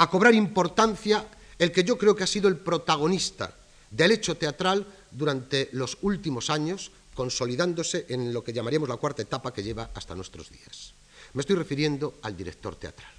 a 0.03 0.11
cobrar 0.11 0.35
importancia 0.35 1.25
el 1.59 1.71
que 1.71 1.85
yo 1.85 1.97
creo 1.97 2.17
que 2.17 2.25
ha 2.25 2.27
sido 2.27 2.49
el 2.49 2.57
protagonista 2.57 3.55
del 3.89 4.11
hecho 4.11 4.37
teatral 4.37 4.85
durante 5.13 5.69
los 5.73 5.99
últimos 6.03 6.51
años, 6.51 6.91
consolidándose 7.15 8.07
en 8.09 8.33
lo 8.33 8.43
que 8.43 8.53
llamaríamos 8.53 8.89
la 8.89 8.97
cuarta 8.97 9.23
etapa 9.23 9.53
que 9.53 9.63
lleva 9.63 9.91
hasta 9.95 10.15
nuestros 10.17 10.51
días. 10.51 10.93
Me 11.35 11.41
estoy 11.41 11.55
refiriendo 11.55 12.15
al 12.23 12.37
director 12.37 12.75
teatral. 12.75 13.13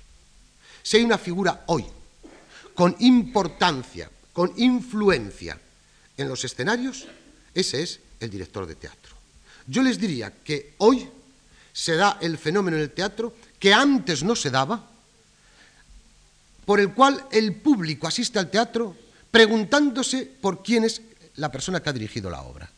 Si 0.81 0.97
hay 0.97 1.03
una 1.03 1.17
figura 1.17 1.63
hoy 1.67 1.85
con 2.75 2.95
importancia, 2.99 4.11
con 4.33 4.51
influencia 4.57 5.57
en 6.17 6.27
los 6.27 6.43
escenarios, 6.43 7.07
ese 7.53 7.81
es 7.81 7.99
el 8.19 8.29
director 8.29 8.65
de 8.65 8.75
teatro. 8.75 9.15
Yo 9.67 9.83
les 9.83 9.99
diría 9.99 10.33
que 10.43 10.73
hoy 10.79 11.07
se 11.71 11.95
da 11.95 12.17
el 12.19 12.37
fenómeno 12.37 12.75
en 12.75 12.83
el 12.83 12.91
teatro 12.91 13.33
que 13.57 13.73
antes 13.73 14.23
no 14.23 14.35
se 14.35 14.49
daba, 14.49 14.89
por 16.65 16.79
el 16.79 16.93
cual 16.93 17.25
el 17.31 17.55
público 17.55 18.07
asiste 18.07 18.39
al 18.39 18.49
teatro 18.49 18.95
preguntándose 19.31 20.25
por 20.41 20.61
quién 20.61 20.83
es 20.83 21.01
la 21.35 21.51
persona 21.51 21.81
que 21.81 21.89
ha 21.89 21.93
dirigido 21.93 22.29
la 22.29 22.41
obra. 22.43 22.69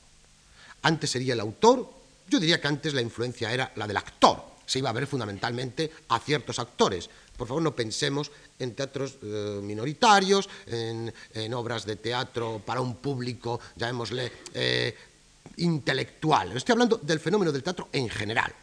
Antes 0.84 1.10
sería 1.10 1.34
el 1.34 1.40
autor, 1.40 1.92
yo 2.30 2.40
diría 2.40 2.62
que 2.62 2.68
antes 2.68 2.94
la 2.94 3.02
influencia 3.02 3.52
era 3.52 3.72
la 3.76 3.88
del 3.88 3.98
actor, 3.98 4.56
se 4.66 4.80
iba 4.80 4.90
a 4.90 4.94
ver 4.94 5.08
fundamentalmente 5.08 5.92
a 6.10 6.20
ciertos 6.20 6.60
actores. 6.60 7.10
Por 7.38 7.48
favor, 7.48 7.62
no 7.62 7.76
pensemos 7.76 8.32
en 8.58 8.74
teatros 8.74 9.18
eh, 9.22 9.60
minoritarios, 9.62 10.50
en, 10.66 11.14
obras 11.54 11.86
de 11.86 11.98
teatro 11.98 12.62
para 12.66 12.82
un 12.82 12.96
público, 12.96 13.60
llamémosle, 13.76 14.32
eh, 14.54 14.96
intelectual. 15.58 16.56
Estoy 16.56 16.74
hablando 16.74 16.98
del 16.98 17.20
fenómeno 17.20 17.52
del 17.52 17.64
teatro 17.64 17.90
en 17.92 18.10
general. 18.10 18.54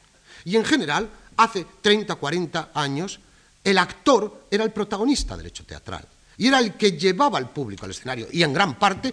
Y 0.44 0.56
en 0.56 0.64
general, 0.64 1.08
hace 1.36 1.66
30, 1.80 2.14
40 2.16 2.70
años, 2.74 3.20
el 3.64 3.78
actor 3.78 4.46
era 4.50 4.64
el 4.64 4.72
protagonista 4.72 5.36
del 5.36 5.46
hecho 5.46 5.64
teatral. 5.64 6.06
Y 6.38 6.48
era 6.48 6.58
el 6.58 6.74
que 6.74 6.92
llevaba 6.92 7.38
al 7.38 7.50
público 7.50 7.84
al 7.84 7.90
escenario. 7.90 8.26
Y 8.32 8.42
en 8.42 8.52
gran 8.52 8.78
parte, 8.78 9.12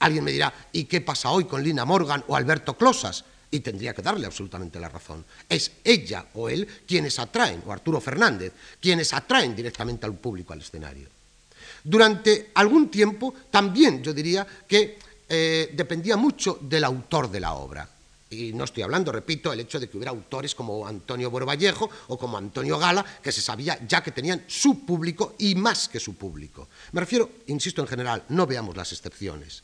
alguien 0.00 0.24
me 0.24 0.32
dirá, 0.32 0.52
¿y 0.72 0.84
qué 0.84 1.00
pasa 1.00 1.30
hoy 1.30 1.44
con 1.44 1.62
Lina 1.62 1.84
Morgan 1.84 2.24
o 2.28 2.36
Alberto 2.36 2.76
Closas? 2.76 3.24
Y 3.50 3.60
tendría 3.60 3.94
que 3.94 4.02
darle 4.02 4.26
absolutamente 4.26 4.78
la 4.78 4.88
razón. 4.88 5.24
Es 5.48 5.72
ella 5.82 6.26
o 6.34 6.48
él 6.48 6.68
quienes 6.86 7.18
atraen, 7.18 7.62
o 7.66 7.72
Arturo 7.72 8.00
Fernández, 8.00 8.52
quienes 8.80 9.14
atraen 9.14 9.56
directamente 9.56 10.04
al 10.04 10.14
público 10.14 10.52
al 10.52 10.60
escenario. 10.60 11.08
Durante 11.82 12.50
algún 12.54 12.90
tiempo, 12.90 13.32
también 13.50 14.02
yo 14.02 14.12
diría 14.12 14.46
que 14.66 14.98
eh, 15.28 15.70
dependía 15.74 16.16
mucho 16.16 16.58
del 16.60 16.84
autor 16.84 17.30
de 17.30 17.40
la 17.40 17.54
obra. 17.54 17.88
Y 18.30 18.52
no 18.52 18.64
estoy 18.64 18.82
hablando, 18.82 19.10
repito, 19.10 19.52
el 19.52 19.60
hecho 19.60 19.80
de 19.80 19.88
que 19.88 19.96
hubiera 19.96 20.10
autores 20.10 20.54
como 20.54 20.86
Antonio 20.86 21.30
Buero 21.30 21.46
Vallejo 21.46 21.88
o 22.08 22.18
como 22.18 22.36
Antonio 22.36 22.78
Gala, 22.78 23.04
que 23.22 23.32
se 23.32 23.40
sabía 23.40 23.78
ya 23.86 24.02
que 24.02 24.12
tenían 24.12 24.44
su 24.46 24.84
público 24.84 25.34
y 25.38 25.54
más 25.54 25.88
que 25.88 25.98
su 25.98 26.14
público. 26.14 26.68
Me 26.92 27.00
refiero, 27.00 27.30
insisto, 27.46 27.80
en 27.80 27.88
general, 27.88 28.24
no 28.28 28.46
veamos 28.46 28.76
las 28.76 28.92
excepciones. 28.92 29.62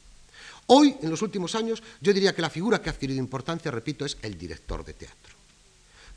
Hoy, 0.66 0.96
en 1.02 1.10
los 1.10 1.20
últimos 1.20 1.54
años, 1.54 1.82
yo 2.00 2.14
diría 2.14 2.34
que 2.34 2.40
la 2.40 2.48
figura 2.48 2.80
que 2.80 2.88
ha 2.88 2.92
adquirido 2.92 3.18
importancia, 3.18 3.70
repito, 3.70 4.06
es 4.06 4.16
el 4.22 4.38
director 4.38 4.82
de 4.82 4.94
teatro. 4.94 5.34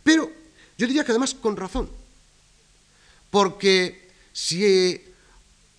Pero 0.02 0.32
yo 0.78 0.88
diría 0.88 1.04
que 1.04 1.12
además 1.12 1.34
con 1.34 1.58
razón, 1.58 1.90
porque 3.30 4.10
si 4.32 5.04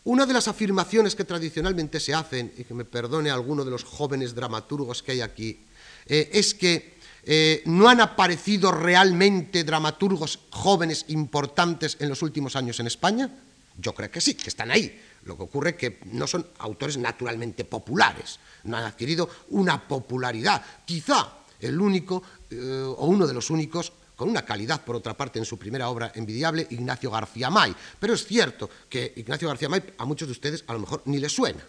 una 0.04 0.26
de 0.26 0.34
las 0.34 0.48
afirmaciones 0.48 1.14
que 1.14 1.24
tradicionalmente 1.24 1.98
se 1.98 2.12
hacen, 2.12 2.52
y 2.58 2.64
que 2.64 2.74
me 2.74 2.84
perdone 2.84 3.30
alguno 3.30 3.64
de 3.64 3.70
los 3.70 3.84
jóvenes 3.84 4.34
dramaturgos 4.34 5.02
que 5.02 5.12
hay 5.12 5.22
aquí, 5.22 5.60
eh, 6.08 6.30
es 6.32 6.54
que 6.54 6.98
eh, 7.30 7.62
no 7.66 7.90
han 7.90 8.00
aparecido 8.00 8.72
realmente 8.72 9.62
dramaturgos 9.62 10.38
jóvenes 10.50 11.04
importantes 11.08 11.98
en 12.00 12.08
los 12.08 12.22
últimos 12.22 12.56
años 12.56 12.80
en 12.80 12.86
España. 12.86 13.28
Yo 13.76 13.94
creo 13.94 14.10
que 14.10 14.22
sí, 14.22 14.34
que 14.34 14.48
están 14.48 14.70
ahí. 14.70 14.98
Lo 15.24 15.36
que 15.36 15.42
ocurre 15.42 15.70
es 15.70 15.76
que 15.76 15.98
no 16.06 16.26
son 16.26 16.46
autores 16.58 16.96
naturalmente 16.96 17.66
populares, 17.66 18.40
no 18.64 18.78
han 18.78 18.84
adquirido 18.84 19.28
una 19.50 19.86
popularidad. 19.86 20.64
Quizá 20.86 21.34
el 21.60 21.78
único 21.78 22.22
eh, 22.50 22.82
o 22.96 23.06
uno 23.06 23.26
de 23.26 23.34
los 23.34 23.50
únicos 23.50 23.92
con 24.16 24.30
una 24.30 24.46
calidad, 24.46 24.82
por 24.82 24.96
otra 24.96 25.14
parte, 25.14 25.38
en 25.38 25.44
su 25.44 25.58
primera 25.58 25.90
obra 25.90 26.10
envidiable, 26.14 26.66
Ignacio 26.70 27.10
García 27.10 27.50
May. 27.50 27.76
Pero 28.00 28.14
es 28.14 28.26
cierto 28.26 28.70
que 28.88 29.12
Ignacio 29.16 29.48
García 29.48 29.68
May 29.68 29.82
a 29.98 30.06
muchos 30.06 30.26
de 30.26 30.32
ustedes 30.32 30.64
a 30.66 30.72
lo 30.72 30.78
mejor 30.78 31.02
ni 31.04 31.18
les 31.18 31.30
suena. 31.30 31.62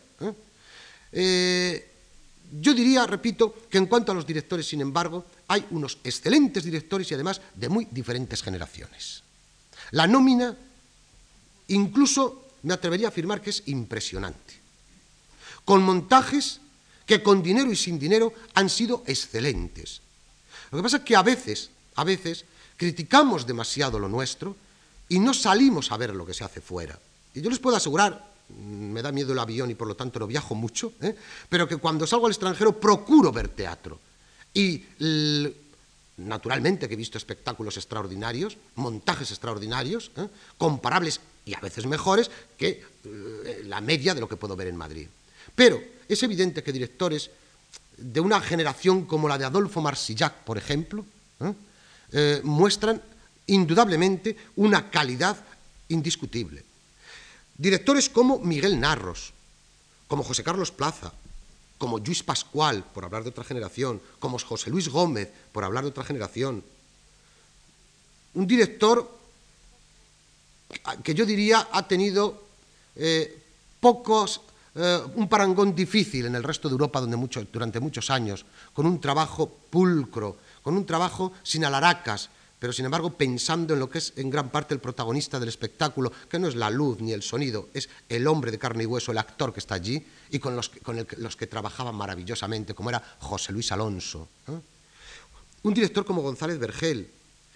Yo 2.51 2.73
diría, 2.73 3.05
repito, 3.05 3.53
que 3.69 3.77
en 3.77 3.85
cuanto 3.85 4.11
a 4.11 4.15
los 4.15 4.25
directores, 4.25 4.67
sin 4.67 4.81
embargo, 4.81 5.25
hay 5.47 5.65
unos 5.71 5.99
excelentes 6.03 6.63
directores 6.63 7.09
y 7.11 7.13
además 7.13 7.41
de 7.55 7.69
muy 7.69 7.87
diferentes 7.91 8.41
generaciones. 8.41 9.23
La 9.91 10.07
nómina, 10.07 10.55
incluso 11.67 12.47
me 12.63 12.73
atrevería 12.73 13.07
a 13.07 13.09
afirmar 13.09 13.41
que 13.41 13.51
es 13.51 13.63
impresionante, 13.67 14.55
con 15.65 15.81
montajes 15.81 16.61
que 17.05 17.23
con 17.23 17.41
dinero 17.41 17.71
y 17.71 17.75
sin 17.75 17.97
dinero 17.97 18.33
han 18.53 18.69
sido 18.69 19.03
excelentes. 19.07 20.01
Lo 20.71 20.77
que 20.77 20.83
pasa 20.83 20.97
es 20.97 21.03
que 21.03 21.15
a 21.15 21.23
veces 21.23 21.71
a 21.99 22.05
veces 22.05 22.45
criticamos 22.77 23.45
demasiado 23.45 23.99
lo 23.99 24.07
nuestro 24.07 24.55
y 25.09 25.19
no 25.19 25.33
salimos 25.33 25.91
a 25.91 25.97
ver 25.97 26.15
lo 26.15 26.25
que 26.25 26.33
se 26.33 26.45
hace 26.45 26.61
fuera. 26.61 26.97
Y 27.33 27.41
yo 27.41 27.49
les 27.49 27.59
puedo 27.59 27.75
asegurar, 27.75 28.28
me 28.57 29.01
da 29.01 29.11
miedo 29.11 29.33
el 29.33 29.39
avión 29.39 29.69
y 29.69 29.75
por 29.75 29.87
lo 29.87 29.95
tanto 29.95 30.19
no 30.19 30.27
viajo 30.27 30.55
mucho, 30.55 30.93
¿eh? 31.01 31.15
pero 31.47 31.67
que 31.67 31.77
cuando 31.77 32.07
salgo 32.07 32.25
al 32.25 32.31
extranjero 32.31 32.79
procuro 32.79 33.31
ver 33.31 33.49
teatro. 33.49 33.99
Y 34.53 34.83
naturalmente 36.17 36.87
que 36.87 36.95
he 36.95 36.97
visto 36.97 37.17
espectáculos 37.17 37.77
extraordinarios, 37.77 38.57
montajes 38.75 39.31
extraordinarios, 39.31 40.11
¿eh? 40.17 40.27
comparables 40.57 41.21
y 41.45 41.53
a 41.53 41.59
veces 41.59 41.85
mejores 41.85 42.29
que 42.57 42.83
eh, 43.05 43.61
la 43.65 43.81
media 43.81 44.13
de 44.13 44.21
lo 44.21 44.27
que 44.27 44.37
puedo 44.37 44.55
ver 44.55 44.67
en 44.67 44.75
Madrid. 44.75 45.07
Pero 45.55 45.81
es 46.07 46.21
evidente 46.23 46.63
que 46.63 46.73
directores 46.73 47.29
de 47.97 48.19
una 48.19 48.41
generación 48.41 49.05
como 49.05 49.27
la 49.27 49.37
de 49.37 49.45
Adolfo 49.45 49.81
Marsillac, 49.81 50.43
por 50.43 50.57
ejemplo, 50.57 51.05
muestran 52.43 53.01
indudablemente 53.45 54.35
una 54.55 54.89
calidad 54.89 55.37
indiscutible. 55.89 56.63
Directores 57.59 58.07
como 58.07 58.39
Miguel 58.39 58.79
Narros, 58.79 59.33
como 60.07 60.23
José 60.23 60.47
Carlos 60.47 60.71
Plaza, 60.71 61.11
como 61.77 61.99
Luis 61.99 62.23
Pascual, 62.23 62.85
por 62.87 63.03
hablar 63.03 63.23
de 63.23 63.31
otra 63.35 63.43
generación, 63.43 64.01
como 64.19 64.39
José 64.39 64.69
Luis 64.69 64.87
Gómez, 64.87 65.29
por 65.51 65.65
hablar 65.65 65.83
de 65.83 65.89
otra 65.89 66.05
generación. 66.05 66.63
Un 68.33 68.47
director 68.47 69.03
que 71.03 71.13
yo 71.13 71.25
diría 71.25 71.67
ha 71.69 71.85
tenido 71.85 72.47
eh, 72.95 73.27
pocos, 73.81 74.39
eh, 74.75 75.03
un 75.15 75.27
parangón 75.27 75.75
difícil 75.75 76.27
en 76.27 76.35
el 76.35 76.43
resto 76.43 76.69
de 76.69 76.73
Europa 76.79 77.01
donde 77.01 77.19
durante 77.51 77.81
muchos 77.81 78.09
años, 78.09 78.45
con 78.71 78.85
un 78.85 79.01
trabajo 79.01 79.51
pulcro, 79.69 80.37
con 80.63 80.77
un 80.77 80.85
trabajo 80.85 81.33
sin 81.43 81.65
alaracas, 81.65 82.29
pero 82.59 82.73
sin 82.73 82.85
embargo 82.85 83.11
pensando 83.11 83.73
en 83.73 83.79
lo 83.79 83.89
que 83.89 83.97
es 83.97 84.13
en 84.17 84.29
gran 84.29 84.49
parte 84.49 84.73
el 84.73 84.81
protagonista 84.81 85.39
del 85.39 85.49
espectáculo, 85.49 86.11
que 86.29 86.39
no 86.39 86.47
es 86.47 86.55
la 86.55 86.69
luz 86.69 86.99
ni 86.99 87.13
el 87.13 87.23
sonido, 87.23 87.69
es 87.73 87.89
el 88.09 88.27
hombre 88.27 88.51
de 88.51 88.59
carne 88.59 88.83
y 88.83 88.85
hueso, 88.85 89.11
el 89.11 89.17
actor 89.17 89.53
que 89.53 89.59
está 89.59 89.75
allí, 89.75 90.05
y 90.29 90.39
con 90.39 90.55
los 90.55 90.69
que, 90.69 90.81
con 90.81 91.07
los 91.17 91.35
que 91.35 91.47
trabajaban 91.47 91.95
maravillosamente, 91.95 92.73
como 92.73 92.89
era 92.89 93.01
José 93.19 93.53
Luis 93.53 93.71
Alonso. 93.71 94.27
Un 95.63 95.73
director 95.73 96.05
como 96.05 96.21
González 96.21 96.59
Vergel, 96.59 97.09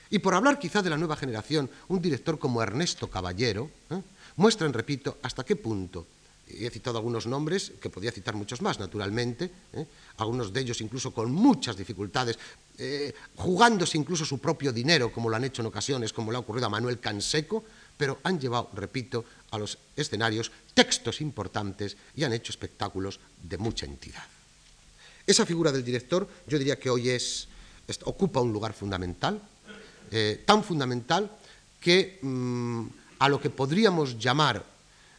y 0.10 0.20
por 0.20 0.34
hablar 0.34 0.60
quizá 0.60 0.82
de 0.82 0.90
la 0.90 0.98
nueva 0.98 1.16
generación, 1.16 1.70
un 1.90 2.02
director 2.02 2.40
como 2.40 2.62
Ernesto 2.62 3.10
Caballero, 3.10 3.70
muestran, 4.38 4.74
repito, 4.74 5.18
hasta 5.22 5.44
qué 5.44 5.56
punto 5.56 6.08
he 6.60 6.70
citado 6.70 6.98
algunos 6.98 7.26
nombres, 7.26 7.72
que 7.82 7.90
podía 7.90 8.12
citar 8.12 8.36
muchos 8.36 8.62
más, 8.62 8.80
naturalmente, 8.80 9.52
¿eh? 9.74 9.86
algunos 10.18 10.54
de 10.54 10.62
ellos 10.62 10.82
incluso 10.82 11.14
con 11.14 11.32
muchas 11.32 11.78
dificultades, 11.78 12.38
eh, 12.78 13.14
jugándose 13.36 13.98
incluso 13.98 14.26
su 14.26 14.40
propio 14.40 14.72
dinero, 14.72 15.12
como 15.12 15.30
lo 15.30 15.36
han 15.36 15.44
hecho 15.44 15.62
en 15.62 15.68
ocasiones, 15.68 16.14
como 16.14 16.32
le 16.32 16.38
ha 16.38 16.42
ocurrido 16.42 16.68
a 16.68 16.70
Manuel 16.70 17.00
Canseco, 17.00 17.64
pero 17.98 18.20
han 18.24 18.40
llevado, 18.40 18.70
repito, 18.74 19.26
a 19.52 19.58
los 19.58 19.78
escenarios 19.96 20.52
textos 20.74 21.22
importantes 21.22 21.96
y 22.16 22.24
han 22.24 22.34
hecho 22.34 22.52
espectáculos 22.52 23.20
de 23.42 23.58
mucha 23.58 23.86
entidad. 23.86 24.24
Esa 25.26 25.46
figura 25.46 25.72
del 25.72 25.86
director, 25.86 26.28
yo 26.48 26.58
diría 26.58 26.80
que 26.80 26.90
hoy 26.90 27.10
es, 27.10 27.48
ocupa 28.04 28.42
un 28.42 28.52
lugar 28.52 28.74
fundamental, 28.74 29.42
eh, 30.12 30.44
tan 30.46 30.64
fundamental 30.64 31.32
que 31.80 32.20
mm, 32.22 32.86
a 33.20 33.30
lo 33.30 33.40
que 33.40 33.50
podríamos 33.50 34.18
llamar 34.20 34.73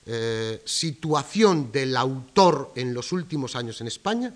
eh, 0.07 0.61
situación 0.65 1.73
del 1.73 1.97
autor 1.97 2.73
en 2.77 2.93
los 2.93 3.13
últimos 3.13 3.57
años 3.57 3.81
en 3.81 3.87
España 3.87 4.35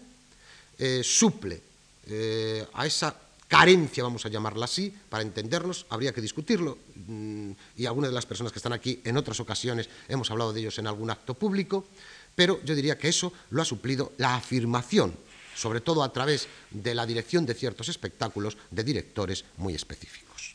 eh, 0.79 1.03
suple 1.05 1.61
eh, 2.07 2.67
a 2.73 2.87
esa 2.87 3.15
carencia, 3.49 4.03
vamos 4.03 4.25
a 4.25 4.29
llamarla 4.29 4.67
así, 4.67 4.93
para 5.09 5.23
entendernos, 5.23 5.87
habría 5.91 6.13
que 6.13 6.21
discutirlo, 6.21 6.79
mm, 6.95 7.51
y 7.77 7.87
algunas 7.87 8.11
de 8.11 8.15
las 8.15 8.27
personas 8.27 8.53
que 8.53 8.59
están 8.59 8.73
aquí 8.73 9.01
en 9.05 9.17
otras 9.17 9.41
ocasiones 9.41 9.89
hemos 10.09 10.31
hablado 10.31 10.53
de 10.53 10.61
ellos 10.61 10.79
en 10.79 10.87
algún 10.87 11.11
acto 11.11 11.35
público, 11.35 11.87
pero 12.35 12.63
yo 12.65 12.75
diría 12.75 12.97
que 12.97 13.09
eso 13.09 13.33
lo 13.51 13.61
ha 13.61 13.65
suplido 13.65 14.13
la 14.19 14.37
afirmación, 14.37 15.15
sobre 15.57 15.81
todo 15.81 16.03
a 16.03 16.13
través 16.13 16.47
de 16.71 16.95
la 16.95 17.05
dirección 17.05 17.45
de 17.45 17.55
ciertos 17.55 17.89
espectáculos 17.89 18.57
de 18.71 18.85
directores 18.85 19.45
muy 19.57 19.75
específicos. 19.75 20.55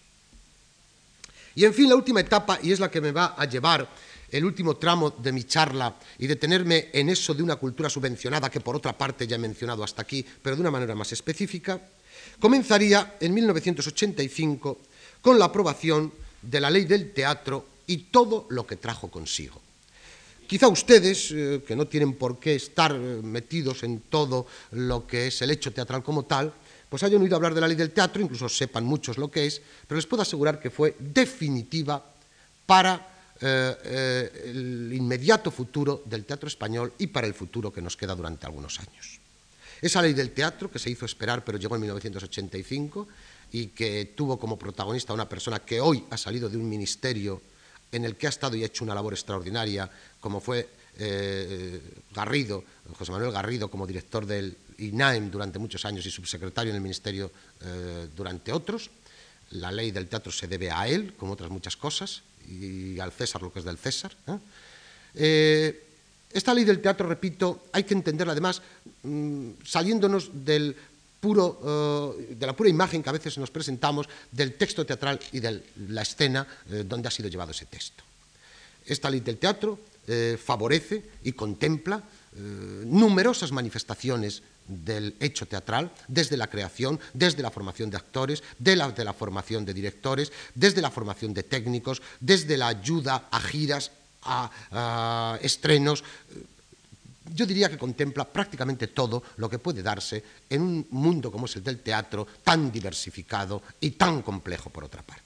Y 1.56 1.66
en 1.66 1.74
fin, 1.74 1.90
la 1.90 1.96
última 1.96 2.22
etapa, 2.22 2.58
y 2.64 2.72
es 2.72 2.80
la 2.80 2.90
que 2.90 3.02
me 3.02 3.12
va 3.12 3.36
a 3.38 3.46
llevar 3.46 3.88
el 4.34 4.46
último 4.46 4.78
tramo 4.78 5.12
de 5.12 5.32
mi 5.32 5.44
charla 5.44 5.96
y 6.18 6.26
detenerme 6.26 6.90
en 6.92 7.10
eso 7.10 7.34
de 7.34 7.44
una 7.44 7.56
cultura 7.56 7.90
subvencionada 7.90 8.50
que 8.50 8.60
por 8.60 8.76
otra 8.76 8.98
parte 8.98 9.28
ya 9.28 9.36
he 9.36 9.40
mencionado 9.40 9.84
hasta 9.84 10.02
aquí, 10.02 10.26
pero 10.42 10.56
de 10.56 10.62
una 10.62 10.72
manera 10.72 10.96
más 10.96 11.12
específica, 11.12 11.80
comenzaría 12.40 13.16
en 13.20 13.34
1985 13.34 14.80
con 15.22 15.38
la 15.38 15.46
aprobación 15.46 16.12
de 16.42 16.60
la 16.60 16.72
ley 16.72 16.86
del 16.86 17.14
teatro 17.14 17.66
y 17.86 18.10
todo 18.10 18.48
lo 18.50 18.66
que 18.66 18.78
trajo 18.78 19.12
consigo. 19.12 19.62
Quizá 20.48 20.68
ustedes, 20.68 21.32
eh, 21.32 21.64
que 21.66 21.76
no 21.76 21.88
tienen 21.88 22.14
por 22.14 22.40
qué 22.40 22.56
estar 22.56 22.92
eh, 22.92 23.22
metidos 23.24 23.84
en 23.84 24.02
todo 24.10 24.48
lo 24.72 25.06
que 25.06 25.28
es 25.28 25.42
el 25.42 25.52
hecho 25.52 25.72
teatral 25.72 26.04
como 26.04 26.26
tal, 26.26 26.52
pues 26.90 27.04
hayan 27.04 27.22
oído 27.22 27.36
hablar 27.36 27.54
de 27.54 27.62
la 27.62 27.68
ley 27.68 27.78
del 27.78 27.92
teatro, 27.92 28.22
incluso 28.22 28.50
sepan 28.50 28.84
muchos 28.84 29.18
lo 29.18 29.30
que 29.30 29.46
es, 29.46 29.62
pero 29.88 29.98
les 29.98 30.06
puedo 30.06 30.24
asegurar 30.24 30.60
que 30.60 30.70
fue 30.70 30.96
definitiva 31.00 32.04
para 32.66 33.13
eh, 33.46 33.76
eh, 33.84 34.52
el 34.56 34.94
inmediato 34.94 35.52
futuro 35.52 36.02
del 36.06 36.24
teatro 36.24 36.48
español 36.48 36.94
y 36.98 37.08
para 37.08 37.28
el 37.28 37.34
futuro 37.34 37.74
que 37.74 37.82
nos 37.82 37.98
queda 37.98 38.16
durante 38.16 38.46
algunos 38.46 38.80
años. 38.80 39.20
Esa 39.82 40.02
ley 40.02 40.14
del 40.14 40.32
teatro 40.32 40.72
que 40.72 40.80
se 40.80 40.90
hizo 40.90 41.06
esperar 41.06 41.44
pero 41.44 41.58
llegó 41.58 41.76
en 41.76 41.82
1985 41.82 43.06
y 43.52 43.68
que 43.68 44.14
tuvo 44.16 44.40
como 44.40 44.58
protagonista 44.58 45.12
una 45.12 45.28
persona 45.28 45.60
que 45.60 45.82
hoy 45.82 46.06
ha 46.10 46.16
salido 46.16 46.48
de 46.48 46.56
un 46.56 46.70
ministerio 46.70 47.42
en 47.92 48.06
el 48.06 48.16
que 48.16 48.28
ha 48.28 48.30
estado 48.30 48.56
y 48.56 48.64
ha 48.64 48.68
hecho 48.68 48.86
una 48.86 48.96
labor 48.96 49.12
extraordinaria, 49.12 49.92
como 50.22 50.40
fue 50.40 50.70
eh, 50.98 51.82
Garrido, 52.16 52.64
José 52.98 53.12
Manuel 53.12 53.34
Garrido, 53.34 53.70
como 53.70 53.86
director 53.86 54.26
del 54.26 54.56
INAEM 54.78 55.30
durante 55.30 55.60
muchos 55.60 55.84
años 55.84 56.06
y 56.06 56.12
subsecretario 56.12 56.70
en 56.70 56.78
el 56.78 56.82
ministerio 56.82 57.30
durante 58.16 58.54
otros. 58.54 58.90
La 59.52 59.70
ley 59.70 59.92
del 59.92 60.08
teatro 60.08 60.32
se 60.32 60.48
debe 60.48 60.72
a 60.72 60.88
él, 60.88 61.14
como 61.18 61.34
otras 61.34 61.52
muchas 61.52 61.76
cosas 61.76 62.24
y 62.48 63.00
al 63.00 63.12
César 63.12 63.42
lo 63.42 63.52
que 63.52 63.60
es 63.60 63.66
del 63.66 63.78
César. 63.78 64.12
¿eh? 64.28 64.38
Eh, 65.16 65.84
esta 66.32 66.54
ley 66.54 66.64
del 66.64 66.82
teatro, 66.82 67.08
repito, 67.08 67.66
hay 67.72 67.84
que 67.84 67.94
entenderla 67.94 68.34
además 68.34 68.62
mm, 69.04 69.50
saliéndonos 69.64 70.32
del 70.34 70.76
puro, 71.20 72.16
eh, 72.20 72.36
de 72.36 72.46
la 72.46 72.56
pura 72.56 72.70
imagen 72.70 73.04
que 73.04 73.10
a 73.10 73.14
veces 73.14 73.38
nos 73.38 73.52
presentamos 73.52 74.10
del 74.32 74.56
texto 74.56 74.86
teatral 74.86 75.20
y 75.32 75.40
de 75.40 75.64
la 75.90 76.02
escena 76.02 76.46
donde 76.86 77.08
ha 77.08 77.12
sido 77.12 77.30
llevado 77.30 77.52
ese 77.52 77.66
texto. 77.66 78.04
Esta 78.86 79.10
ley 79.10 79.22
del 79.22 79.38
teatro 79.38 79.80
favorece 80.44 81.02
y 81.24 81.32
contempla 81.32 82.04
numerosas 82.86 83.54
manifestaciones 83.54 84.44
del 84.68 85.16
hecho 85.20 85.46
teatral, 85.46 85.92
desde 86.08 86.38
la 86.38 86.50
creación, 86.50 87.00
desde 87.14 87.44
la 87.44 87.52
formación 87.52 87.90
de 87.90 87.98
actores, 87.98 88.44
de 88.60 88.76
la, 88.76 88.92
de 88.92 89.04
la, 89.04 89.14
formación 89.14 89.66
de 89.66 89.74
directores, 89.74 90.32
desde 90.56 90.82
la 90.82 90.92
formación 90.92 91.34
de 91.34 91.44
técnicos, 91.44 92.02
desde 92.20 92.58
la 92.58 92.68
ayuda 92.68 93.28
a 93.32 93.40
giras, 93.40 93.92
a, 94.24 94.50
a 94.72 95.40
estrenos. 95.42 96.04
Yo 97.34 97.46
diría 97.46 97.70
que 97.70 97.78
contempla 97.78 98.26
prácticamente 98.26 98.88
todo 98.88 99.24
lo 99.38 99.50
que 99.50 99.60
puede 99.60 99.82
darse 99.82 100.24
en 100.50 100.62
un 100.62 100.88
mundo 100.92 101.32
como 101.32 101.46
es 101.46 101.56
el 101.56 101.64
del 101.64 101.80
teatro, 101.80 102.28
tan 102.44 102.72
diversificado 102.72 103.64
y 103.80 103.92
tan 103.92 104.22
complejo 104.22 104.70
por 104.70 104.84
otra 104.84 105.02
parte. 105.02 105.24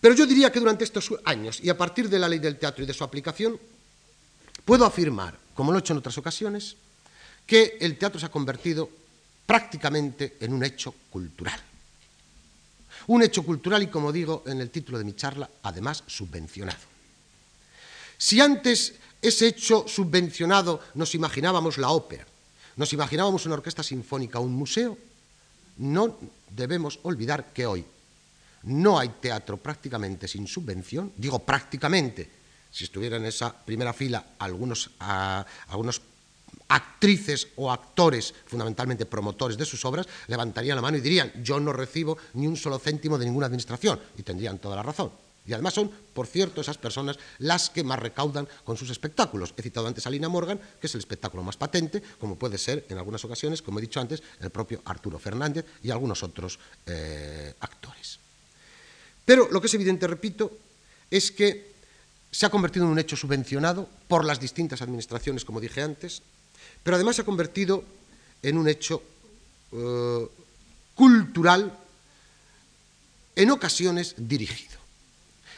Pero 0.00 0.14
yo 0.14 0.26
diría 0.26 0.52
que 0.52 0.60
durante 0.60 0.84
estos 0.84 1.12
años, 1.24 1.60
y 1.62 1.68
a 1.68 1.76
partir 1.76 2.08
de 2.08 2.18
la 2.18 2.28
ley 2.28 2.38
del 2.38 2.58
teatro 2.58 2.84
y 2.84 2.86
de 2.86 2.94
su 2.94 3.02
aplicación, 3.02 3.58
puedo 4.64 4.84
afirmar 4.84 5.36
como 5.58 5.72
lo 5.72 5.78
he 5.78 5.80
hecho 5.80 5.92
en 5.92 5.98
otras 5.98 6.16
ocasiones, 6.16 6.76
que 7.44 7.78
el 7.80 7.98
teatro 7.98 8.20
se 8.20 8.26
ha 8.26 8.30
convertido 8.30 8.88
prácticamente 9.44 10.36
en 10.38 10.52
un 10.52 10.62
hecho 10.62 10.94
cultural. 11.10 11.60
Un 13.08 13.24
hecho 13.24 13.42
cultural 13.42 13.82
y, 13.82 13.88
como 13.88 14.12
digo 14.12 14.44
en 14.46 14.60
el 14.60 14.70
título 14.70 14.98
de 14.98 15.04
mi 15.04 15.16
charla, 15.16 15.50
además 15.64 16.04
subvencionado. 16.06 16.78
Si 18.16 18.40
antes 18.40 18.94
ese 19.20 19.48
hecho 19.48 19.84
subvencionado 19.88 20.80
nos 20.94 21.16
imaginábamos 21.16 21.76
la 21.76 21.90
ópera, 21.90 22.24
nos 22.76 22.92
imaginábamos 22.92 23.44
una 23.44 23.56
orquesta 23.56 23.82
sinfónica 23.82 24.38
un 24.38 24.54
museo, 24.54 24.96
no 25.78 26.18
debemos 26.50 27.00
olvidar 27.02 27.52
que 27.52 27.66
hoy 27.66 27.84
no 28.62 28.96
hay 28.96 29.08
teatro 29.20 29.56
prácticamente 29.56 30.28
sin 30.28 30.46
subvención, 30.46 31.12
digo 31.16 31.40
prácticamente 31.40 32.37
si 32.78 32.84
estuviera 32.84 33.16
en 33.16 33.26
esa 33.26 33.52
primera 33.52 33.92
fila 33.92 34.24
algunos, 34.38 34.90
algunos 35.00 36.00
actrices 36.68 37.48
o 37.56 37.72
actores, 37.72 38.32
fundamentalmente 38.46 39.04
promotores 39.04 39.58
de 39.58 39.64
sus 39.66 39.84
obras, 39.84 40.06
levantarían 40.28 40.76
la 40.76 40.82
mano 40.82 40.96
y 40.96 41.00
dirían, 41.00 41.32
yo 41.42 41.58
no 41.58 41.72
recibo 41.72 42.16
ni 42.34 42.46
un 42.46 42.56
solo 42.56 42.78
céntimo 42.78 43.18
de 43.18 43.24
ninguna 43.24 43.46
administración, 43.46 43.98
y 44.16 44.22
tendrían 44.22 44.60
toda 44.60 44.76
la 44.76 44.84
razón. 44.84 45.10
Y 45.44 45.54
además 45.54 45.74
son, 45.74 45.90
por 45.90 46.28
cierto, 46.28 46.60
esas 46.60 46.78
personas 46.78 47.18
las 47.38 47.68
que 47.68 47.82
más 47.82 47.98
recaudan 47.98 48.46
con 48.62 48.76
sus 48.76 48.90
espectáculos. 48.90 49.54
He 49.56 49.62
citado 49.62 49.88
antes 49.88 50.06
a 50.06 50.10
Lina 50.10 50.28
Morgan, 50.28 50.60
que 50.80 50.86
es 50.86 50.94
el 50.94 51.00
espectáculo 51.00 51.42
más 51.42 51.56
patente, 51.56 52.00
como 52.20 52.36
puede 52.36 52.58
ser 52.58 52.86
en 52.88 52.98
algunas 52.98 53.24
ocasiones, 53.24 53.60
como 53.60 53.80
he 53.80 53.82
dicho 53.82 53.98
antes, 53.98 54.22
el 54.38 54.50
propio 54.50 54.82
Arturo 54.84 55.18
Fernández 55.18 55.64
y 55.82 55.90
algunos 55.90 56.22
otros 56.22 56.60
eh, 56.86 57.54
actores. 57.58 58.20
Pero 59.24 59.48
lo 59.50 59.60
que 59.60 59.66
es 59.66 59.74
evidente, 59.74 60.06
repito, 60.06 60.52
es 61.10 61.32
que 61.32 61.77
se 62.38 62.46
ha 62.46 62.50
convertido 62.50 62.84
en 62.86 62.92
un 62.92 63.00
hecho 63.00 63.16
subvencionado 63.16 63.88
por 64.06 64.24
las 64.24 64.38
distintas 64.38 64.80
administraciones, 64.80 65.44
como 65.44 65.60
dije 65.60 65.82
antes, 65.82 66.22
pero 66.84 66.94
además 66.94 67.16
se 67.16 67.22
ha 67.22 67.24
convertido 67.24 67.82
en 68.40 68.56
un 68.56 68.68
hecho 68.68 69.02
eh, 69.72 70.24
cultural, 70.94 71.76
en 73.34 73.50
ocasiones 73.50 74.14
dirigido. 74.16 74.78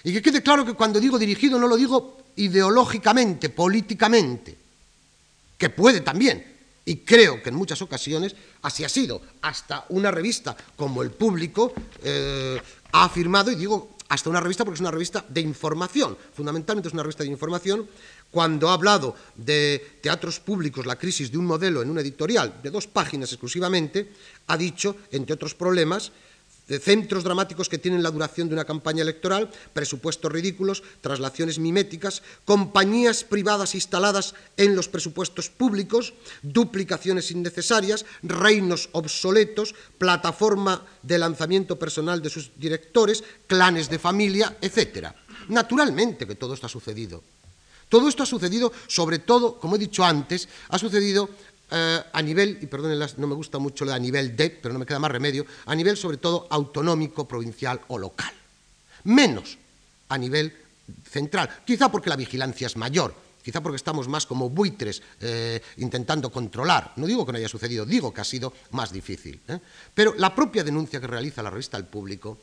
Y 0.05 0.15
que 0.15 0.23
quede 0.23 0.43
claro 0.43 0.65
que 0.65 0.73
cuando 0.73 1.01
digo 1.01 1.19
dirigido 1.19 1.59
no 1.59 1.69
lo 1.69 1.77
digo 1.77 2.17
ideológicamente, 2.37 3.51
políticamente, 3.51 4.57
que 5.59 5.69
puede 5.69 6.01
también, 6.01 6.43
y 6.87 6.97
creo 6.97 7.43
que 7.43 7.51
en 7.51 7.57
muchas 7.57 7.83
ocasiones 7.83 8.35
así 8.63 8.85
ha 8.85 8.89
sido. 8.89 9.21
Hasta 9.43 9.85
una 9.91 10.11
revista 10.11 10.57
como 10.77 11.03
El 11.03 11.11
Público 11.11 11.75
eh, 12.03 12.59
ha 12.93 13.05
afirmado, 13.05 13.51
y 13.51 13.57
digo 13.57 13.99
hasta 14.11 14.29
una 14.29 14.41
revista 14.41 14.65
porque 14.65 14.75
es 14.75 14.81
una 14.81 14.91
revista 14.91 15.25
de 15.29 15.41
información, 15.41 16.19
fundamentalmente 16.35 16.89
es 16.89 16.95
una 16.95 17.05
revista 17.05 17.23
de 17.23 17.31
información, 17.31 17.89
cuando 18.31 18.69
ha 18.69 18.75
hablado 18.75 19.15
de 19.37 19.99
teatros 20.03 20.41
públicos, 20.41 20.85
la 20.85 20.99
crisis 20.99 21.31
de 21.31 21.39
un 21.39 21.47
modelo 21.47 21.81
en 21.81 21.91
una 21.91 22.01
editorial 22.01 22.61
de 22.61 22.71
dos 22.71 22.89
páginas 22.89 23.31
exclusivamente, 23.33 24.13
ha 24.49 24.57
dicho, 24.57 24.97
entre 25.13 25.35
otros 25.35 25.55
problemas, 25.55 26.11
de 26.71 26.79
centros 26.79 27.25
dramáticos 27.25 27.69
que 27.69 27.83
tienen 27.83 28.03
la 28.03 28.13
duración 28.13 28.49
de 28.49 28.55
una 28.55 28.65
campaña 28.65 29.03
electoral, 29.03 29.51
presupuestos 29.75 30.31
ridículos, 30.31 30.85
traslaciones 31.01 31.59
miméticas, 31.59 32.23
compañías 32.45 33.25
privadas 33.25 33.75
instaladas 33.75 34.35
en 34.57 34.77
los 34.77 34.87
presupuestos 34.87 35.51
públicos, 35.51 36.15
duplicaciones 36.43 37.33
innecesarias, 37.33 38.07
reinos 38.23 38.89
obsoletos, 38.93 39.75
plataforma 39.99 40.87
de 41.03 41.19
lanzamiento 41.19 41.77
personal 41.77 42.23
de 42.23 42.31
sus 42.31 42.53
directores, 42.55 43.25
clanes 43.49 43.91
de 43.91 43.99
familia, 43.99 44.57
etc. 44.63 45.11
Naturalmente 45.49 46.25
que 46.25 46.37
todo 46.37 46.55
esto 46.55 46.67
ha 46.67 46.71
sucedido. 46.71 47.25
Todo 47.91 48.09
esto 48.09 48.23
ha 48.23 48.27
sucedido, 48.27 48.71
sobre 48.87 49.19
todo, 49.19 49.59
como 49.59 49.75
he 49.75 49.79
dicho 49.79 50.05
antes, 50.05 50.49
ha 50.69 50.79
sucedido 50.79 51.29
eh, 51.71 52.01
a 52.13 52.23
nivel, 52.23 52.59
y 52.61 52.67
perdónen, 52.67 52.99
no 53.17 53.27
me 53.27 53.35
gusta 53.35 53.59
mucho 53.59 53.85
lo 53.85 53.93
de 53.93 53.97
a 53.97 54.01
nivel 54.01 54.37
de, 54.37 54.51
pero 54.51 54.73
no 54.73 54.79
me 54.81 54.87
queda 54.87 54.99
más 54.99 55.11
remedio, 55.11 55.47
a 55.67 55.75
nivel 55.75 55.97
sobre 55.97 56.17
todo 56.17 56.47
autonómico, 56.51 57.27
provincial 57.27 57.81
o 57.89 57.99
local. 57.99 58.33
Menos 59.05 59.59
a 60.09 60.19
nivel 60.19 60.53
central, 61.09 61.63
quizá 61.65 61.91
porque 61.91 62.11
la 62.11 62.17
vigilancia 62.17 62.67
es 62.67 62.77
mayor, 62.77 63.15
quizá 63.43 63.63
porque 63.63 63.77
estamos 63.77 64.09
más 64.09 64.27
como 64.27 64.51
buitres 64.51 65.03
eh, 65.21 65.63
intentando 65.79 66.31
controlar. 66.31 66.93
No 66.97 67.07
digo 67.07 67.25
que 67.25 67.33
no 67.33 67.39
haya 67.39 67.49
sucedido, 67.49 67.87
digo 67.87 68.13
que 68.13 68.21
ha 68.21 68.25
sido 68.25 68.53
más 68.73 68.93
difícil. 68.93 69.41
¿eh? 69.49 69.59
Pero 69.95 70.15
la 70.19 70.35
propia 70.35 70.65
denuncia 70.65 71.01
que 71.01 71.07
realiza 71.07 71.43
la 71.43 71.51
revista 71.51 71.77
al 71.77 71.87
público 71.87 72.39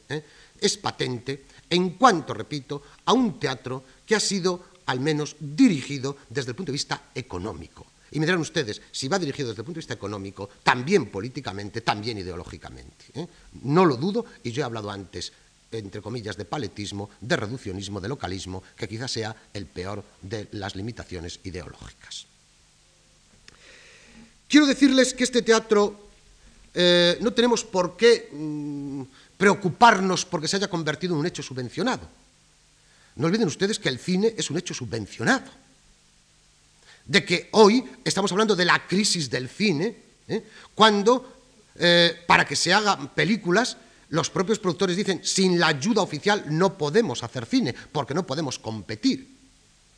es 0.59 0.78
patente 0.78 1.43
en 1.69 1.91
cuanto, 1.91 2.34
repito, 2.34 2.82
a 3.05 3.13
un 3.13 3.39
teatro 3.39 3.84
que 4.05 4.15
ha 4.15 4.19
sido 4.19 4.78
al 4.86 5.01
menos 5.01 5.36
dirigido 5.39 6.17
desde 6.30 6.51
el 6.51 6.55
punto 6.55 6.71
de 6.71 6.78
vista 6.78 7.01
económico. 7.13 7.86
Y 8.12 8.20
me 8.20 8.26
dirán 8.26 8.39
ustedes, 8.39 8.82
si 8.91 9.08
va 9.08 9.20
dirigido 9.20 9.49
desde 9.49 9.62
el 9.62 9.66
punto 9.66 9.78
de 9.78 9.82
vista 9.82 9.93
económico, 9.93 10.49
también 10.64 11.08
políticamente, 11.08 11.82
también 11.82 12.18
ideológicamente. 12.18 13.05
¿eh? 13.14 13.28
No 13.64 13.86
lo 13.86 13.97
dudo, 13.97 14.26
y 14.43 14.51
yo 14.51 14.62
he 14.62 14.66
hablado 14.66 14.89
antes, 14.89 15.34
entre 15.72 16.01
comillas, 16.01 16.38
de 16.38 16.45
paletismo, 16.45 17.10
de 17.20 17.36
reduccionismo, 17.36 17.99
de 17.99 18.08
localismo, 18.08 18.64
que 18.78 18.88
quizás 18.88 19.12
sea 19.12 19.36
el 19.53 19.66
peor 19.66 20.03
de 20.22 20.47
las 20.51 20.76
limitaciones 20.76 21.39
ideológicas. 21.43 22.26
Quiero 24.47 24.66
decirles 24.66 25.14
que 25.14 25.26
este 25.26 25.41
teatro 25.41 26.08
eh, 26.74 27.18
no 27.20 27.34
tenemos 27.34 27.66
por 27.66 27.97
qué 27.97 28.30
mm, 28.32 29.01
preocuparnos 29.36 30.24
porque 30.24 30.47
se 30.47 30.55
haya 30.55 30.70
convertido 30.70 31.14
en 31.14 31.20
un 31.20 31.26
hecho 31.26 31.43
subvencionado. 31.43 32.08
No 33.18 33.28
olviden 33.28 33.47
ustedes 33.47 33.80
que 33.80 33.89
el 33.89 33.99
cine 33.99 34.34
es 34.38 34.49
un 34.49 34.58
hecho 34.58 34.74
subvencionado 34.74 35.66
de 37.08 37.24
que 37.24 37.49
hoy 37.53 37.84
estamos 38.03 38.32
hablando 38.32 38.55
de 38.55 38.66
la 38.66 38.86
crisis 38.86 39.30
del 39.30 39.47
cine, 39.49 39.95
¿eh? 40.28 40.43
cuando 40.76 41.38
eh, 41.76 42.24
para 42.28 42.45
que 42.45 42.55
se 42.55 42.74
hagan 42.74 43.14
películas, 43.14 43.78
los 44.10 44.30
propios 44.30 44.60
productores 44.60 44.95
dicen, 44.95 45.22
sin 45.24 45.60
la 45.60 45.68
ayuda 45.68 46.01
oficial 46.01 46.45
no 46.49 46.78
podemos 46.78 47.24
hacer 47.24 47.45
cine, 47.45 47.74
porque 47.91 48.14
no 48.14 48.26
podemos 48.26 48.60
competir. 48.60 49.36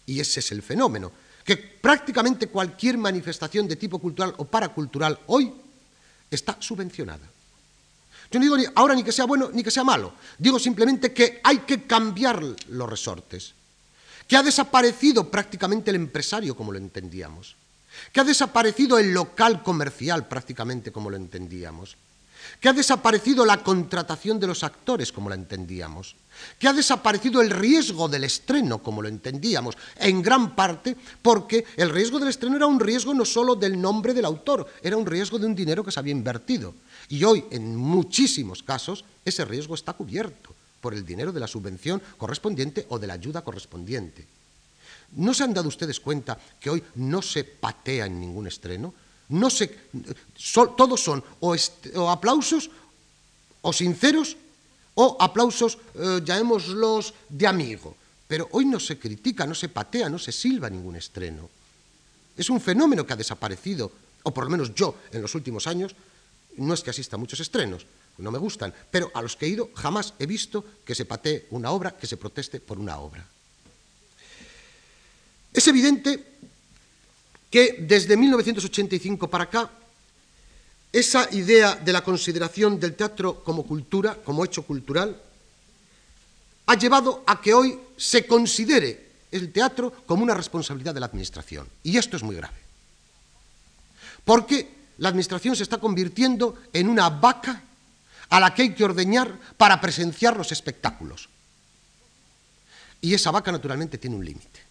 Y 0.06 0.20
ese 0.20 0.40
es 0.40 0.52
el 0.52 0.62
fenómeno, 0.62 1.12
que 1.44 1.58
prácticamente 1.58 2.48
cualquier 2.48 2.98
manifestación 2.98 3.68
de 3.68 3.76
tipo 3.76 4.00
cultural 4.00 4.34
o 4.38 4.46
paracultural 4.46 5.20
hoy 5.28 5.52
está 6.30 6.58
subvencionada. 6.60 7.28
Yo 8.32 8.40
no 8.40 8.44
digo 8.46 8.72
ahora 8.76 8.94
ni 8.94 9.04
que 9.04 9.12
sea 9.12 9.26
bueno 9.26 9.50
ni 9.52 9.64
que 9.64 9.72
sea 9.72 9.84
malo, 9.84 10.14
digo 10.38 10.60
simplemente 10.60 11.12
que 11.12 11.42
hay 11.44 11.60
que 11.60 11.88
cambiar 11.88 12.44
los 12.44 12.90
resortes 12.90 13.54
que 14.30 14.38
ha 14.38 14.44
desaparecido 14.44 15.32
prácticamente 15.32 15.90
el 15.90 15.96
empresario 15.96 16.56
como 16.56 16.72
lo 16.72 16.78
entendíamos, 16.78 17.56
que 18.14 18.22
ha 18.22 18.24
desaparecido 18.24 19.00
el 19.00 19.12
local 19.12 19.64
comercial 19.64 20.28
prácticamente 20.28 20.92
como 20.92 21.10
lo 21.10 21.18
entendíamos, 21.18 21.98
que 22.62 22.70
ha 22.70 22.74
desaparecido 22.74 23.44
la 23.44 23.64
contratación 23.64 24.40
de 24.40 24.46
los 24.46 24.64
actores 24.64 25.12
como 25.12 25.30
la 25.30 25.36
entendíamos, 25.36 26.16
que 26.60 26.68
ha 26.68 26.74
desaparecido 26.74 27.42
el 27.42 27.50
riesgo 27.50 28.08
del 28.08 28.24
estreno 28.24 28.84
como 28.84 29.02
lo 29.02 29.08
entendíamos, 29.08 29.76
en 29.98 30.22
gran 30.22 30.56
parte 30.56 30.96
porque 31.24 31.66
el 31.76 31.90
riesgo 31.90 32.20
del 32.20 32.30
estreno 32.30 32.56
era 32.56 32.68
un 32.68 32.80
riesgo 32.80 33.16
no 33.16 33.26
solo 33.26 33.56
del 33.56 33.82
nombre 33.82 34.14
del 34.14 34.26
autor, 34.26 34.68
era 34.84 34.96
un 34.96 35.08
riesgo 35.08 35.40
de 35.40 35.48
un 35.48 35.56
dinero 35.56 35.84
que 35.84 35.92
se 35.92 36.00
había 36.00 36.12
invertido. 36.12 36.76
Y 37.10 37.24
hoy, 37.24 37.46
en 37.50 37.76
muchísimos 37.76 38.62
casos, 38.62 39.04
ese 39.26 39.44
riesgo 39.44 39.74
está 39.74 39.94
cubierto 39.94 40.54
por 40.82 40.94
el 40.94 41.06
dinero 41.06 41.32
de 41.32 41.40
la 41.40 41.48
subvención 41.48 42.02
correspondiente 42.18 42.86
o 42.90 43.00
de 43.00 43.08
la 43.08 43.14
ayuda 43.14 43.44
correspondiente. 43.44 44.26
¿No 45.16 45.34
se 45.34 45.44
han 45.44 45.54
dado 45.54 45.68
ustedes 45.68 46.00
cuenta 46.00 46.38
que 46.60 46.70
hoy 46.70 46.84
no 46.96 47.22
se 47.22 47.44
patea 47.44 48.06
en 48.06 48.20
ningún 48.20 48.48
estreno? 48.48 48.94
No 49.30 49.50
se, 49.50 49.68
todos 50.54 51.04
son 51.04 51.24
o, 51.40 51.56
aplausos 52.10 52.70
o 53.62 53.74
sinceros 53.74 54.38
o 54.96 55.16
aplausos, 55.20 55.78
eh, 55.96 56.20
llamémoslos, 56.24 57.14
de 57.30 57.48
amigo. 57.48 57.96
Pero 58.28 58.50
hoy 58.52 58.66
no 58.66 58.80
se 58.80 59.00
critica, 59.00 59.48
no 59.48 59.56
se 59.56 59.70
patea, 59.70 60.10
no 60.10 60.20
se 60.20 60.32
silba 60.32 60.70
ningún 60.70 60.98
estreno. 60.98 61.50
Es 62.36 62.50
un 62.50 62.60
fenómeno 62.60 63.06
que 63.06 63.14
ha 63.14 63.16
desaparecido, 63.16 63.92
o 64.24 64.34
por 64.34 64.44
lo 64.44 64.50
menos 64.50 64.76
yo 64.76 64.96
en 65.12 65.22
los 65.22 65.34
últimos 65.36 65.68
años, 65.68 65.96
no 66.58 66.74
es 66.74 66.82
que 66.84 66.90
asista 66.90 67.16
a 67.16 67.20
muchos 67.20 67.40
estrenos, 67.40 67.86
no 68.20 68.32
me 68.32 68.38
gustan, 68.38 68.74
pero 68.92 69.12
a 69.14 69.22
los 69.22 69.36
que 69.36 69.46
he 69.46 69.50
ido 69.50 69.72
jamás 69.76 70.14
he 70.20 70.26
visto 70.26 70.64
que 70.86 70.96
se 70.96 71.06
patee 71.06 71.48
una 71.52 71.72
obra, 71.72 71.98
que 71.98 72.08
se 72.08 72.18
proteste 72.18 72.60
por 72.60 72.78
una 72.78 73.00
obra. 73.00 73.26
Es 75.54 75.68
evidente 75.68 76.24
que 77.50 77.78
desde 77.80 78.16
1985 78.16 79.30
para 79.30 79.46
acá, 79.46 79.70
esa 80.92 81.28
idea 81.34 81.76
de 81.76 81.94
la 81.94 82.04
consideración 82.04 82.80
del 82.80 82.96
teatro 82.96 83.44
como 83.44 83.66
cultura, 83.66 84.16
como 84.16 84.46
hecho 84.46 84.64
cultural, 84.64 85.20
ha 86.66 86.76
llevado 86.76 87.24
a 87.26 87.42
que 87.42 87.54
hoy 87.54 87.80
se 87.98 88.28
considere 88.28 89.10
el 89.32 89.52
teatro 89.52 89.92
como 90.06 90.24
una 90.24 90.34
responsabilidad 90.34 90.94
de 90.94 91.00
la 91.00 91.08
Administración. 91.08 91.68
Y 91.84 91.98
esto 91.98 92.18
es 92.18 92.24
muy 92.24 92.36
grave. 92.36 92.58
Porque 94.24 94.70
la 94.98 95.10
Administración 95.10 95.56
se 95.56 95.64
está 95.64 95.80
convirtiendo 95.80 96.56
en 96.74 96.90
una 96.90 97.10
vaca 97.10 97.64
a 98.30 98.40
la 98.40 98.54
que 98.54 98.64
hay 98.64 98.74
que 98.74 98.84
ordeñar 98.84 99.40
para 99.58 99.82
presenciar 99.82 100.38
los 100.38 100.52
espectáculos. 100.52 101.30
Y 103.02 103.14
esa 103.14 103.32
vaca 103.32 103.52
naturalmente 103.52 103.98
tiene 103.98 104.16
un 104.16 104.26
límite. 104.26 104.70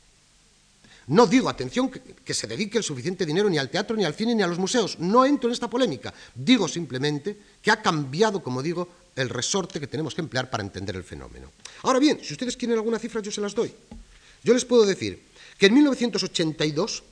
No 1.08 1.26
digo, 1.26 1.48
atención, 1.48 1.88
que, 1.88 2.34
se 2.34 2.46
dedique 2.46 2.76
el 2.76 2.84
suficiente 2.84 3.24
dinero 3.24 3.48
ni 3.48 3.56
al 3.56 3.70
teatro, 3.70 3.96
ni 3.96 4.04
al 4.04 4.14
cine, 4.14 4.34
ni 4.34 4.42
a 4.42 4.46
los 4.46 4.58
museos. 4.58 4.98
No 4.98 5.24
entro 5.24 5.48
en 5.48 5.54
esta 5.54 5.70
polémica. 5.70 6.12
Digo 6.34 6.68
simplemente 6.68 7.36
que 7.62 7.70
ha 7.70 7.80
cambiado, 7.80 8.42
como 8.42 8.62
digo, 8.62 8.88
el 9.16 9.30
resorte 9.30 9.80
que 9.80 9.86
tenemos 9.86 10.14
que 10.14 10.20
emplear 10.20 10.50
para 10.50 10.62
entender 10.62 10.96
el 10.96 11.04
fenómeno. 11.04 11.50
Ahora 11.82 11.98
bien, 11.98 12.20
si 12.22 12.34
ustedes 12.34 12.56
quieren 12.56 12.76
alguna 12.76 12.98
cifra, 12.98 13.22
yo 13.22 13.32
se 13.32 13.40
las 13.40 13.54
doy. 13.54 13.72
Yo 14.44 14.52
les 14.52 14.66
puedo 14.66 14.84
decir 14.84 15.22
que 15.56 15.66
en 15.66 15.74
1982 15.74 17.02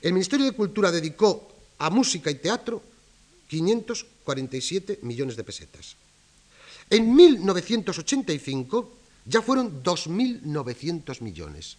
el 0.00 0.12
Ministerio 0.12 0.46
de 0.46 0.52
Cultura 0.52 0.92
dedicó 0.92 1.48
a 1.78 1.90
música 1.90 2.30
y 2.30 2.36
teatro 2.36 2.82
547 4.24 5.00
millones 5.02 5.36
de 5.36 5.44
pesetas. 5.44 5.96
En 6.90 7.14
1985 7.14 8.92
ya 9.26 9.42
fueron 9.42 9.82
2.900 9.82 11.20
millones. 11.20 11.76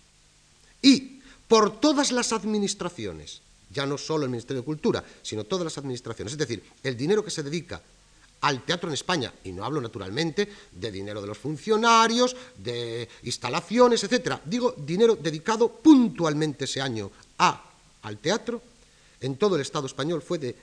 Y 0.82 1.22
por 1.48 1.80
todas 1.80 2.12
las 2.12 2.34
administraciones, 2.34 3.42
ya 3.70 3.86
no 3.86 3.98
solo 3.98 4.26
el 4.26 4.32
Ministerio 4.32 4.62
de 4.62 4.66
Cultura, 4.66 5.04
sino 5.22 5.44
todas 5.44 5.66
las 5.66 5.78
administraciones, 5.78 6.34
es 6.34 6.40
decir, 6.40 6.64
el 6.84 6.98
dinero 6.98 7.24
que 7.24 7.32
se 7.32 7.44
dedica 7.44 7.82
al 8.42 8.64
teatro 8.64 8.90
en 8.90 8.94
España, 8.94 9.34
y 9.44 9.52
no 9.52 9.64
hablo 9.64 9.82
naturalmente 9.82 10.48
de 10.72 10.92
dinero 10.92 11.22
de 11.22 11.28
los 11.28 11.38
funcionarios, 11.38 12.36
de 12.58 13.08
instalaciones, 13.24 14.04
etcétera, 14.04 14.42
digo 14.46 14.76
dinero 14.78 15.16
dedicado 15.16 15.70
puntualmente 15.70 16.66
ese 16.66 16.82
año 16.82 17.10
a, 17.40 17.64
al 18.04 18.18
teatro, 18.18 18.62
en 19.22 19.38
todo 19.38 19.56
el 19.56 19.62
Estado 19.62 19.88
español 19.88 20.22
fue 20.22 20.38
de 20.38 20.56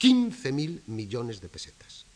15.000 0.00 0.80
millones 0.86 1.40
de 1.40 1.48
pesetas. 1.48 2.06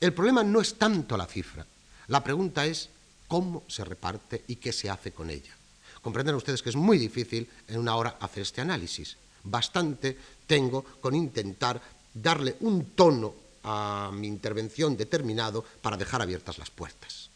El 0.00 0.12
problema 0.12 0.42
no 0.42 0.60
es 0.60 0.74
tanto 0.74 1.16
la 1.16 1.26
cifra, 1.26 1.66
la 2.08 2.24
pregunta 2.24 2.66
es 2.66 2.88
cómo 3.28 3.62
se 3.68 3.84
reparte 3.84 4.44
y 4.48 4.56
qué 4.56 4.72
se 4.72 4.90
hace 4.90 5.12
con 5.12 5.30
ella. 5.30 5.54
Comprenderán 6.02 6.36
ustedes 6.36 6.62
que 6.62 6.70
es 6.70 6.76
muy 6.76 6.98
difícil 6.98 7.48
en 7.68 7.78
una 7.78 7.94
hora 7.94 8.16
hacer 8.20 8.42
este 8.42 8.60
análisis. 8.60 9.16
Bastante 9.44 10.18
tengo 10.46 10.82
con 11.00 11.14
intentar 11.14 11.80
darle 12.12 12.56
un 12.60 12.86
tono 12.96 13.34
a 13.64 14.10
mi 14.12 14.26
intervención 14.26 14.96
determinado 14.96 15.64
para 15.80 15.96
dejar 15.96 16.20
abiertas 16.20 16.58
las 16.58 16.70
puertas. 16.70 17.30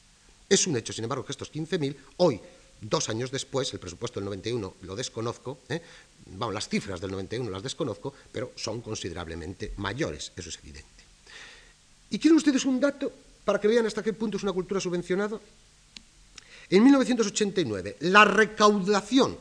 Es 0.49 0.67
un 0.67 0.77
hecho, 0.77 0.93
sin 0.93 1.05
embargo, 1.05 1.25
que 1.25 1.33
estos 1.33 1.53
15.000, 1.53 1.97
hoy, 2.19 2.41
dos 2.81 3.09
años 3.09 3.31
después, 3.31 3.73
el 3.73 3.81
presupuesto 3.81 4.21
del 4.21 4.27
91 4.27 4.75
lo 4.83 4.97
desconozco, 4.97 5.61
¿eh? 5.69 5.81
Las 6.53 6.69
cifras 6.69 7.01
del 7.01 7.13
91 7.13 7.51
las 7.51 7.63
desconozco, 7.63 8.13
pero 8.33 8.53
son 8.57 8.81
considerablemente 8.81 9.73
mayores, 9.77 10.33
eso 10.37 10.49
es 10.49 10.59
evidente. 10.59 11.05
¿Y 12.11 12.19
quieren 12.19 12.37
ustedes 12.37 12.65
un 12.65 12.81
dato 12.81 13.13
para 13.45 13.61
que 13.61 13.69
vean 13.69 13.87
hasta 13.87 14.03
qué 14.03 14.13
punto 14.13 14.37
es 14.37 14.43
una 14.43 14.53
cultura 14.53 14.81
subvencionada? 14.81 15.39
En 16.69 16.83
1989, 16.83 17.97
la 18.01 18.25
recaudación 18.25 19.39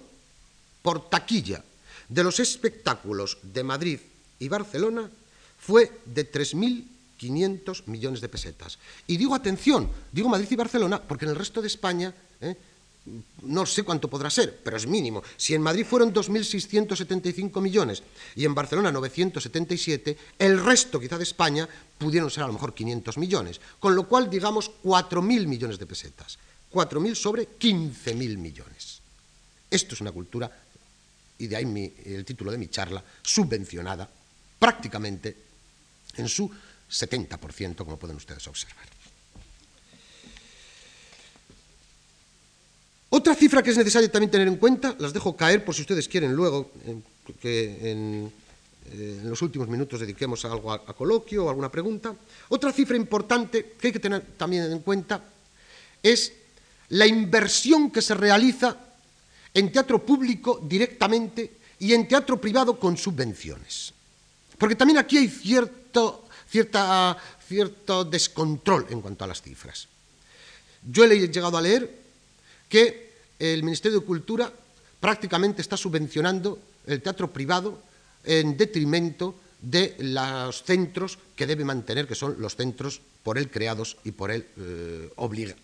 por 0.81 1.09
taquilla 1.09 1.63
de 2.07 2.23
los 2.23 2.39
espectáculos 2.39 3.39
de 3.41 3.63
Madrid 3.63 3.99
y 4.37 4.47
Barcelona 4.47 5.09
fue 5.57 5.91
de 6.05 6.31
3.500 6.31 7.87
millones 7.87 8.21
de 8.21 8.29
pesetas. 8.29 8.77
Y 9.07 9.17
digo 9.17 9.33
atención, 9.33 9.89
digo 10.11 10.29
Madrid 10.29 10.47
y 10.51 10.55
Barcelona 10.55 11.01
porque 11.01 11.25
en 11.25 11.31
el 11.31 11.37
resto 11.37 11.61
de 11.61 11.67
España 11.67 12.13
¿eh? 12.41 12.55
No 13.43 13.65
sé 13.65 13.83
cuánto 13.83 14.09
podrá 14.09 14.29
ser, 14.29 14.61
pero 14.63 14.77
es 14.77 14.87
mínimo. 14.87 15.21
Si 15.37 15.53
en 15.53 15.61
Madrid 15.61 15.85
fueron 15.85 16.13
2.675 16.13 17.61
millones 17.61 18.01
y 18.35 18.45
en 18.45 18.55
Barcelona 18.55 18.91
977, 18.91 20.17
el 20.39 20.63
resto 20.63 20.99
quizá 20.99 21.17
de 21.17 21.23
España 21.23 21.69
pudieron 21.97 22.31
ser 22.31 22.43
a 22.43 22.47
lo 22.47 22.53
mejor 22.53 22.73
500 22.73 23.17
millones, 23.17 23.61
con 23.79 23.95
lo 23.95 24.07
cual 24.07 24.29
digamos 24.29 24.71
4.000 24.83 25.47
millones 25.47 25.77
de 25.77 25.85
pesetas. 25.85 26.37
4.000 26.73 27.15
sobre 27.15 27.47
15.000 27.57 28.37
millones. 28.37 28.99
Esto 29.69 29.95
es 29.95 30.01
una 30.01 30.11
cultura, 30.11 30.51
y 31.37 31.47
de 31.47 31.55
ahí 31.55 31.93
el 32.05 32.25
título 32.25 32.51
de 32.51 32.57
mi 32.57 32.67
charla, 32.67 33.03
subvencionada 33.21 34.09
prácticamente 34.59 35.35
en 36.17 36.27
su 36.27 36.49
70%, 36.89 37.75
como 37.77 37.97
pueden 37.97 38.17
ustedes 38.17 38.47
observar. 38.47 38.85
Otra 43.25 43.33
cifra 43.33 43.63
que 43.63 43.71
es 43.71 43.77
necesaria 43.77 44.11
también 44.11 44.29
tener 44.29 44.47
en 44.47 44.57
cuenta, 44.57 44.95
las 44.99 45.11
dejo 45.11 45.35
caer 45.35 45.65
por 45.65 45.73
si 45.73 45.81
ustedes 45.81 46.07
quieren 46.07 46.33
luego 46.33 46.69
que 47.41 47.89
en, 47.89 48.31
los 49.23 49.41
últimos 49.41 49.67
minutos 49.67 49.99
dediquemos 49.99 50.45
algo 50.45 50.71
a, 50.71 50.75
a, 50.75 50.93
coloquio 50.93 51.45
o 51.45 51.49
alguna 51.49 51.71
pregunta. 51.71 52.13
Otra 52.49 52.71
cifra 52.71 52.95
importante 52.95 53.73
que 53.81 53.87
hay 53.87 53.93
que 53.93 53.99
tener 53.99 54.21
también 54.37 54.71
en 54.71 54.77
cuenta 54.77 55.23
es 56.03 56.33
la 56.89 57.07
inversión 57.07 57.89
que 57.89 58.03
se 58.03 58.13
realiza 58.13 58.77
en 59.55 59.71
teatro 59.71 60.05
público 60.05 60.61
directamente 60.61 61.53
y 61.79 61.95
en 61.95 62.07
teatro 62.07 62.39
privado 62.39 62.79
con 62.79 62.95
subvenciones. 62.95 63.91
Porque 64.55 64.75
también 64.75 64.99
aquí 64.99 65.17
hay 65.17 65.29
cierto, 65.29 66.27
cierto 66.47 68.05
descontrol 68.05 68.85
en 68.91 69.01
cuanto 69.01 69.23
a 69.23 69.27
las 69.27 69.41
cifras. 69.41 69.87
Yo 70.87 71.05
he 71.05 71.27
llegado 71.27 71.57
a 71.57 71.61
leer 71.63 72.05
que 72.69 73.04
el 73.53 73.63
Ministerio 73.63 73.99
de 73.99 74.05
Cultura 74.05 74.51
prácticamente 74.99 75.61
está 75.61 75.77
subvencionando 75.77 76.59
el 76.87 77.01
teatro 77.01 77.31
privado 77.31 77.81
en 78.23 78.57
detrimento 78.57 79.35
de 79.61 79.95
los 79.99 80.63
centros 80.63 81.17
que 81.35 81.47
debe 81.47 81.65
mantener, 81.65 82.07
que 82.07 82.15
son 82.15 82.35
los 82.39 82.55
centros 82.55 83.01
por 83.23 83.37
él 83.37 83.49
creados 83.49 83.97
y 84.03 84.11
por 84.11 84.29
él 84.29 84.45
eh, 84.57 85.09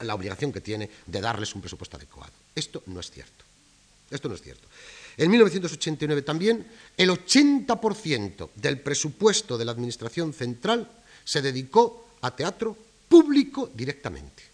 la 0.02 0.16
obligación 0.16 0.52
que 0.52 0.62
tiene 0.62 0.90
de 1.06 1.22
darles 1.22 1.54
un 1.54 1.62
presupuesto 1.62 1.98
adecuado. 1.98 2.34
Esto 2.56 2.84
no 2.88 3.00
es 3.00 3.12
cierto. 3.12 3.46
Esto 4.10 4.28
no 4.28 4.36
es 4.36 4.42
cierto. 4.42 4.68
En 5.18 5.30
1989 5.30 6.22
también 6.24 6.66
el 6.98 7.10
80% 7.10 8.50
del 8.56 8.80
presupuesto 8.80 9.58
de 9.58 9.66
la 9.66 9.72
Administración 9.72 10.34
Central 10.34 10.90
se 11.24 11.42
dedicó 11.42 12.18
a 12.22 12.36
teatro 12.36 12.76
público 13.08 13.70
directamente. 13.74 14.51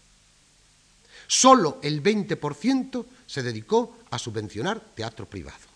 Solo 1.28 1.78
el 1.82 2.02
20% 2.02 3.04
se 3.26 3.42
dedicó 3.42 3.98
a 4.10 4.18
subvencionar 4.18 4.80
teatro 4.96 5.26
privado. 5.28 5.68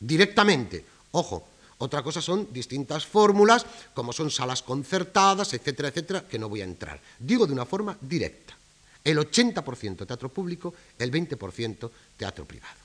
Directamente. 0.00 0.84
Ojo, 1.12 1.46
otra 1.78 2.02
cosa 2.02 2.20
son 2.20 2.52
distintas 2.52 3.06
fórmulas, 3.06 3.64
como 3.94 4.12
son 4.12 4.30
salas 4.30 4.62
concertadas, 4.62 5.54
etcétera, 5.54 5.88
etcétera, 5.88 6.26
que 6.26 6.38
no 6.38 6.48
voy 6.48 6.60
a 6.60 6.64
entrar. 6.64 7.00
Digo 7.18 7.46
de 7.46 7.52
una 7.52 7.64
forma 7.64 7.96
directa. 8.00 8.56
El 9.04 9.18
80% 9.18 10.06
teatro 10.06 10.28
público, 10.28 10.74
el 10.98 11.10
20% 11.10 11.90
teatro 12.16 12.44
privado. 12.44 12.82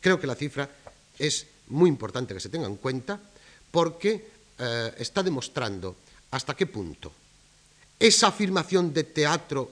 Creo 0.00 0.18
que 0.18 0.26
la 0.26 0.34
cifra 0.34 0.68
es 1.18 1.46
muy 1.68 1.88
importante 1.88 2.32
que 2.32 2.40
se 2.40 2.48
tenga 2.48 2.66
en 2.66 2.76
cuenta 2.76 3.20
porque 3.70 4.26
eh, 4.58 4.94
está 4.98 5.22
demostrando 5.22 5.96
hasta 6.30 6.54
qué 6.54 6.66
punto 6.66 7.12
esa 7.98 8.28
afirmación 8.28 8.92
de 8.92 9.04
teatro 9.04 9.70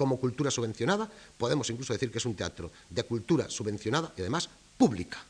como 0.00 0.16
cultura 0.16 0.50
subvencionada, 0.50 1.04
podemos 1.36 1.68
incluso 1.68 1.92
decir 1.92 2.10
que 2.10 2.16
es 2.16 2.24
un 2.24 2.34
teatro 2.34 2.72
de 2.88 3.04
cultura 3.04 3.50
subvencionada 3.50 4.14
y 4.16 4.22
además 4.22 4.48
pública 4.78 5.20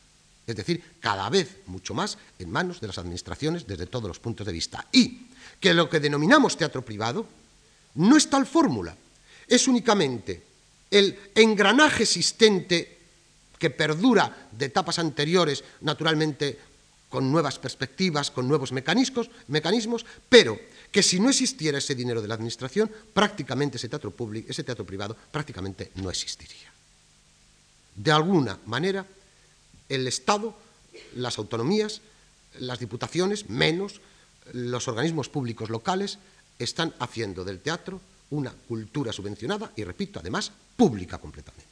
es 0.51 0.57
decir, 0.57 0.83
cada 0.99 1.31
vez 1.31 1.59
mucho 1.67 1.95
más 1.95 2.19
en 2.39 2.51
manos 2.51 2.81
de 2.81 2.89
las 2.89 2.99
administraciones 2.99 3.67
desde 3.67 3.87
todos 3.87 4.09
los 4.09 4.19
puntos 4.19 4.45
de 4.45 4.53
vista. 4.53 4.85
Y 4.91 5.29
que 5.61 5.75
lo 5.75 5.89
que 5.89 6.01
denominamos 6.01 6.57
teatro 6.57 6.85
privado 6.85 7.25
no 7.95 8.17
es 8.17 8.29
tal 8.29 8.47
fórmula, 8.47 8.97
es 9.47 9.69
únicamente 9.69 10.43
el 10.91 11.17
engranaje 11.37 12.03
existente 12.03 12.99
que 13.59 13.71
perdura 13.71 14.49
de 14.51 14.67
etapas 14.67 14.99
anteriores, 14.99 15.63
naturalmente 15.83 16.59
con 17.11 17.31
nuevas 17.31 17.59
perspectivas, 17.59 18.31
con 18.31 18.49
nuevos 18.49 18.73
mecanismos, 18.73 19.29
mecanismos, 19.49 20.07
pero 20.31 20.59
que 20.91 21.03
si 21.03 21.21
no 21.21 21.29
existiera 21.29 21.79
ese 21.79 21.95
dinero 21.95 22.23
de 22.23 22.29
la 22.29 22.35
Administración, 22.35 22.91
prácticamente 23.13 23.77
ese 23.77 23.89
teatro, 23.91 24.11
público, 24.13 24.49
ese 24.49 24.65
teatro 24.65 24.87
privado 24.87 25.17
prácticamente 25.31 25.91
no 25.97 26.09
existiría. 26.09 26.73
De 27.97 28.13
alguna 28.13 28.59
manera, 28.67 29.05
el 29.89 30.07
Estado, 30.07 30.55
las 31.17 31.37
autonomías, 31.37 32.01
las 32.61 32.79
diputaciones, 32.79 33.51
menos 33.51 34.01
los 34.53 34.89
organismos 34.89 35.29
públicos 35.29 35.69
locales, 35.69 36.19
están 36.59 36.95
haciendo 37.01 37.45
del 37.45 37.61
teatro 37.61 38.01
una 38.31 38.53
cultura 38.53 39.13
subvencionada 39.13 39.73
y, 39.75 39.83
repito, 39.83 40.21
además, 40.21 40.53
pública 40.77 41.19
completamente. 41.19 41.67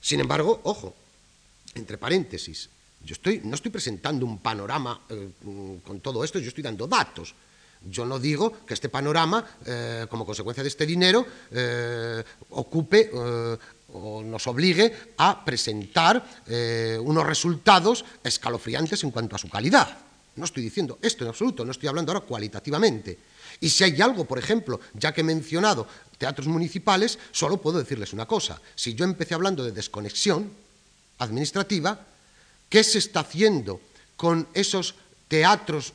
Sin 0.00 0.20
embargo, 0.20 0.60
ojo, 0.64 0.94
entre 1.74 1.98
paréntesis, 1.98 2.68
yo 3.04 3.14
estoy, 3.14 3.40
no 3.44 3.54
estoy 3.54 3.70
presentando 3.70 4.24
un 4.24 4.38
panorama 4.38 5.00
eh, 5.08 5.30
con 5.84 6.00
todo 6.00 6.22
esto, 6.24 6.38
yo 6.38 6.48
estoy 6.48 6.62
dando 6.62 6.86
datos. 6.86 7.34
Yo 7.84 8.06
no 8.06 8.20
digo 8.20 8.64
que 8.64 8.74
este 8.74 8.88
panorama, 8.88 9.44
eh, 9.66 10.06
como 10.08 10.24
consecuencia 10.24 10.62
de 10.62 10.68
este 10.68 10.86
dinero, 10.86 11.26
eh, 11.50 12.22
ocupe 12.50 13.10
o 13.94 14.22
nos 14.22 14.46
obligue 14.46 15.12
a 15.18 15.44
presentar 15.44 16.24
unos 17.00 17.26
resultados 17.26 18.04
escalofriantes 18.22 19.02
en 19.02 19.10
cuanto 19.10 19.34
a 19.34 19.38
su 19.38 19.50
calidad. 19.50 19.98
No 20.36 20.44
estoy 20.44 20.62
diciendo 20.62 20.98
esto 21.02 21.24
en 21.24 21.28
absoluto, 21.28 21.64
no 21.64 21.72
estoy 21.72 21.88
hablando 21.88 22.12
ahora 22.12 22.24
cualitativamente. 22.24 23.18
Y 23.60 23.68
si 23.68 23.84
hay 23.84 24.00
algo, 24.00 24.24
por 24.24 24.38
ejemplo, 24.38 24.80
ya 24.94 25.12
que 25.12 25.20
he 25.20 25.24
mencionado 25.24 25.86
teatros 26.16 26.46
municipales, 26.46 27.18
solo 27.32 27.60
puedo 27.60 27.78
decirles 27.78 28.12
una 28.12 28.26
cosa. 28.26 28.60
Si 28.74 28.94
yo 28.94 29.04
empecé 29.04 29.34
hablando 29.34 29.64
de 29.64 29.72
desconexión 29.72 30.50
administrativa, 31.18 32.11
¿qué 32.72 32.82
se 32.82 33.04
está 33.04 33.20
haciendo 33.20 33.82
con 34.16 34.48
esos 34.54 34.94
teatros 35.28 35.92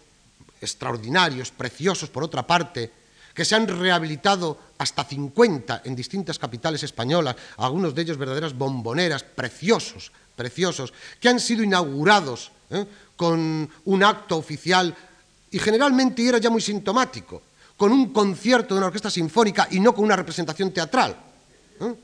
extraordinarios, 0.61 1.49
preciosos 1.49 2.07
por 2.07 2.23
otra 2.23 2.45
parte, 2.45 2.91
que 3.34 3.43
se 3.43 3.55
han 3.55 3.67
rehabilitado 3.67 4.59
hasta 4.78 5.03
50 5.03 5.82
en 5.86 5.95
distintas 5.95 6.38
capitales 6.38 6.84
españolas, 6.84 7.36
algunos 7.57 7.95
de 7.95 8.03
ellos 8.03 8.19
verdaderas 8.19 8.53
bomboneras, 8.53 9.23
preciosos, 9.23 10.11
preciosos, 10.36 10.93
que 11.19 11.30
han 11.30 11.39
sido 11.39 11.63
inaugurados 11.63 12.51
¿eh? 12.69 12.86
con 13.15 13.67
un 13.86 14.03
acto 14.03 14.38
oficial 14.38 14.95
y 15.49 15.57
generalmente 15.57 16.28
era 16.28 16.38
ya 16.38 16.51
muy 16.51 16.61
sintomático, 16.61 17.41
con 17.75 17.91
un 17.91 18.13
concierto 18.13 18.75
de 18.75 18.78
una 18.78 18.88
orquesta 18.88 19.09
sinfónica 19.09 19.67
y 19.71 19.80
no 19.80 19.95
con 19.95 20.05
una 20.05 20.15
representación 20.15 20.71
teatral. 20.71 21.17
¿eh? 21.82 21.95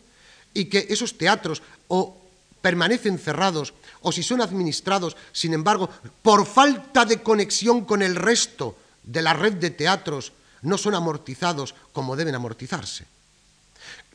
Y 0.56 0.66
que 0.66 0.88
esos 0.90 1.16
teatros 1.16 1.62
o 1.90 2.23
permanecen 2.64 3.20
cerrados 3.20 3.76
o 4.00 4.16
si 4.16 4.24
son 4.24 4.40
administrados, 4.40 5.18
sin 5.36 5.54
embargo, 5.54 5.92
por 6.24 6.48
falta 6.48 7.04
de 7.04 7.22
conexión 7.22 7.84
con 7.84 8.02
el 8.02 8.16
resto 8.16 8.80
de 9.04 9.22
la 9.22 9.34
red 9.34 9.60
de 9.60 9.70
teatros, 9.70 10.32
no 10.62 10.78
son 10.78 10.96
amortizados 10.96 11.76
como 11.92 12.16
deben 12.16 12.36
amortizarse. 12.36 13.06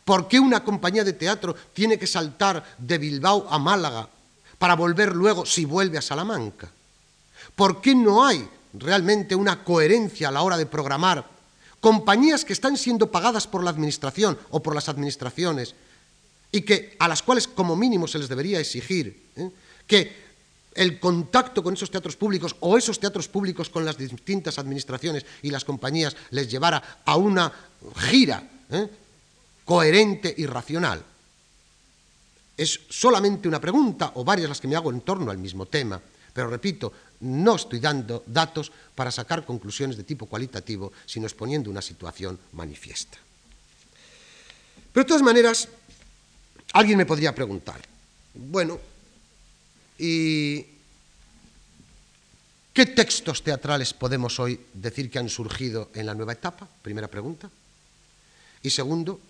¿Por 0.03 0.29
qué 0.29 0.41
una 0.41 0.65
compañía 0.65 1.05
de 1.05 1.13
teatro 1.13 1.55
tiene 1.75 1.99
que 1.99 2.07
saltar 2.07 2.65
de 2.79 2.97
Bilbao 2.97 3.47
a 3.51 3.59
Málaga 3.59 4.09
para 4.57 4.75
volver 4.75 5.15
luego, 5.15 5.45
si 5.45 5.67
vuelve 5.67 5.99
a 5.99 6.03
Salamanca? 6.03 6.73
¿Por 7.55 7.83
qué 7.83 7.95
no 7.95 8.25
hay 8.25 8.49
realmente 8.73 9.35
una 9.35 9.63
coherencia 9.63 10.29
a 10.29 10.33
la 10.33 10.41
hora 10.41 10.57
de 10.57 10.65
programar 10.65 11.23
compañías 11.81 12.47
que 12.47 12.55
están 12.55 12.79
siendo 12.79 13.11
pagadas 13.11 13.47
por 13.47 13.63
la 13.63 13.71
administración 13.71 14.39
o 14.49 14.63
por 14.63 14.75
las 14.75 14.89
administraciones 14.89 15.75
y 16.51 16.63
que 16.63 16.97
a 16.99 17.09
las 17.09 17.23
cuales 17.23 17.47
como 17.49 17.77
mínimo 17.77 18.09
se 18.09 18.19
les 18.19 18.29
debería 18.29 18.61
exigir 18.61 19.31
¿eh? 19.37 19.51
que 19.87 20.29
el 20.75 21.01
contacto 21.01 21.63
con 21.63 21.75
esos 21.75 21.91
teatros 21.91 22.17
públicos 22.17 22.55
o 22.61 22.79
esos 22.79 23.01
teatros 23.01 23.29
públicos 23.29 23.69
con 23.69 23.85
las 23.85 23.99
distintas 23.99 24.59
administraciones 24.59 25.27
y 25.43 25.51
las 25.51 25.65
compañías 25.65 26.17
les 26.31 26.49
llevara 26.51 27.03
a 27.05 27.17
una 27.17 27.53
gira 27.97 28.43
¿eh? 28.71 28.89
coherente 29.65 30.33
y 30.37 30.47
racional. 30.47 31.05
Es 32.57 32.81
solamente 32.89 33.49
una 33.49 33.61
pregunta 33.61 34.13
o 34.15 34.25
varias 34.25 34.49
las 34.49 34.61
que 34.61 34.69
me 34.69 34.77
hago 34.77 34.91
en 34.91 35.03
torno 35.03 35.31
al 35.31 35.39
mismo 35.39 35.67
tema, 35.67 36.01
pero 36.33 36.49
repito, 36.49 36.93
no 37.21 37.57
estoy 37.57 37.81
dando 37.81 38.23
datos 38.27 38.71
para 38.95 39.11
sacar 39.11 39.45
conclusiones 39.45 39.97
de 39.97 40.05
tipo 40.05 40.27
cualitativo, 40.27 40.93
sino 41.07 41.27
exponiendo 41.27 41.71
una 41.71 41.83
situación 41.83 42.39
manifiesta. 42.53 43.19
Pero 44.93 45.05
de 45.05 45.09
todas 45.09 45.23
maneras, 45.23 45.69
alguien 46.73 46.99
me 46.99 47.07
podría 47.07 47.35
preguntar, 47.35 47.81
bueno, 48.35 48.79
¿y 49.99 50.65
qué 52.73 52.87
textos 52.87 53.43
teatrales 53.43 53.93
podemos 53.93 54.39
hoy 54.39 54.61
decir 54.75 55.11
que 55.11 55.19
han 55.19 55.29
surgido 55.29 55.91
en 55.95 56.07
la 56.07 56.15
nueva 56.15 56.33
etapa? 56.33 56.69
Primera 56.83 57.09
pregunta. 57.09 57.51
Y 58.63 58.71
segundo, 58.71 59.21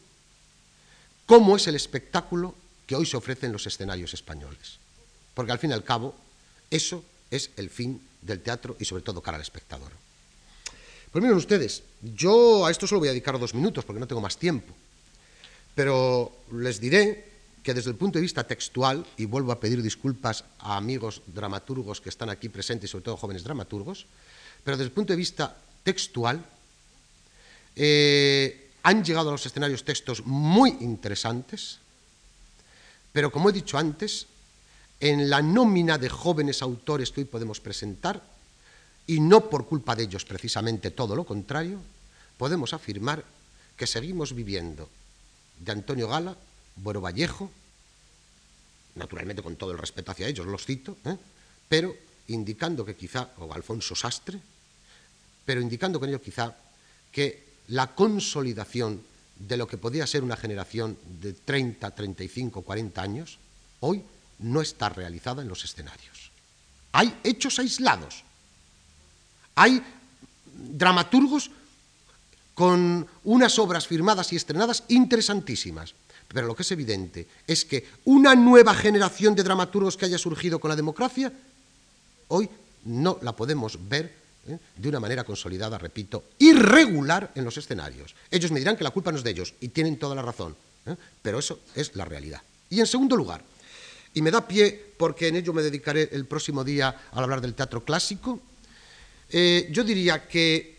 ¿cómo 1.26 1.56
es 1.56 1.66
el 1.66 1.76
espectáculo 1.76 2.54
que 2.86 2.96
hoy 2.96 3.06
se 3.06 3.16
ofrece 3.16 3.46
en 3.46 3.52
los 3.52 3.66
escenarios 3.66 4.14
españoles? 4.14 4.78
Porque 5.34 5.52
al 5.52 5.58
fin 5.58 5.70
y 5.70 5.74
al 5.74 5.84
cabo, 5.84 6.14
eso 6.70 7.04
es 7.30 7.50
el 7.56 7.70
fin 7.70 8.00
del 8.22 8.40
teatro 8.40 8.76
y 8.80 8.84
sobre 8.84 9.02
todo 9.02 9.22
cara 9.22 9.36
al 9.36 9.42
espectador. 9.42 9.92
Pues 11.12 11.22
miren 11.22 11.38
ustedes, 11.38 11.82
yo 12.02 12.66
a 12.66 12.70
esto 12.70 12.86
solo 12.86 13.00
voy 13.00 13.08
a 13.08 13.12
dedicar 13.12 13.38
dos 13.38 13.54
minutos 13.54 13.84
porque 13.84 14.00
no 14.00 14.06
tengo 14.06 14.20
más 14.20 14.36
tiempo, 14.36 14.74
pero 15.74 16.32
les 16.52 16.80
diré 16.80 17.27
que 17.68 17.74
desde 17.74 17.90
el 17.90 18.00
punto 18.00 18.16
de 18.16 18.22
vista 18.22 18.48
textual, 18.48 19.04
y 19.18 19.26
vuelvo 19.26 19.52
a 19.52 19.60
pedir 19.60 19.82
disculpas 19.82 20.42
a 20.58 20.78
amigos 20.78 21.20
dramaturgos 21.26 22.00
que 22.00 22.08
están 22.08 22.30
aquí 22.30 22.48
presentes, 22.48 22.88
sobre 22.88 23.04
todo 23.04 23.18
jóvenes 23.18 23.44
dramaturgos, 23.44 24.06
pero 24.64 24.78
desde 24.78 24.88
el 24.88 24.96
punto 24.96 25.12
de 25.12 25.18
vista 25.18 25.54
textual, 25.84 26.42
eh, 27.76 28.70
han 28.84 29.04
llegado 29.04 29.28
a 29.28 29.32
los 29.32 29.44
escenarios 29.44 29.84
textos 29.84 30.24
muy 30.24 30.78
interesantes, 30.80 31.76
pero 33.12 33.30
como 33.30 33.50
he 33.50 33.52
dicho 33.52 33.76
antes, 33.76 34.24
en 34.98 35.28
la 35.28 35.42
nómina 35.42 35.98
de 35.98 36.08
jóvenes 36.08 36.62
autores 36.62 37.12
que 37.12 37.20
hoy 37.20 37.26
podemos 37.26 37.60
presentar, 37.60 38.24
y 39.06 39.20
no 39.20 39.50
por 39.50 39.66
culpa 39.66 39.94
de 39.94 40.04
ellos 40.04 40.24
precisamente 40.24 40.90
todo 40.90 41.14
lo 41.14 41.26
contrario, 41.26 41.80
podemos 42.38 42.72
afirmar 42.72 43.26
que 43.76 43.86
seguimos 43.86 44.34
viviendo 44.34 44.88
de 45.60 45.72
Antonio 45.72 46.08
Gala, 46.08 46.34
Bueno 46.82 47.00
Vallejo, 47.00 47.50
naturalmente 48.94 49.42
con 49.42 49.56
todo 49.56 49.72
el 49.72 49.78
respeto 49.78 50.12
hacia 50.12 50.28
ellos, 50.28 50.46
los 50.46 50.64
cito, 50.64 50.96
¿eh? 51.04 51.16
pero 51.68 51.94
indicando 52.28 52.84
que 52.84 52.96
quizá, 52.96 53.30
o 53.38 53.52
Alfonso 53.52 53.94
Sastre, 53.94 54.40
pero 55.44 55.60
indicando 55.60 55.98
con 55.98 56.08
ello 56.08 56.20
quizá 56.20 56.54
que 57.10 57.48
la 57.68 57.94
consolidación 57.94 59.02
de 59.38 59.56
lo 59.56 59.66
que 59.66 59.78
podía 59.78 60.06
ser 60.06 60.22
una 60.22 60.36
generación 60.36 60.98
de 61.20 61.32
30, 61.32 61.90
35, 61.90 62.62
40 62.62 63.02
años, 63.02 63.38
hoy 63.80 64.02
no 64.40 64.60
está 64.60 64.88
realizada 64.88 65.42
en 65.42 65.48
los 65.48 65.64
escenarios. 65.64 66.30
Hay 66.92 67.18
hechos 67.22 67.58
aislados. 67.58 68.24
Hay 69.54 69.82
dramaturgos 70.54 71.50
con 72.54 73.06
unas 73.24 73.58
obras 73.58 73.86
firmadas 73.86 74.32
y 74.32 74.36
estrenadas 74.36 74.84
interesantísimas. 74.88 75.94
Pero 76.28 76.46
lo 76.46 76.54
que 76.54 76.62
es 76.62 76.72
evidente 76.72 77.26
es 77.46 77.64
que 77.64 77.86
una 78.04 78.34
nueva 78.34 78.74
generación 78.74 79.34
de 79.34 79.42
dramaturgos 79.42 79.96
que 79.96 80.04
haya 80.04 80.18
surgido 80.18 80.60
con 80.60 80.68
la 80.68 80.76
democracia, 80.76 81.32
hoy 82.28 82.48
no 82.84 83.18
la 83.22 83.32
podemos 83.32 83.78
ver 83.88 84.14
¿eh? 84.46 84.58
de 84.76 84.88
una 84.88 85.00
manera 85.00 85.24
consolidada, 85.24 85.78
repito, 85.78 86.24
irregular 86.38 87.32
en 87.34 87.44
los 87.44 87.56
escenarios. 87.56 88.14
Ellos 88.30 88.50
me 88.52 88.58
dirán 88.58 88.76
que 88.76 88.84
la 88.84 88.90
culpa 88.90 89.10
no 89.10 89.18
es 89.18 89.24
de 89.24 89.30
ellos, 89.30 89.54
y 89.60 89.68
tienen 89.68 89.98
toda 89.98 90.14
la 90.14 90.22
razón, 90.22 90.54
¿eh? 90.86 90.96
pero 91.22 91.38
eso 91.38 91.60
es 91.74 91.96
la 91.96 92.04
realidad. 92.04 92.42
Y 92.68 92.80
en 92.80 92.86
segundo 92.86 93.16
lugar, 93.16 93.42
y 94.12 94.20
me 94.20 94.30
da 94.30 94.46
pie, 94.46 94.92
porque 94.98 95.28
en 95.28 95.36
ello 95.36 95.54
me 95.54 95.62
dedicaré 95.62 96.10
el 96.12 96.26
próximo 96.26 96.62
día 96.62 96.94
al 97.12 97.24
hablar 97.24 97.40
del 97.40 97.54
teatro 97.54 97.84
clásico, 97.84 98.40
eh, 99.30 99.68
yo 99.70 99.82
diría 99.82 100.28
que 100.28 100.76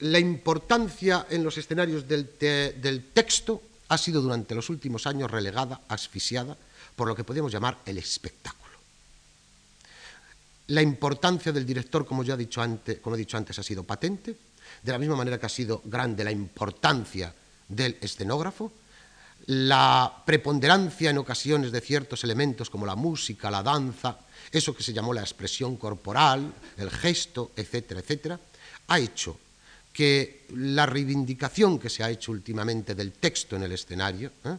la 0.00 0.18
importancia 0.18 1.26
en 1.30 1.44
los 1.44 1.56
escenarios 1.58 2.08
del, 2.08 2.30
del 2.38 3.04
texto 3.12 3.62
ha 3.92 3.98
sido 3.98 4.22
durante 4.22 4.54
los 4.54 4.70
últimos 4.70 5.06
años 5.06 5.30
relegada, 5.30 5.82
asfixiada, 5.86 6.56
por 6.96 7.08
lo 7.08 7.14
que 7.14 7.24
podríamos 7.24 7.52
llamar 7.52 7.76
el 7.84 7.98
espectáculo. 7.98 8.72
La 10.68 10.80
importancia 10.80 11.52
del 11.52 11.66
director, 11.66 12.06
como 12.06 12.24
ya 12.24 12.32
he 12.32 12.38
dicho 12.38 12.62
antes, 12.62 13.00
como 13.00 13.16
he 13.16 13.18
dicho 13.18 13.36
antes, 13.36 13.58
ha 13.58 13.62
sido 13.62 13.84
patente, 13.84 14.34
de 14.82 14.92
la 14.92 14.98
misma 14.98 15.16
manera 15.16 15.38
que 15.38 15.44
ha 15.44 15.50
sido 15.50 15.82
grande 15.84 16.24
la 16.24 16.32
importancia 16.32 17.34
del 17.68 17.98
escenógrafo, 18.00 18.72
la 19.46 20.22
preponderancia 20.24 21.10
en 21.10 21.18
ocasiones 21.18 21.70
de 21.70 21.82
ciertos 21.82 22.24
elementos 22.24 22.70
como 22.70 22.86
la 22.86 22.96
música, 22.96 23.50
la 23.50 23.62
danza, 23.62 24.16
eso 24.50 24.74
que 24.74 24.82
se 24.82 24.94
llamó 24.94 25.12
la 25.12 25.20
expresión 25.20 25.76
corporal, 25.76 26.50
el 26.78 26.90
gesto, 26.90 27.52
etcétera, 27.56 28.00
etcétera, 28.00 28.40
ha 28.88 28.98
hecho 28.98 29.38
que 29.92 30.46
la 30.54 30.86
reivindicación 30.86 31.78
que 31.78 31.90
se 31.90 32.02
ha 32.02 32.10
hecho 32.10 32.32
últimamente 32.32 32.94
del 32.94 33.12
texto 33.12 33.56
en 33.56 33.64
el 33.64 33.72
escenario 33.72 34.32
¿eh? 34.44 34.56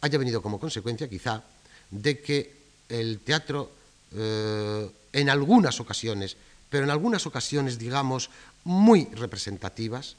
haya 0.00 0.18
venido 0.18 0.42
como 0.42 0.60
consecuencia 0.60 1.08
quizá 1.08 1.42
de 1.90 2.20
que 2.20 2.58
el 2.88 3.20
teatro 3.20 3.72
eh, 4.14 4.90
en 5.12 5.30
algunas 5.30 5.80
ocasiones, 5.80 6.36
pero 6.68 6.84
en 6.84 6.90
algunas 6.90 7.26
ocasiones 7.26 7.78
digamos 7.78 8.30
muy 8.64 9.06
representativas, 9.14 10.16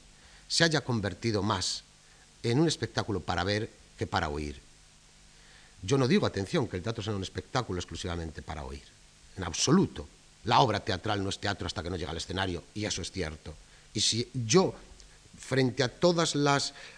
se 0.48 0.64
haya 0.64 0.82
convertido 0.82 1.42
más 1.42 1.84
en 2.42 2.58
un 2.58 2.66
espectáculo 2.66 3.20
para 3.20 3.44
ver 3.44 3.70
que 3.96 4.06
para 4.06 4.28
oír. 4.28 4.60
Yo 5.82 5.96
no 5.96 6.08
digo, 6.08 6.26
atención, 6.26 6.68
que 6.68 6.76
el 6.76 6.82
teatro 6.82 7.02
sea 7.02 7.14
un 7.14 7.22
espectáculo 7.22 7.78
exclusivamente 7.78 8.42
para 8.42 8.64
oír, 8.64 8.82
en 9.36 9.44
absoluto. 9.44 10.08
La 10.44 10.60
obra 10.60 10.80
teatral 10.80 11.22
no 11.22 11.30
es 11.30 11.38
teatro 11.38 11.66
hasta 11.66 11.82
que 11.82 11.90
no 11.90 11.96
llega 11.96 12.10
al 12.10 12.16
escenario, 12.16 12.64
y 12.74 12.84
eso 12.84 13.02
es 13.02 13.10
cierto. 13.10 13.54
Y 13.94 14.00
si 14.00 14.28
yo 14.32 14.74
frente 15.50 15.82
a 15.82 15.88
todos 15.88 16.36
eh, 16.36 16.38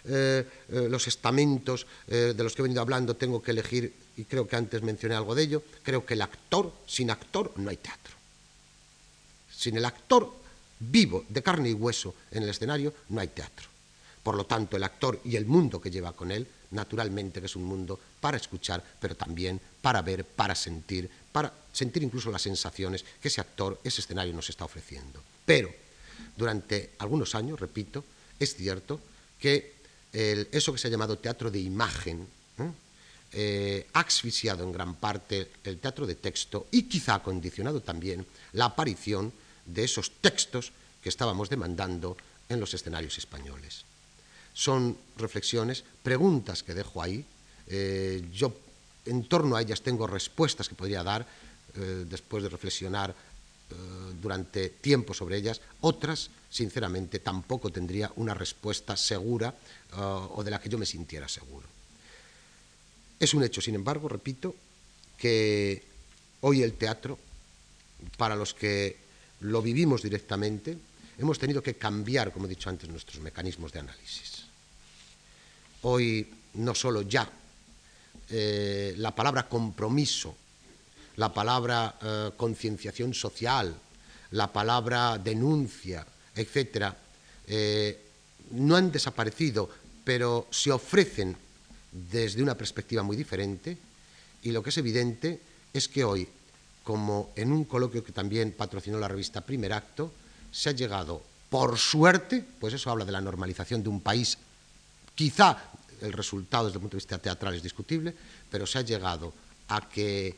eh, 0.05 0.45
los 0.68 1.09
estamentos 1.09 1.86
eh, 2.09 2.34
de 2.36 2.45
los 2.45 2.55
que 2.55 2.61
he 2.61 2.64
venido 2.64 2.82
hablando, 2.82 3.16
tengo 3.16 3.43
que 3.43 3.53
elegir, 3.53 3.95
y 4.16 4.24
creo 4.24 4.47
que 4.47 4.57
antes 4.57 4.82
mencioné 4.82 5.14
algo 5.14 5.34
de 5.34 5.45
ello, 5.45 5.62
creo 5.82 6.05
que 6.05 6.14
el 6.14 6.22
actor, 6.22 6.72
sin 6.86 7.11
actor 7.11 7.55
no 7.57 7.70
hay 7.70 7.78
teatro. 7.78 8.14
Sin 9.51 9.76
el 9.76 9.84
actor 9.84 10.30
vivo, 10.80 11.24
de 11.28 11.43
carne 11.43 11.70
y 11.70 11.72
hueso 11.72 12.14
en 12.30 12.43
el 12.43 12.51
escenario, 12.51 12.93
no 13.09 13.20
hay 13.20 13.28
teatro. 13.28 13.68
Por 14.22 14.36
lo 14.36 14.45
tanto, 14.45 14.76
el 14.76 14.84
actor 14.84 15.20
y 15.24 15.36
el 15.36 15.47
mundo 15.47 15.80
que 15.80 15.90
lleva 15.90 16.12
con 16.12 16.30
él, 16.30 16.47
naturalmente 16.72 17.40
que 17.40 17.47
es 17.47 17.57
un 17.57 17.64
mundo 17.64 17.99
para 18.20 18.36
escuchar, 18.36 18.82
pero 19.01 19.14
también 19.14 19.61
para 19.80 20.03
ver, 20.03 20.24
para 20.24 20.55
sentir, 20.55 21.09
para 21.32 21.53
sentir 21.72 22.03
incluso 22.03 22.30
las 22.30 22.43
sensaciones 22.43 23.05
que 23.20 23.28
ese 23.28 23.40
actor, 23.40 23.80
ese 23.82 24.01
escenario 24.01 24.34
nos 24.34 24.51
está 24.51 24.64
ofreciendo. 24.64 25.22
Pero 25.47 25.72
durante 26.37 26.91
algunos 26.99 27.35
años, 27.35 27.61
repito, 27.61 28.05
es 28.39 28.55
cierto 28.55 29.01
que 29.39 29.73
eso 30.12 30.73
que 30.73 30.79
se 30.79 30.89
ha 30.89 30.91
llamado 30.91 31.16
teatro 31.16 31.51
de 31.51 31.61
imagen 31.61 32.27
eh, 33.35 33.87
ha 33.95 34.01
asfixiado 34.01 34.62
en 34.62 34.73
gran 34.73 34.95
parte 34.97 35.49
el 35.64 35.79
teatro 35.79 36.07
de 36.07 36.16
texto 36.16 36.66
y 36.70 36.83
quizá 36.83 37.14
ha 37.14 37.23
condicionado 37.23 37.81
también 37.81 38.27
la 38.53 38.66
aparición 38.66 39.33
de 39.64 39.85
esos 39.85 40.11
textos 40.20 40.70
que 41.03 41.09
estábamos 41.09 41.49
demandando 41.49 42.14
en 42.51 42.61
los 42.61 42.75
escenarios 42.75 43.16
españoles. 43.16 43.85
Son 44.53 44.99
reflexiones, 45.16 45.83
preguntas 46.03 46.62
que 46.62 46.75
dejo 46.75 47.01
ahí. 47.01 47.25
Eh, 47.68 48.23
yo 48.35 48.55
en 49.07 49.25
torno 49.25 49.57
a 49.57 49.62
ellas 49.62 49.81
tengo 49.81 50.07
respuestas 50.07 50.68
que 50.68 50.75
podría 50.75 51.03
dar 51.03 51.27
eh, 51.75 52.05
después 52.07 52.43
de 52.43 52.51
reflexionar 52.51 53.11
eh, 53.11 53.14
durante 54.20 54.68
tiempo 54.68 55.14
sobre 55.14 55.37
ellas, 55.37 55.61
otras, 55.81 56.31
sinceramente, 56.49 57.18
tampoco 57.18 57.70
tendría 57.70 58.12
una 58.16 58.35
respuesta 58.35 58.97
segura 58.97 59.49
eh, 59.51 59.97
o 59.97 60.43
de 60.45 60.51
la 60.51 60.61
que 60.61 60.68
yo 60.68 60.79
me 60.79 60.87
sintiera 60.87 61.29
seguro. 61.29 61.66
Es 63.18 63.35
un 63.35 63.45
hecho, 63.45 63.61
sin 63.61 63.75
embargo, 63.75 64.09
repito, 64.09 64.55
que 65.16 65.83
hoy 66.41 66.62
el 66.62 66.75
teatro, 66.75 67.18
para 68.16 68.35
los 68.37 68.55
que 68.55 68.97
lo 69.41 69.62
vivimos 69.62 70.03
directamente, 70.03 70.77
hemos 71.18 71.39
tenido 71.39 71.62
que 71.62 71.75
cambiar, 71.75 72.33
como 72.33 72.47
he 72.47 72.49
dicho 72.49 72.70
antes, 72.70 72.89
nuestros 72.89 73.20
mecanismos 73.20 73.73
de 73.73 73.81
análisis. 73.81 74.45
Hoy 75.83 76.29
no 76.55 76.75
solo 76.75 77.03
ya 77.03 77.31
eh, 78.31 78.95
la 78.99 79.14
palabra 79.14 79.49
compromiso 79.49 80.37
la 81.17 81.33
palabra 81.33 81.97
eh, 82.01 82.31
concienciación 82.37 83.15
social, 83.15 83.75
la 84.33 84.53
palabra 84.53 85.19
denuncia, 85.19 86.07
etcétera, 86.35 86.97
eh, 87.47 88.01
no 88.53 88.77
han 88.77 88.91
desaparecido, 88.91 89.69
pero 90.05 90.47
se 90.51 90.73
ofrecen 90.73 91.37
desde 91.93 92.43
una 92.43 92.57
perspectiva 92.57 93.03
muy 93.03 93.17
diferente 93.17 93.77
y 94.43 94.51
lo 94.51 94.63
que 94.63 94.71
es 94.71 94.79
evidente 94.79 95.41
es 95.73 95.89
que 95.89 96.05
hoy, 96.05 96.29
como 96.83 97.33
en 97.37 97.53
un 97.53 97.65
coloquio 97.65 98.03
que 98.03 98.13
también 98.13 98.53
patrocinó 98.53 98.99
la 98.99 99.09
revista 99.09 99.43
Primer 99.43 99.73
Acto, 99.73 100.13
se 100.51 100.71
ha 100.71 100.73
llegado, 100.73 101.23
por 101.49 101.79
suerte, 101.79 102.45
pues 102.59 102.75
eso 102.75 102.91
habla 102.91 103.05
de 103.05 103.13
la 103.13 103.21
normalización 103.21 103.83
de 103.83 103.89
un 103.89 104.01
país, 104.01 104.39
quizá 105.15 105.71
el 106.01 106.13
resultado 106.13 106.67
desde 106.67 106.79
el 106.79 106.81
punto 106.81 106.97
de 106.97 107.03
vista 107.03 107.19
teatral 107.19 107.55
es 107.55 107.63
discutible, 107.63 108.15
pero 108.51 108.67
se 108.67 108.79
ha 108.79 108.83
llegado 108.83 109.33
a 109.69 109.89
que 109.89 110.37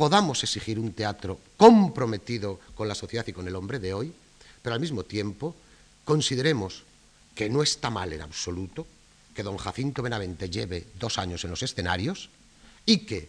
podamos 0.00 0.42
exigir 0.42 0.78
un 0.78 0.94
teatro 0.94 1.38
comprometido 1.58 2.58
con 2.74 2.88
la 2.88 2.94
sociedad 2.94 3.26
y 3.26 3.34
con 3.34 3.46
el 3.46 3.54
hombre 3.54 3.78
de 3.78 3.92
hoy, 3.92 4.10
pero 4.62 4.72
al 4.72 4.80
mismo 4.80 5.04
tiempo 5.04 5.54
consideremos 6.06 6.84
que 7.34 7.50
no 7.50 7.62
está 7.62 7.90
mal 7.90 8.10
en 8.14 8.22
absoluto 8.22 8.86
que 9.34 9.42
don 9.42 9.58
Jacinto 9.58 10.00
Benavente 10.00 10.48
lleve 10.48 10.86
dos 10.98 11.18
años 11.18 11.44
en 11.44 11.50
los 11.50 11.62
escenarios 11.62 12.30
y 12.86 13.04
que 13.04 13.28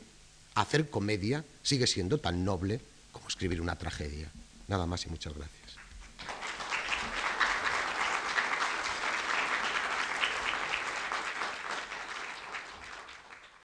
hacer 0.56 0.90
comedia 0.90 1.44
sigue 1.62 1.88
siendo 1.88 2.20
tan 2.20 2.46
noble 2.46 2.80
como 3.12 3.28
escribir 3.28 3.60
una 3.60 3.76
tragedia. 3.76 4.32
Nada 4.70 4.86
más 4.86 5.06
y 5.06 5.10
muchas 5.10 5.34
gracias. 5.34 5.61